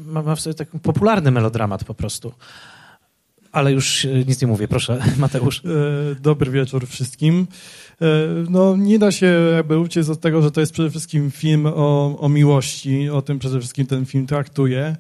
ma, 0.07 0.23
ma 0.23 0.35
w 0.37 0.41
sobie 0.41 0.55
taki 0.55 0.79
popularny 0.79 1.31
melodramat 1.31 1.85
po 1.85 1.95
prostu. 1.95 2.33
Ale 3.57 3.73
już 3.73 4.07
nic 4.27 4.43
nie 4.43 4.49
mówię, 4.49 4.69
proszę, 4.69 5.03
Mateusz. 5.19 5.63
Dobry 6.23 6.51
wieczór 6.51 6.87
wszystkim. 6.87 7.47
E, 8.03 8.07
no 8.51 8.77
nie 8.77 8.99
da 8.99 9.13
się 9.13 9.27
jakby 9.57 9.79
uciec 9.79 10.09
od 10.09 10.21
tego, 10.21 10.43
że 10.43 10.51
to 10.51 10.61
jest 10.61 10.73
przede 10.73 10.91
wszystkim 10.91 11.31
film 11.31 11.67
o, 11.67 12.19
o 12.21 12.29
miłości, 12.29 13.11
o 13.11 13.23
tym 13.23 13.39
przede 13.39 13.59
wszystkim 13.59 13.87
ten 13.87 14.07
film 14.07 14.27
traktuje. 14.27 14.97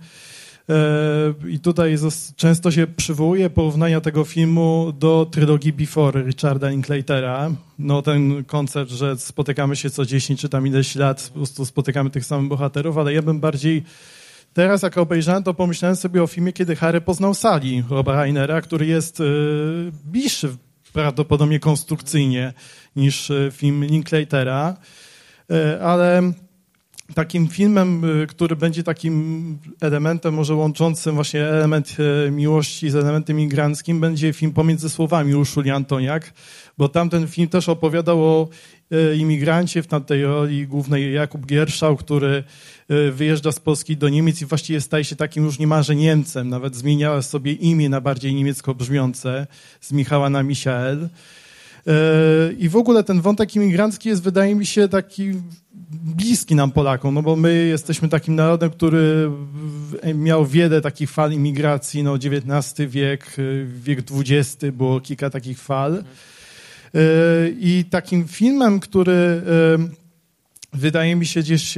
E, 0.68 1.34
I 1.48 1.59
tutaj 1.59 1.96
często 2.36 2.70
się 2.70 2.86
przywołuje 2.86 3.50
porównania 3.50 4.00
tego 4.00 4.24
filmu 4.24 4.92
do 4.98 5.26
trylogii 5.30 5.72
Before 5.72 6.22
Richarda 6.22 6.68
Linklatera. 6.68 7.50
No 7.78 8.02
ten 8.02 8.44
koncept, 8.44 8.90
że 8.90 9.18
spotykamy 9.18 9.76
się 9.76 9.90
co 9.90 10.07
10 10.07 10.40
czy 10.40 10.48
tam 10.48 10.66
ileś 10.66 10.94
lat, 10.94 11.30
po 11.32 11.38
prostu 11.38 11.64
spotykamy 11.64 12.11
tych 12.11 12.24
samych 12.24 12.48
bohaterów, 12.48 12.98
ale 12.98 13.12
ja 13.12 13.22
bym 13.22 13.40
bardziej 13.40 13.82
teraz 14.57 14.82
jak 14.82 14.98
obejrzałem, 14.98 15.42
to 15.42 15.54
pomyślałem 15.54 15.96
sobie 15.96 16.22
o 16.22 16.26
filmie, 16.26 16.52
kiedy 16.52 16.76
Harry 16.76 17.00
poznał 17.00 17.34
Sally, 17.34 17.84
Roba 17.90 18.12
Rainera, 18.12 18.61
który 18.61 18.86
jest 18.86 19.20
yy, 19.20 19.92
bliższy 20.04 20.57
prawdopodobnie 20.92 21.61
konstrukcyjnie 21.61 22.52
niż 22.96 23.30
e, 23.30 23.50
film 23.52 23.84
Linklatera, 23.84 24.76
e, 25.50 25.82
ale 25.82 26.32
takim 27.14 27.48
filmem, 27.48 28.02
e, 28.22 28.26
który 28.26 28.57
będzie 28.57 28.82
takim 28.82 29.59
elementem 29.80 30.34
może 30.34 30.54
łączącym 30.54 31.14
właśnie 31.14 31.44
element 31.44 31.96
miłości 32.30 32.90
z 32.90 32.96
elementem 32.96 33.36
migranckim, 33.36 34.00
będzie 34.00 34.32
film 34.32 34.52
Pomiędzy 34.52 34.90
Słowami 34.90 35.34
Urszuli 35.34 35.70
Antoniak, 35.70 36.32
bo 36.78 36.88
tamten 36.88 37.28
film 37.28 37.48
też 37.48 37.68
opowiadał 37.68 38.24
o 38.24 38.48
imigrancie, 39.18 39.82
w 39.82 39.86
tamtej 39.86 40.24
roli 40.24 40.66
głównej 40.66 41.14
Jakub 41.14 41.46
Gierszał, 41.46 41.96
który 41.96 42.44
wyjeżdża 43.12 43.52
z 43.52 43.61
Polski 43.61 43.96
do 43.96 44.09
Niemiec 44.09 44.42
i 44.42 44.46
właściwie 44.46 44.80
staje 44.80 45.04
się 45.04 45.16
takim 45.16 45.44
już 45.44 45.59
niemalże 45.59 45.96
Niemcem, 45.96 46.48
nawet 46.48 46.76
zmienia 46.76 47.22
sobie 47.22 47.52
imię 47.52 47.88
na 47.88 48.00
bardziej 48.00 48.34
niemiecko 48.34 48.74
brzmiące, 48.74 49.46
z 49.80 49.92
Michała 49.92 50.30
na 50.30 50.42
Michael. 50.42 51.09
E, 51.86 52.52
I 52.59 52.68
w 52.68 52.76
ogóle 52.76 53.04
ten 53.04 53.20
wątek 53.20 53.57
imigrancki 53.57 54.09
jest, 54.09 54.22
wydaje 54.22 54.54
mi 54.54 54.66
się, 54.66 54.88
taki 54.88 55.32
bliski 55.91 56.55
nam 56.55 56.70
Polakom, 56.72 57.14
no 57.14 57.22
bo 57.22 57.37
my 57.37 57.66
jesteśmy 57.66 58.09
takim 58.09 58.34
narodem, 58.34 58.70
który 58.70 59.30
miał 60.14 60.47
wiele 60.47 60.80
takich 60.80 61.11
fal 61.11 61.32
imigracji, 61.32 62.03
no 62.03 62.14
XIX 62.14 62.91
wiek, 62.91 63.37
wiek 63.66 63.99
XX 64.11 64.64
było 64.72 65.01
kilka 65.01 65.30
takich 65.30 65.59
fal. 65.59 66.05
I 67.61 67.84
takim 67.91 68.28
filmem, 68.28 68.80
który 68.80 69.43
wydaje 70.72 71.16
mi 71.16 71.26
się 71.26 71.41
gdzieś 71.41 71.74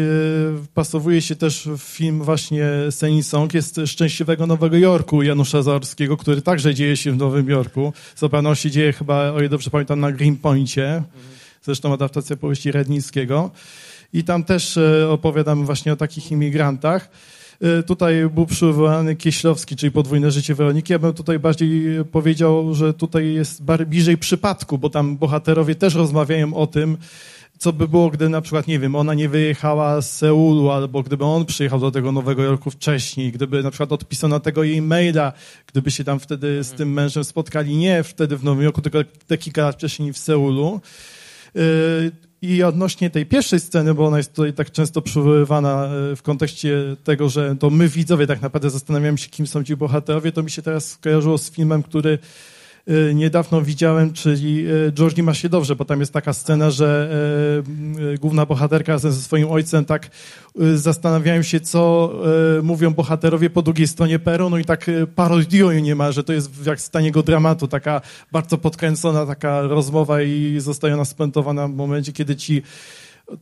pasowuje 0.74 1.22
się 1.22 1.36
też 1.36 1.68
w 1.78 1.82
film 1.82 2.22
właśnie 2.22 2.66
Selling 2.90 3.24
Song 3.24 3.54
jest 3.54 3.80
Szczęśliwego 3.86 4.46
Nowego 4.46 4.76
Jorku 4.76 5.22
Janusza 5.22 5.62
Zaorskiego, 5.62 6.16
który 6.16 6.42
także 6.42 6.74
dzieje 6.74 6.96
się 6.96 7.12
w 7.12 7.16
Nowym 7.16 7.48
Jorku. 7.48 7.92
Co 8.14 8.28
pewno 8.28 8.54
się 8.54 8.70
dzieje 8.70 8.92
chyba, 8.92 9.32
o 9.32 9.38
ile 9.38 9.48
dobrze 9.48 9.70
pamiętam, 9.70 10.00
na 10.00 10.12
Greenpointie. 10.12 11.02
Zresztą 11.62 11.92
adaptacja 11.92 12.36
powieści 12.36 12.72
Rednickiego. 12.72 13.50
I 14.12 14.24
tam 14.24 14.44
też 14.44 14.76
e, 14.76 15.08
opowiadamy 15.10 15.64
właśnie 15.64 15.92
o 15.92 15.96
takich 15.96 16.30
imigrantach. 16.30 17.10
E, 17.60 17.82
tutaj 17.82 18.28
był 18.34 18.46
przywołany 18.46 19.16
Kieślowski, 19.16 19.76
czyli 19.76 19.92
podwójne 19.92 20.30
życie 20.30 20.54
Weroniki. 20.54 20.92
Ja 20.92 20.98
bym 20.98 21.12
tutaj 21.12 21.38
bardziej 21.38 22.04
powiedział, 22.04 22.74
że 22.74 22.94
tutaj 22.94 23.34
jest 23.34 23.62
bliżej 23.86 24.18
przypadku, 24.18 24.78
bo 24.78 24.90
tam 24.90 25.16
bohaterowie 25.16 25.74
też 25.74 25.94
rozmawiają 25.94 26.54
o 26.54 26.66
tym, 26.66 26.96
co 27.58 27.72
by 27.72 27.88
było, 27.88 28.10
gdy 28.10 28.28
na 28.28 28.40
przykład, 28.40 28.66
nie 28.66 28.78
wiem, 28.78 28.94
ona 28.96 29.14
nie 29.14 29.28
wyjechała 29.28 30.00
z 30.00 30.16
Seulu, 30.16 30.70
albo 30.70 31.02
gdyby 31.02 31.24
on 31.24 31.46
przyjechał 31.46 31.80
do 31.80 31.90
tego 31.90 32.12
Nowego 32.12 32.42
Jorku 32.42 32.70
wcześniej, 32.70 33.32
gdyby 33.32 33.62
na 33.62 33.70
przykład 33.70 33.92
odpisano 33.92 34.40
tego 34.40 34.64
jej 34.64 34.82
maila, 34.82 35.32
gdyby 35.66 35.90
się 35.90 36.04
tam 36.04 36.20
wtedy 36.20 36.64
z 36.64 36.72
tym 36.72 36.92
mężem 36.92 37.24
spotkali, 37.24 37.76
nie 37.76 38.02
wtedy 38.02 38.36
w 38.36 38.44
Nowym 38.44 38.64
Jorku, 38.64 38.82
tylko 38.82 38.98
te 39.26 39.38
kilka 39.38 39.62
lat 39.62 39.76
wcześniej 39.76 40.12
w 40.12 40.18
Seulu. 40.18 40.80
I 42.42 42.62
odnośnie 42.62 43.10
tej 43.10 43.26
pierwszej 43.26 43.60
sceny, 43.60 43.94
bo 43.94 44.06
ona 44.06 44.16
jest 44.16 44.34
tutaj 44.34 44.52
tak 44.52 44.70
często 44.70 45.02
przywoływana 45.02 45.84
e, 45.84 46.16
w 46.16 46.22
kontekście 46.22 46.96
tego, 47.04 47.28
że 47.28 47.56
to 47.56 47.70
my 47.70 47.88
widzowie 47.88 48.26
tak 48.26 48.42
naprawdę 48.42 48.70
zastanawiamy 48.70 49.18
się, 49.18 49.28
kim 49.28 49.46
są 49.46 49.64
ci 49.64 49.76
bohaterowie, 49.76 50.32
to 50.32 50.42
mi 50.42 50.50
się 50.50 50.62
teraz 50.62 50.90
skojarzyło 50.90 51.38
z 51.38 51.50
filmem, 51.50 51.82
który 51.82 52.18
niedawno 53.14 53.62
widziałem, 53.62 54.12
czyli 54.12 54.68
y, 54.68 54.92
Georgie 54.92 55.22
ma 55.22 55.34
się 55.34 55.48
dobrze, 55.48 55.76
bo 55.76 55.84
tam 55.84 56.00
jest 56.00 56.12
taka 56.12 56.32
scena, 56.32 56.70
że 56.70 57.10
y, 58.14 58.18
główna 58.18 58.46
bohaterka 58.46 58.98
ze 58.98 59.12
swoim 59.12 59.50
ojcem 59.50 59.84
tak 59.84 60.10
zastanawiają 60.74 61.42
się, 61.42 61.60
co 61.60 62.12
mówią 62.62 62.94
bohaterowie 62.94 63.50
po 63.50 63.62
drugiej 63.62 63.88
stronie 63.88 64.18
peronu 64.18 64.58
i 64.58 64.64
tak 64.64 64.90
parodiują 65.14 65.80
niemal, 65.80 66.12
że 66.12 66.24
to 66.24 66.32
jest 66.32 66.66
jak 66.66 66.80
z 66.80 66.90
taniego 66.90 67.22
dramatu, 67.22 67.68
taka 67.68 68.00
bardzo 68.32 68.58
podkręcona 68.58 69.26
taka 69.26 69.62
rozmowa 69.62 70.22
i 70.22 70.56
zostaje 70.60 70.94
ona 70.94 71.04
spuentowana 71.04 71.68
w 71.68 71.72
momencie, 71.74 72.12
kiedy 72.12 72.36
ci 72.36 72.62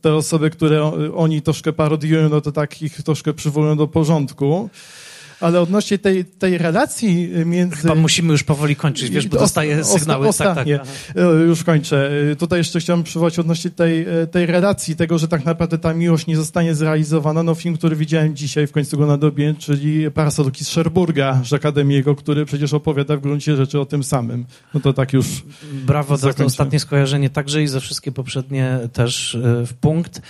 te 0.01 0.15
osoby, 0.15 0.49
które 0.49 0.83
oni 1.15 1.41
troszkę 1.41 1.73
parodiują, 1.73 2.29
no 2.29 2.41
to 2.41 2.51
tak 2.51 2.81
ich 2.81 3.03
troszkę 3.03 3.33
przywołują 3.33 3.77
do 3.77 3.87
porządku. 3.87 4.69
Ale 5.39 5.61
odnośnie 5.61 5.97
tej, 5.97 6.25
tej 6.25 6.57
relacji 6.57 7.29
między... 7.45 7.75
Chyba 7.75 7.95
musimy 7.95 8.31
już 8.31 8.43
powoli 8.43 8.75
kończyć, 8.75 9.09
wiesz, 9.09 9.27
bo 9.27 9.39
dostaję 9.39 9.83
sygnały. 9.83 10.27
Osta, 10.27 10.51
ostatnie. 10.51 10.77
Tak, 10.79 10.87
tak. 10.87 11.17
E, 11.17 11.21
już 11.21 11.63
kończę. 11.63 12.11
E, 12.31 12.35
tutaj 12.35 12.59
jeszcze 12.59 12.79
chciałem 12.79 13.03
przywołać 13.03 13.39
odnośnie 13.39 13.71
tej, 13.71 14.01
e, 14.01 14.27
tej 14.27 14.45
relacji, 14.45 14.95
tego, 14.95 15.17
że 15.17 15.27
tak 15.27 15.45
naprawdę 15.45 15.77
ta 15.77 15.93
miłość 15.93 16.27
nie 16.27 16.35
zostanie 16.35 16.75
zrealizowana. 16.75 17.43
No 17.43 17.55
film, 17.55 17.77
który 17.77 17.95
widziałem 17.95 18.35
dzisiaj, 18.35 18.67
w 18.67 18.71
końcu 18.71 18.97
go 18.97 19.05
na 19.05 19.17
dobie, 19.17 19.55
czyli 19.59 20.11
Parasolki 20.11 20.65
z 20.65 20.69
Szerburga, 20.69 21.41
z 21.45 21.53
Akademiego, 21.53 22.15
który 22.15 22.45
przecież 22.45 22.73
opowiada 22.73 23.17
w 23.17 23.21
gruncie 23.21 23.55
rzeczy 23.55 23.79
o 23.79 23.85
tym 23.85 24.03
samym. 24.03 24.45
No 24.73 24.79
to 24.79 24.93
tak 24.93 25.13
już 25.13 25.25
Brawo 25.85 26.17
za 26.17 26.33
to 26.33 26.45
ostatnie 26.45 26.79
skojarzenie, 26.79 27.29
także 27.29 27.63
i 27.63 27.67
za 27.67 27.79
wszystkie 27.79 28.11
poprzednie 28.11 28.79
też 28.93 29.37
w 29.41 29.73
punkt. 29.73 30.21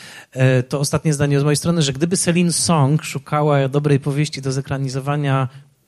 To 0.70 0.80
ostatnie 0.80 1.14
zdanie 1.14 1.40
z 1.40 1.44
mojej 1.44 1.58
strony, 1.58 1.82
że 1.82 1.94
gdyby 1.94 2.18
Celine 2.18 2.52
Song 2.52 3.04
szukała 3.04 3.68
dobrej 3.68 4.00
powieści 4.00 4.42
do 4.42 4.52
zekranizowania 4.52 4.97
zorganizowania 5.02 5.48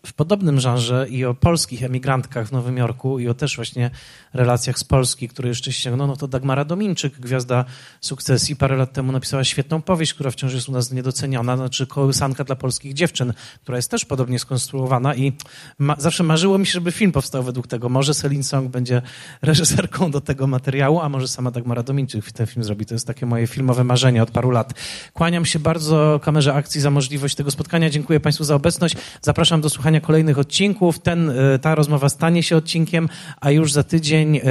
w 0.10 0.14
podobnym 0.14 0.60
żarze 0.60 1.08
i 1.10 1.26
o 1.26 1.34
polskich 1.34 1.84
emigrantkach 1.84 2.48
w 2.48 2.52
Nowym 2.52 2.78
Jorku 2.78 3.20
i 3.20 3.28
o 3.28 3.34
też 3.34 3.56
właśnie 3.56 3.92
relacjach 4.34 4.80
z 4.80 4.84
Polski, 4.84 5.30
które 5.30 5.50
jeszcze 5.50 5.72
ściągną, 5.72 6.08
no 6.08 6.16
to 6.16 6.28
Dagmara 6.28 6.66
Dominczyk, 6.66 7.20
gwiazda 7.20 7.66
sukcesji, 8.02 8.56
parę 8.56 8.76
lat 8.76 8.94
temu 8.94 9.12
napisała 9.12 9.44
świetną 9.44 9.82
powieść, 9.82 10.14
która 10.14 10.32
wciąż 10.32 10.54
jest 10.54 10.70
u 10.70 10.72
nas 10.72 10.92
niedoceniona, 10.92 11.58
znaczy 11.58 11.88
kołysanka 11.88 12.44
dla 12.44 12.56
polskich 12.56 12.94
dziewczyn, 12.94 13.34
która 13.62 13.78
jest 13.78 13.92
też 13.92 14.06
podobnie 14.06 14.40
skonstruowana 14.40 15.16
i 15.16 15.34
ma, 15.80 15.96
zawsze 15.98 16.24
marzyło 16.24 16.58
mi 16.58 16.66
się, 16.66 16.72
żeby 16.72 16.92
film 16.92 17.12
powstał 17.12 17.44
według 17.44 17.68
tego. 17.68 17.90
Może 17.90 18.14
Celine 18.14 18.44
Song 18.44 18.72
będzie 18.72 19.02
reżyserką 19.42 20.12
do 20.12 20.22
tego 20.22 20.48
materiału, 20.48 21.00
a 21.00 21.10
może 21.10 21.28
sama 21.28 21.52
Dagmara 21.52 21.84
Dominczyk 21.84 22.32
ten 22.32 22.48
film 22.48 22.64
zrobi. 22.64 22.86
To 22.86 22.96
jest 22.96 23.08
takie 23.08 23.26
moje 23.26 23.48
filmowe 23.48 23.84
marzenie 23.84 24.24
od 24.24 24.32
paru 24.32 24.52
lat. 24.52 24.74
Kłaniam 25.14 25.46
się 25.46 25.60
bardzo 25.60 26.20
kamerze 26.24 26.54
akcji 26.54 26.82
za 26.82 26.92
możliwość 26.92 27.36
tego 27.36 27.52
spotkania. 27.52 27.90
Dziękuję 27.90 28.20
Państwu 28.20 28.44
za 28.44 28.56
obecność. 28.56 28.96
Zapraszam 29.22 29.62
do 29.62 29.70
słuchania 29.70 29.99
kolejnych 30.02 30.40
odcinków. 30.40 31.00
Ten, 31.00 31.30
e, 31.30 31.60
ta 31.60 31.76
rozmowa 31.76 32.10
stanie 32.10 32.44
się 32.44 32.58
odcinkiem, 32.58 33.10
a 33.42 33.52
już 33.52 33.74
za 33.74 33.84
tydzień 33.84 34.38
e, 34.38 34.42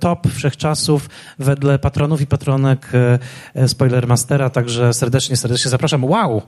top 0.00 0.28
wszechczasów 0.32 1.08
wedle 1.38 1.78
patronów 1.78 2.20
i 2.20 2.26
patronek 2.26 2.88
e, 3.54 3.68
Spoilermastera. 3.68 4.50
Także 4.50 4.94
serdecznie, 4.94 5.36
serdecznie 5.36 5.70
zapraszam. 5.70 6.04
Wow! 6.04 6.42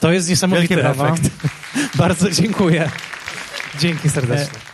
To 0.00 0.12
jest 0.12 0.28
niesamowity 0.28 0.88
efekt. 0.88 1.30
Bardzo 1.98 2.30
dziękuję. 2.30 2.90
Dzięki 3.78 4.10
serdecznie. 4.10 4.60